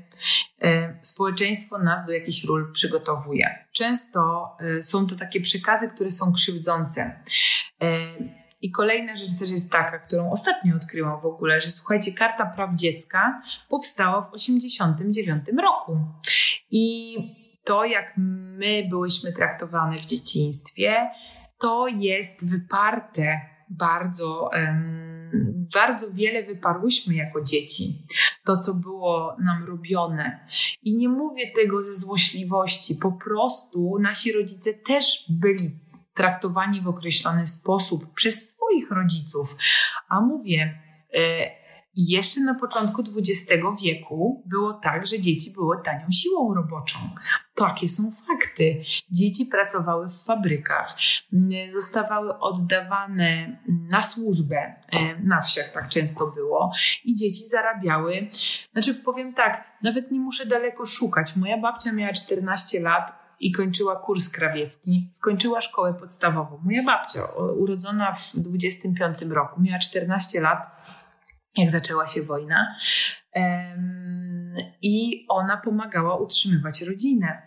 e, 0.62 1.00
społeczeństwo 1.02 1.78
nas 1.78 2.06
do 2.06 2.12
jakichś 2.12 2.44
ról 2.44 2.72
przygotowuje. 2.72 3.66
Często 3.72 4.50
e, 4.60 4.84
są 4.84 5.08
to 5.08 5.16
takie 5.16 5.42
przekazy, 5.42 5.88
które 5.88 6.12
są 6.12 6.34
krzywdzące. 6.34 7.24
I 8.62 8.72
kolejna 8.72 9.16
rzecz 9.16 9.40
też 9.40 9.50
jest 9.50 9.72
taka, 9.72 10.00
którą 10.00 10.32
ostatnio 10.32 10.76
odkryłam 10.76 11.22
w 11.22 11.26
ogóle, 11.26 11.62
że 11.62 11.70
słuchajcie, 11.70 12.12
Karta 12.12 12.46
Praw 12.46 12.76
Dziecka 12.76 13.42
powstała 13.70 14.22
w 14.22 14.32
1989 14.32 15.62
roku. 15.62 16.00
I 16.72 17.18
to, 17.64 17.86
jak 17.86 18.14
my 18.18 18.88
byłyśmy 18.90 19.34
traktowane 19.34 19.98
w 19.98 20.06
dzieciństwie, 20.06 21.10
to 21.60 21.88
jest 21.88 22.50
wyparte 22.50 23.42
bardzo, 23.70 24.50
um, 24.54 25.66
bardzo 25.74 26.14
wiele 26.14 26.44
wyparłyśmy 26.44 27.16
jako 27.16 27.44
dzieci. 27.44 28.06
To, 28.46 28.58
co 28.58 28.74
było 28.74 29.36
nam 29.40 29.66
robione. 29.66 30.48
I 30.84 30.98
nie 30.98 31.10
mówię 31.10 31.52
tego 31.56 31.82
ze 31.82 31.96
złośliwości, 31.96 32.96
po 32.96 33.12
prostu 33.12 33.98
nasi 34.00 34.32
rodzice 34.32 34.74
też 34.74 35.26
byli 35.30 35.72
traktowani 36.18 36.82
w 36.82 36.88
określony 36.88 37.48
sposób 37.48 38.14
przez 38.14 38.50
swoich 38.50 38.92
rodziców. 38.92 39.58
A 40.10 40.22
mówię, 40.22 40.82
e, 41.14 41.20
jeszcze 41.98 42.42
na 42.42 42.56
początku 42.56 43.04
XX 43.18 43.64
wieku 43.82 44.44
było 44.46 44.74
tak, 44.74 45.08
że 45.08 45.20
dzieci 45.20 45.52
były 45.52 45.84
tanią 45.84 46.08
siłą 46.12 46.54
roboczą. 46.54 47.00
Takie 47.56 47.90
są 47.90 48.12
fakty. 48.12 48.82
Dzieci 49.12 49.46
pracowały 49.46 50.10
w 50.10 50.24
fabrykach, 50.24 50.96
zostawały 51.68 52.40
oddawane 52.40 53.60
na 53.92 54.02
służbę. 54.02 54.76
E, 54.92 55.20
na 55.24 55.42
wsiach 55.42 55.72
tak 55.72 55.90
często 55.90 56.28
było. 56.28 56.72
I 57.06 57.16
dzieci 57.16 57.46
zarabiały. 57.46 58.28
Znaczy, 58.74 58.96
powiem 58.96 59.34
tak, 59.34 59.64
nawet 59.84 60.12
nie 60.12 60.20
muszę 60.20 60.46
daleko 60.46 60.86
szukać. 60.86 61.36
Moja 61.36 61.58
babcia 61.58 61.94
miała 61.94 62.14
14 62.14 62.80
lat, 62.80 63.17
i 63.40 63.52
kończyła 63.52 63.96
kurs 63.96 64.30
krawiecki, 64.30 65.10
skończyła 65.14 65.62
szkołę 65.62 65.94
podstawową. 65.94 66.60
Moja 66.64 66.84
babcia, 66.84 67.20
urodzona 67.58 68.16
w 68.16 68.36
25 68.36 69.18
roku, 69.30 69.62
miała 69.62 69.80
14 69.80 70.42
lat, 70.42 70.60
jak 71.58 71.72
zaczęła 71.72 72.08
się 72.08 72.24
wojna. 72.24 72.76
I 74.82 75.26
ona 75.30 75.58
pomagała 75.58 76.16
utrzymywać 76.16 76.82
rodzinę. 76.82 77.42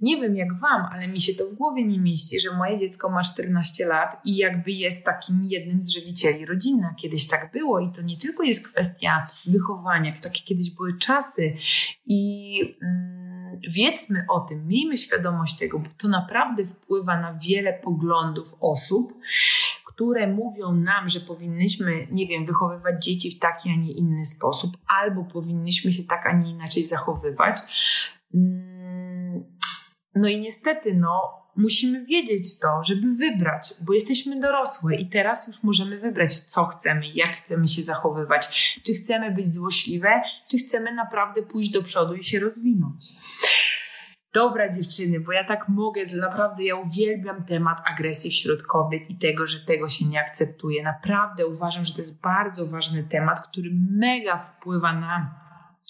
Nie 0.00 0.20
wiem 0.20 0.36
jak 0.36 0.58
wam, 0.58 0.88
ale 0.92 1.08
mi 1.08 1.20
się 1.20 1.34
to 1.34 1.46
w 1.46 1.54
głowie 1.54 1.84
nie 1.84 2.00
mieści, 2.00 2.40
że 2.40 2.56
moje 2.56 2.78
dziecko 2.78 3.10
ma 3.10 3.22
14 3.22 3.86
lat 3.86 4.20
i 4.24 4.36
jakby 4.36 4.70
jest 4.70 5.04
takim 5.04 5.44
jednym 5.44 5.82
z 5.82 5.88
żywicieli 5.88 6.46
rodziny. 6.46 6.88
Kiedyś 7.00 7.28
tak 7.28 7.52
było 7.52 7.80
i 7.80 7.92
to 7.92 8.02
nie 8.02 8.18
tylko 8.18 8.42
jest 8.42 8.68
kwestia 8.68 9.26
wychowania, 9.46 10.12
takie 10.22 10.44
kiedyś 10.44 10.70
były 10.70 10.98
czasy 10.98 11.54
i 12.06 12.60
mm, 12.82 13.21
wiedzmy 13.68 14.24
o 14.28 14.40
tym, 14.40 14.66
miejmy 14.66 14.96
świadomość 14.96 15.58
tego, 15.58 15.78
bo 15.78 15.88
to 15.98 16.08
naprawdę 16.08 16.66
wpływa 16.66 17.20
na 17.20 17.34
wiele 17.34 17.72
poglądów 17.72 18.54
osób 18.60 19.12
które 19.94 20.26
mówią 20.26 20.72
nam, 20.72 21.08
że 21.08 21.20
powinnyśmy, 21.20 22.06
nie 22.10 22.26
wiem, 22.26 22.46
wychowywać 22.46 23.04
dzieci 23.04 23.30
w 23.30 23.38
taki, 23.38 23.70
a 23.70 23.76
nie 23.76 23.92
inny 23.92 24.24
sposób, 24.24 24.76
albo 24.86 25.24
powinnyśmy 25.24 25.92
się 25.92 26.04
tak, 26.04 26.26
a 26.26 26.36
nie 26.36 26.50
inaczej 26.50 26.84
zachowywać. 26.84 27.60
Mm, 28.34 29.44
no 30.14 30.28
i 30.28 30.40
niestety, 30.40 30.94
no, 30.94 31.41
musimy 31.56 32.04
wiedzieć 32.04 32.58
to, 32.58 32.84
żeby 32.84 33.12
wybrać, 33.16 33.74
bo 33.86 33.92
jesteśmy 33.92 34.40
dorosłe 34.40 34.96
i 34.96 35.10
teraz 35.10 35.46
już 35.46 35.62
możemy 35.62 35.98
wybrać, 35.98 36.38
co 36.38 36.64
chcemy, 36.64 37.08
jak 37.14 37.30
chcemy 37.30 37.68
się 37.68 37.82
zachowywać. 37.82 38.80
Czy 38.86 38.94
chcemy 38.94 39.30
być 39.30 39.54
złośliwe, 39.54 40.22
czy 40.50 40.58
chcemy 40.58 40.94
naprawdę 40.94 41.42
pójść 41.42 41.70
do 41.70 41.82
przodu 41.82 42.14
i 42.14 42.24
się 42.24 42.40
rozwinąć. 42.40 43.12
Dobra 44.34 44.68
dziewczyny, 44.68 45.20
bo 45.20 45.32
ja 45.32 45.44
tak 45.44 45.68
mogę, 45.68 46.06
naprawdę 46.06 46.64
ja 46.64 46.76
uwielbiam 46.76 47.44
temat 47.44 47.82
agresji 47.84 48.30
wśród 48.30 48.62
kobiet 48.62 49.10
i 49.10 49.18
tego, 49.18 49.46
że 49.46 49.60
tego 49.60 49.88
się 49.88 50.04
nie 50.04 50.20
akceptuje. 50.20 50.82
Naprawdę 50.82 51.46
uważam, 51.46 51.84
że 51.84 51.94
to 51.94 52.00
jest 52.00 52.20
bardzo 52.20 52.66
ważny 52.66 53.04
temat, 53.04 53.48
który 53.48 53.70
mega 53.90 54.38
wpływa 54.38 54.92
na 54.92 55.41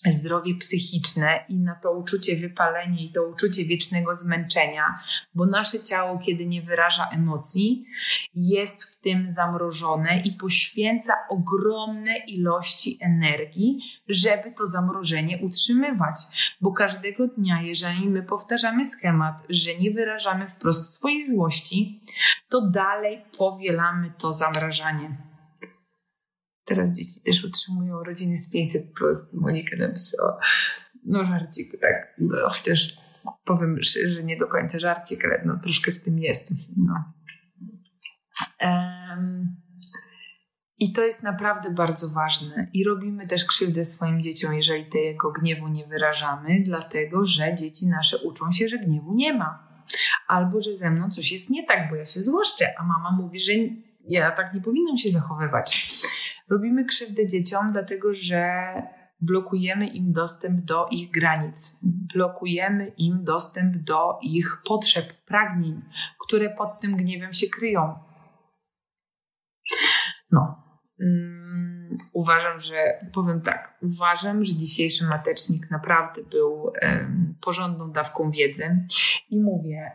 zdrowie 0.06 0.54
psychiczne 0.54 1.44
i 1.48 1.58
na 1.58 1.74
to 1.74 1.92
uczucie 1.92 2.36
wypalenia 2.36 3.02
i 3.02 3.12
to 3.12 3.26
uczucie 3.26 3.64
wiecznego 3.64 4.14
zmęczenia, 4.14 4.98
bo 5.34 5.46
nasze 5.46 5.80
ciało, 5.80 6.18
kiedy 6.18 6.46
nie 6.46 6.62
wyraża 6.62 7.08
emocji, 7.12 7.86
jest 8.34 8.84
w 8.84 9.00
tym 9.00 9.30
zamrożone 9.30 10.20
i 10.20 10.32
poświęca 10.32 11.12
ogromne 11.30 12.16
ilości 12.16 12.98
energii, 13.00 13.78
żeby 14.08 14.52
to 14.58 14.66
zamrożenie 14.66 15.38
utrzymywać. 15.42 16.16
Bo 16.60 16.72
każdego 16.72 17.28
dnia, 17.28 17.62
jeżeli 17.62 18.08
my 18.08 18.22
powtarzamy 18.22 18.84
schemat, 18.84 19.42
że 19.48 19.74
nie 19.74 19.90
wyrażamy 19.90 20.48
wprost 20.48 20.94
swojej 20.94 21.24
złości, 21.24 22.00
to 22.48 22.70
dalej 22.70 23.24
powielamy 23.38 24.12
to 24.18 24.32
zamrażanie. 24.32 25.31
Teraz 26.64 26.90
dzieci 26.90 27.20
też 27.26 27.44
utrzymują 27.44 28.04
rodziny 28.04 28.36
z 28.36 28.50
500 28.50 28.92
plus. 28.92 29.34
Monika 29.34 29.76
napisała, 29.76 30.38
no 31.04 31.24
żarcik, 31.24 31.80
tak, 31.80 32.14
no, 32.18 32.36
chociaż 32.48 32.96
powiem, 33.44 33.76
że 34.06 34.24
nie 34.24 34.36
do 34.36 34.46
końca 34.46 34.78
żarcik, 34.78 35.24
ale 35.24 35.42
no 35.46 35.58
troszkę 35.62 35.92
w 35.92 36.02
tym 36.02 36.18
jest. 36.18 36.50
No. 36.76 36.94
Um, 38.60 39.56
I 40.78 40.92
to 40.92 41.04
jest 41.04 41.22
naprawdę 41.22 41.70
bardzo 41.70 42.08
ważne. 42.08 42.68
I 42.72 42.84
robimy 42.84 43.26
też 43.26 43.44
krzywdę 43.44 43.84
swoim 43.84 44.22
dzieciom, 44.22 44.54
jeżeli 44.54 44.86
tego 44.90 45.32
gniewu 45.32 45.68
nie 45.68 45.86
wyrażamy, 45.86 46.62
dlatego 46.64 47.24
że 47.24 47.54
dzieci 47.54 47.86
nasze 47.86 48.18
uczą 48.18 48.52
się, 48.52 48.68
że 48.68 48.78
gniewu 48.78 49.14
nie 49.14 49.34
ma. 49.34 49.68
Albo 50.28 50.60
że 50.60 50.76
ze 50.76 50.90
mną 50.90 51.10
coś 51.10 51.32
jest 51.32 51.50
nie 51.50 51.66
tak, 51.66 51.90
bo 51.90 51.96
ja 51.96 52.06
się 52.06 52.22
złoszczę, 52.22 52.66
a 52.78 52.82
mama 52.82 53.10
mówi, 53.10 53.40
że 53.40 53.52
ja 54.08 54.30
tak 54.30 54.54
nie 54.54 54.60
powinnam 54.60 54.98
się 54.98 55.10
zachowywać. 55.10 55.92
Robimy 56.52 56.84
krzywdę 56.84 57.26
dzieciom, 57.26 57.72
dlatego 57.72 58.14
że 58.14 58.62
blokujemy 59.20 59.86
im 59.86 60.12
dostęp 60.12 60.64
do 60.64 60.88
ich 60.90 61.10
granic, 61.10 61.80
blokujemy 61.82 62.92
im 62.98 63.24
dostęp 63.24 63.76
do 63.76 64.18
ich 64.22 64.62
potrzeb, 64.66 65.12
pragnień, 65.24 65.82
które 66.20 66.50
pod 66.50 66.80
tym 66.80 66.96
gniewem 66.96 67.32
się 67.32 67.46
kryją. 67.46 67.98
No. 70.30 70.61
Mm 71.00 71.52
uważam, 72.12 72.60
że 72.60 73.06
powiem 73.12 73.40
tak, 73.40 73.78
uważam, 73.82 74.44
że 74.44 74.54
dzisiejszy 74.54 75.04
matecznik 75.04 75.70
naprawdę 75.70 76.22
był 76.22 76.72
porządną 77.40 77.92
dawką 77.92 78.30
wiedzy. 78.30 78.86
I 79.30 79.40
mówię, 79.40 79.92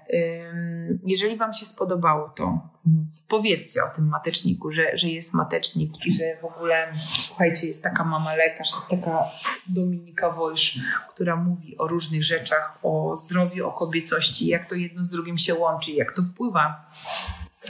jeżeli 1.05 1.37
Wam 1.37 1.53
się 1.53 1.65
spodobało 1.65 2.29
to, 2.29 2.69
powiedzcie 3.27 3.83
o 3.83 3.95
tym 3.95 4.07
mateczniku, 4.07 4.71
że, 4.71 4.97
że 4.97 5.07
jest 5.07 5.33
matecznik 5.33 6.05
i 6.05 6.13
że 6.13 6.37
w 6.41 6.45
ogóle, 6.45 6.87
słuchajcie, 7.19 7.67
jest 7.67 7.83
taka 7.83 8.03
mama 8.03 8.35
lekarz, 8.35 8.71
jest 8.73 8.87
taka 8.87 9.23
Dominika 9.67 10.31
Wojsz, 10.31 10.79
która 11.09 11.35
mówi 11.35 11.77
o 11.77 11.87
różnych 11.87 12.23
rzeczach, 12.23 12.79
o 12.83 13.15
zdrowiu, 13.15 13.67
o 13.67 13.71
kobiecości, 13.71 14.47
jak 14.47 14.69
to 14.69 14.75
jedno 14.75 15.03
z 15.03 15.09
drugim 15.09 15.37
się 15.37 15.55
łączy, 15.55 15.91
jak 15.91 16.11
to 16.11 16.23
wpływa 16.23 16.89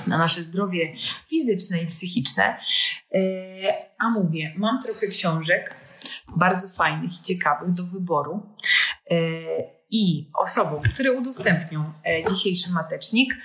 na 0.08 0.18
nasze 0.18 0.43
zdrowie 0.43 0.93
fizyczne 1.28 1.82
i 1.82 1.88
psychiczne. 1.88 2.43
E, 2.43 3.20
a 4.00 4.10
mówię, 4.10 4.54
mam 4.58 4.82
trochę 4.82 5.08
książek 5.08 5.76
bardzo 6.38 6.68
fajnych 6.68 7.20
i 7.20 7.22
ciekawych 7.22 7.74
do 7.74 7.84
wyboru. 7.84 8.56
E, 9.12 9.16
I 9.91 10.32
osobom, 10.34 10.82
które 10.93 11.12
udostępnią 11.12 11.93
e, 12.06 12.24
dzisiejszy 12.30 12.72
matecznik, 12.72 13.38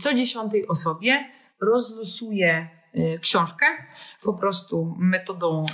co 0.00 0.14
dziesiątej 0.14 0.68
osobie 0.68 1.24
rozlosuję 1.60 2.68
książkę 3.20 3.66
po 4.24 4.38
prostu 4.38 4.94
metodą 4.98 5.66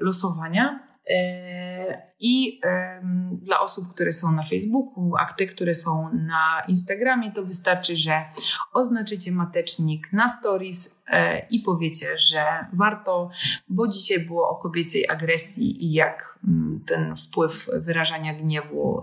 losowania 0.00 0.89
I 2.20 2.60
dla 3.32 3.60
osób, 3.60 3.94
które 3.94 4.12
są 4.12 4.32
na 4.32 4.42
Facebooku, 4.42 5.12
a 5.18 5.32
te, 5.32 5.46
które 5.46 5.74
są 5.74 6.10
na 6.12 6.62
Instagramie, 6.68 7.32
to 7.32 7.44
wystarczy, 7.44 7.96
że 7.96 8.24
oznaczycie 8.72 9.32
matecznik 9.32 10.12
na 10.12 10.28
stories 10.28 11.02
e, 11.06 11.46
i 11.50 11.60
powiecie, 11.60 12.06
że 12.18 12.44
warto, 12.72 13.30
bo 13.68 13.88
dzisiaj 13.88 14.20
było 14.20 14.48
o 14.48 14.56
kobiecej 14.56 15.08
agresji 15.08 15.84
i 15.84 15.92
jak 15.92 16.38
mm, 16.44 16.80
ten 16.86 17.16
wpływ 17.16 17.70
wyrażania 17.74 18.34
gniewu 18.34 19.02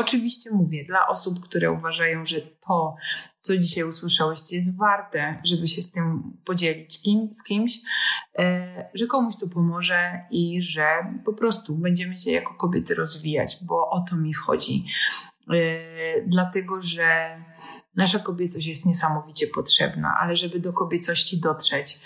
Oczywiście 0.00 0.50
mówię 0.50 0.84
dla 0.84 1.08
osób, 1.08 1.40
które 1.40 1.72
uważają, 1.72 2.24
że 2.24 2.40
to, 2.40 2.96
co 3.40 3.56
dzisiaj 3.56 3.84
usłyszałyście, 3.84 4.56
jest 4.56 4.78
warte, 4.78 5.40
żeby 5.44 5.68
się 5.68 5.82
z 5.82 5.90
tym 5.90 6.36
podzielić 6.44 7.02
kim, 7.02 7.34
z 7.34 7.44
kimś, 7.44 7.78
e, 8.38 8.90
że 8.94 9.06
komuś 9.06 9.34
to 9.40 9.48
pomoże 9.48 10.20
i 10.30 10.62
że 10.62 10.86
po 11.24 11.32
prostu 11.32 11.74
będziemy 11.74 12.18
się 12.18 12.30
jako 12.30 12.54
kobiety 12.54 12.94
rozwijać, 12.94 13.58
bo 13.62 13.90
o 13.90 14.04
to 14.10 14.16
mi 14.16 14.34
chodzi. 14.34 14.84
E, 15.50 16.22
dlatego, 16.26 16.80
że 16.80 17.38
nasza 17.96 18.18
kobiecość 18.18 18.66
jest 18.66 18.86
niesamowicie 18.86 19.46
potrzebna, 19.46 20.14
ale 20.20 20.36
żeby 20.36 20.60
do 20.60 20.72
kobiecości 20.72 21.40
dotrzeć, 21.40 22.00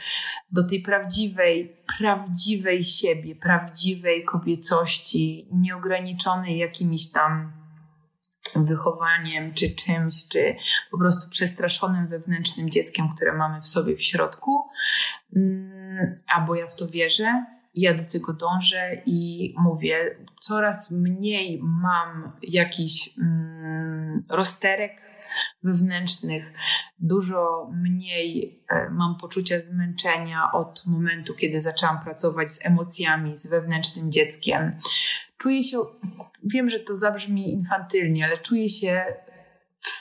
do 0.51 0.65
tej 0.65 0.83
prawdziwej, 0.83 1.77
prawdziwej 1.99 2.85
siebie, 2.85 3.37
prawdziwej 3.37 4.25
kobiecości, 4.25 5.49
nieograniczonej 5.53 6.59
jakimiś 6.59 7.13
tam 7.13 7.62
wychowaniem, 8.57 9.53
czy 9.55 9.75
czymś, 9.75 10.29
czy 10.29 10.57
po 10.91 10.99
prostu 10.99 11.31
przestraszonym 11.31 12.09
wewnętrznym 12.09 12.71
dzieckiem, 12.71 13.15
które 13.17 13.33
mamy 13.33 13.61
w 13.61 13.67
sobie 13.67 13.97
w 13.97 14.03
środku, 14.03 14.69
mm, 15.37 16.17
albo 16.27 16.55
ja 16.55 16.67
w 16.67 16.77
to 16.77 16.87
wierzę, 16.87 17.45
ja 17.75 17.95
do 17.95 18.03
tego 18.13 18.33
dążę 18.33 19.03
i 19.07 19.55
mówię, 19.59 20.17
coraz 20.41 20.91
mniej 20.91 21.61
mam 21.63 22.33
jakiś 22.43 23.19
mm, 23.19 24.25
rozterek 24.29 25.03
wewnętrznych, 25.63 26.45
dużo 26.99 27.71
mniej 27.73 28.61
e, 28.69 28.91
mam 28.91 29.17
poczucia 29.17 29.61
zmęczenia 29.61 30.53
od 30.53 30.83
momentu, 30.87 31.35
kiedy 31.35 31.61
zaczęłam 31.61 32.01
pracować 32.01 32.51
z 32.51 32.67
emocjami, 32.67 33.37
z 33.37 33.47
wewnętrznym 33.47 34.13
dzieckiem 34.13 34.79
czuję 35.43 35.63
się, 35.63 35.79
wiem, 36.45 36.71
że 36.71 36.81
to 36.81 36.97
zabrzmi 36.97 37.53
infantylnie, 37.53 38.25
ale 38.25 38.39
czuję 38.39 38.69
się 38.69 39.05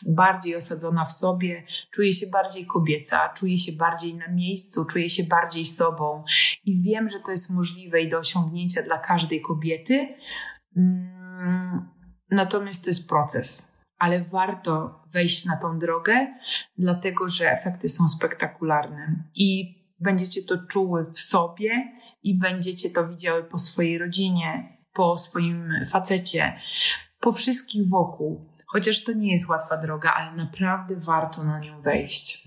bardziej 0.08 0.56
osadzona 0.56 1.06
w 1.06 1.12
sobie, 1.12 1.64
czuję 1.92 2.14
się 2.14 2.28
bardziej 2.28 2.66
kobieca, 2.66 3.30
czuję 3.30 3.58
się 3.58 3.72
bardziej 3.72 4.16
na 4.16 4.28
miejscu, 4.28 4.86
czuję 4.86 5.10
się 5.10 5.24
bardziej 5.24 5.66
sobą 5.66 6.24
i 6.66 6.82
wiem, 6.82 7.10
że 7.10 7.20
to 7.20 7.32
jest 7.32 7.50
możliwe 7.50 8.02
i 8.02 8.10
do 8.10 8.18
osiągnięcia 8.18 8.82
dla 8.82 8.98
każdej 8.98 9.42
kobiety. 9.42 10.08
Mm, 10.78 11.89
natomiast 12.32 12.84
to 12.84 12.89
jest 12.89 13.10
proces, 13.10 13.78
ale 13.98 14.24
warto 14.24 15.04
wejść 15.14 15.46
na 15.46 15.58
tą 15.58 15.80
drogę, 15.80 16.34
dlatego 16.78 17.28
że 17.28 17.52
efekty 17.52 17.89
są 17.89 18.10
spektakularne 18.10 19.24
i 19.36 19.76
będziecie 20.00 20.44
to 20.44 20.58
czuły 20.58 21.06
w 21.06 21.20
sobie 21.20 21.72
i 22.24 22.39
będziecie 22.39 22.89
to 22.89 23.08
widziały 23.08 23.44
po 23.44 23.58
swojej 23.58 23.98
rodzinie, 23.98 24.80
po 24.94 25.18
swoim 25.18 25.74
facecie, 25.89 26.60
po 27.20 27.32
wszystkich 27.32 27.89
wokół. 27.89 28.46
Chociaż 28.66 29.04
to 29.04 29.12
nie 29.12 29.32
jest 29.32 29.50
łatwa 29.50 29.78
droga, 29.78 30.14
ale 30.14 30.32
naprawdę 30.32 30.96
warto 30.96 31.44
na 31.44 31.60
nią 31.60 31.82
wejść. 31.82 32.44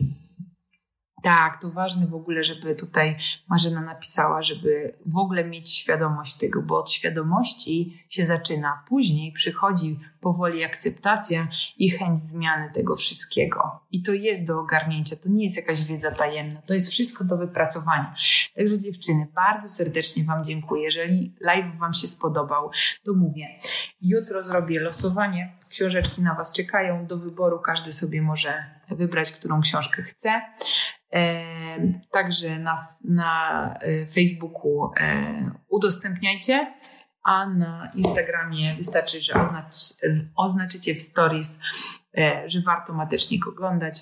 Tak, 1.24 1.60
to 1.60 1.70
ważne 1.70 2.06
w 2.06 2.14
ogóle, 2.14 2.44
żeby 2.44 2.74
tutaj 2.74 3.16
Marzena 3.48 3.80
napisała, 3.80 4.42
żeby 4.42 4.94
w 5.06 5.18
ogóle 5.18 5.44
mieć 5.44 5.70
świadomość 5.70 6.38
tego, 6.38 6.62
bo 6.62 6.78
od 6.78 6.90
świadomości 6.90 8.04
się 8.08 8.24
zaczyna. 8.24 8.84
Później 8.88 9.32
przychodzi 9.32 10.00
powoli 10.20 10.64
akceptacja 10.64 11.48
i 11.78 11.90
chęć 11.90 12.20
zmiany 12.20 12.70
tego 12.72 12.96
wszystkiego. 12.96 13.80
I 13.90 14.02
to 14.02 14.12
jest 14.12 14.46
do 14.46 14.60
ogarnięcia, 14.60 15.16
to 15.16 15.28
nie 15.28 15.44
jest 15.44 15.56
jakaś 15.56 15.84
wiedza 15.84 16.10
tajemna, 16.10 16.62
to 16.62 16.74
jest 16.74 16.90
wszystko 16.90 17.24
do 17.24 17.36
wypracowania. 17.36 18.14
Także 18.56 18.78
dziewczyny, 18.78 19.26
bardzo 19.34 19.68
serdecznie 19.68 20.24
Wam 20.24 20.44
dziękuję. 20.44 20.82
Jeżeli 20.82 21.34
live 21.40 21.78
Wam 21.78 21.94
się 21.94 22.08
spodobał, 22.08 22.70
to 23.04 23.14
mówię, 23.14 23.58
jutro 24.00 24.42
zrobię 24.42 24.80
losowanie, 24.80 25.58
książeczki 25.70 26.22
na 26.22 26.34
Was 26.34 26.52
czekają 26.52 27.06
do 27.06 27.18
wyboru, 27.18 27.58
każdy 27.58 27.92
sobie 27.92 28.22
może 28.22 28.73
wybrać, 28.90 29.32
którą 29.32 29.60
książkę 29.60 30.02
chce. 30.02 30.42
Także 32.10 32.58
na, 32.58 32.88
na 33.04 33.74
e, 33.80 34.06
Facebooku 34.06 34.90
e, 35.00 35.50
udostępniajcie, 35.68 36.74
a 37.24 37.46
na 37.46 37.88
Instagramie 37.94 38.74
wystarczy, 38.74 39.20
że 39.20 39.42
oznacz, 39.42 39.74
oznaczycie 40.36 40.94
w 40.94 41.02
stories, 41.02 41.60
e, 42.18 42.42
że 42.46 42.60
warto 42.60 42.92
matecznik 42.92 43.46
oglądać. 43.46 44.00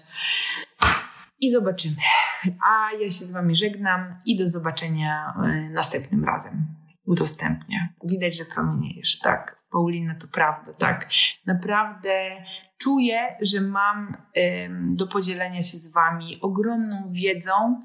I 1.41 1.51
zobaczymy. 1.51 1.97
A 2.45 2.93
ja 3.01 3.11
się 3.11 3.25
z 3.25 3.31
Wami 3.31 3.57
żegnam 3.57 4.19
i 4.27 4.39
do 4.39 4.49
zobaczenia 4.49 5.35
następnym 5.71 6.25
razem. 6.25 6.67
Udostępnię. 7.07 7.95
Widać, 8.05 8.37
że 8.37 8.45
promieniejesz. 8.45 9.19
Tak, 9.19 9.57
Paulina, 9.73 10.15
to 10.15 10.27
prawda. 10.29 10.73
Tak, 10.73 11.09
naprawdę 11.47 12.31
czuję, 12.83 13.37
że 13.41 13.61
mam 13.61 14.17
do 14.81 15.07
podzielenia 15.07 15.63
się 15.63 15.77
z 15.77 15.89
Wami 15.89 16.41
ogromną 16.41 17.09
wiedzą, 17.09 17.83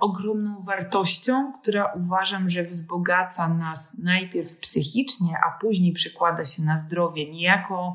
ogromną 0.00 0.60
wartością, 0.66 1.52
która 1.62 1.92
uważam, 1.96 2.50
że 2.50 2.64
wzbogaca 2.64 3.48
nas 3.48 3.96
najpierw 3.98 4.58
psychicznie, 4.58 5.34
a 5.46 5.60
później 5.60 5.92
przekłada 5.92 6.44
się 6.44 6.62
na 6.62 6.78
zdrowie. 6.78 7.30
Niejako 7.30 7.94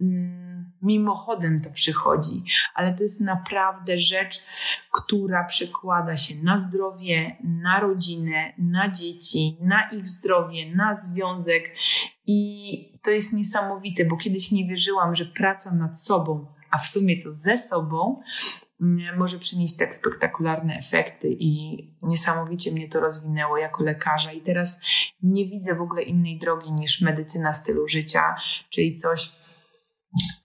mm, 0.00 0.72
mimochodem 0.82 1.60
to 1.60 1.70
przychodzi, 1.70 2.44
ale 2.74 2.94
to 2.94 3.02
jest 3.02 3.20
naprawdę 3.20 3.98
rzecz, 3.98 4.42
która 4.92 5.44
przekłada 5.44 6.16
się 6.16 6.34
na 6.42 6.58
zdrowie, 6.58 7.36
na 7.44 7.80
rodzinę, 7.80 8.52
na 8.58 8.88
dzieci, 8.88 9.56
na 9.60 9.90
ich 9.90 10.08
zdrowie, 10.08 10.76
na 10.76 10.94
związek 10.94 11.74
i 12.30 13.00
to 13.02 13.10
jest 13.10 13.32
niesamowite, 13.32 14.04
bo 14.04 14.16
kiedyś 14.16 14.52
nie 14.52 14.66
wierzyłam, 14.66 15.14
że 15.14 15.24
praca 15.24 15.70
nad 15.70 16.02
sobą, 16.02 16.46
a 16.70 16.78
w 16.78 16.86
sumie 16.86 17.22
to 17.22 17.32
ze 17.32 17.58
sobą, 17.58 18.22
mm, 18.80 19.18
może 19.18 19.38
przynieść 19.38 19.76
tak 19.76 19.94
spektakularne 19.94 20.78
efekty 20.78 21.28
i 21.30 21.78
niesamowicie 22.02 22.72
mnie 22.72 22.88
to 22.88 23.00
rozwinęło 23.00 23.58
jako 23.58 23.84
lekarza. 23.84 24.32
I 24.32 24.40
teraz 24.40 24.80
nie 25.22 25.46
widzę 25.46 25.74
w 25.74 25.80
ogóle 25.80 26.02
innej 26.02 26.38
drogi 26.38 26.72
niż 26.72 27.00
medycyna 27.00 27.52
stylu 27.52 27.88
życia, 27.88 28.36
czyli 28.70 28.94
coś, 28.94 29.32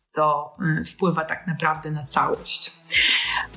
co 0.10 0.56
y, 0.82 0.84
wpływa 0.84 1.26
tak 1.26 1.48
naprawdę 1.48 1.92
na 1.92 2.08
całość. 2.08 2.72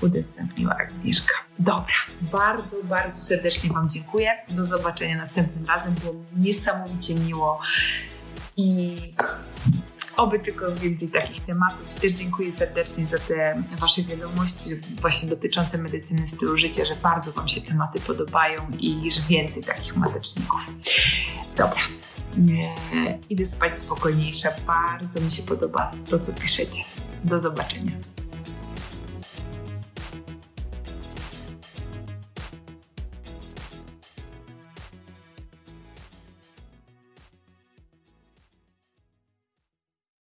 Udostępniła 0.03 0.77
Agnieszka. 0.77 1.35
Dobra, 1.59 1.95
bardzo, 2.21 2.85
bardzo 2.85 3.21
serdecznie 3.21 3.71
Wam 3.71 3.89
dziękuję. 3.89 4.45
Do 4.49 4.65
zobaczenia 4.65 5.17
następnym 5.17 5.67
razem. 5.67 5.95
Było 5.95 6.15
niesamowicie 6.37 7.15
miło 7.15 7.61
i 8.57 8.97
oby 10.17 10.39
tylko 10.39 10.75
więcej 10.75 11.09
takich 11.09 11.45
tematów. 11.45 11.95
Też 11.95 12.13
dziękuję 12.13 12.53
serdecznie 12.53 13.07
za 13.07 13.19
te 13.19 13.63
Wasze 13.79 14.03
wiadomości 14.03 14.71
właśnie 15.01 15.29
dotyczące 15.29 15.79
medycyny 15.79 16.27
stylu 16.27 16.59
życia, 16.59 16.85
że 16.85 16.95
bardzo 17.03 17.33
Wam 17.33 17.49
się 17.49 17.61
tematy 17.61 18.01
podobają 18.01 18.57
i 18.81 19.11
że 19.11 19.21
więcej 19.29 19.65
takich 19.65 19.97
mateczników. 19.97 20.61
Dobra, 21.57 21.81
idę 23.31 23.47
spać 23.47 23.79
spokojniejsza. 23.79 24.49
Bardzo 24.67 25.21
mi 25.21 25.31
się 25.31 25.43
podoba 25.43 25.93
to, 26.11 26.19
co 26.19 26.33
piszecie. 26.33 26.81
Do 27.25 27.39
zobaczenia. 27.39 27.93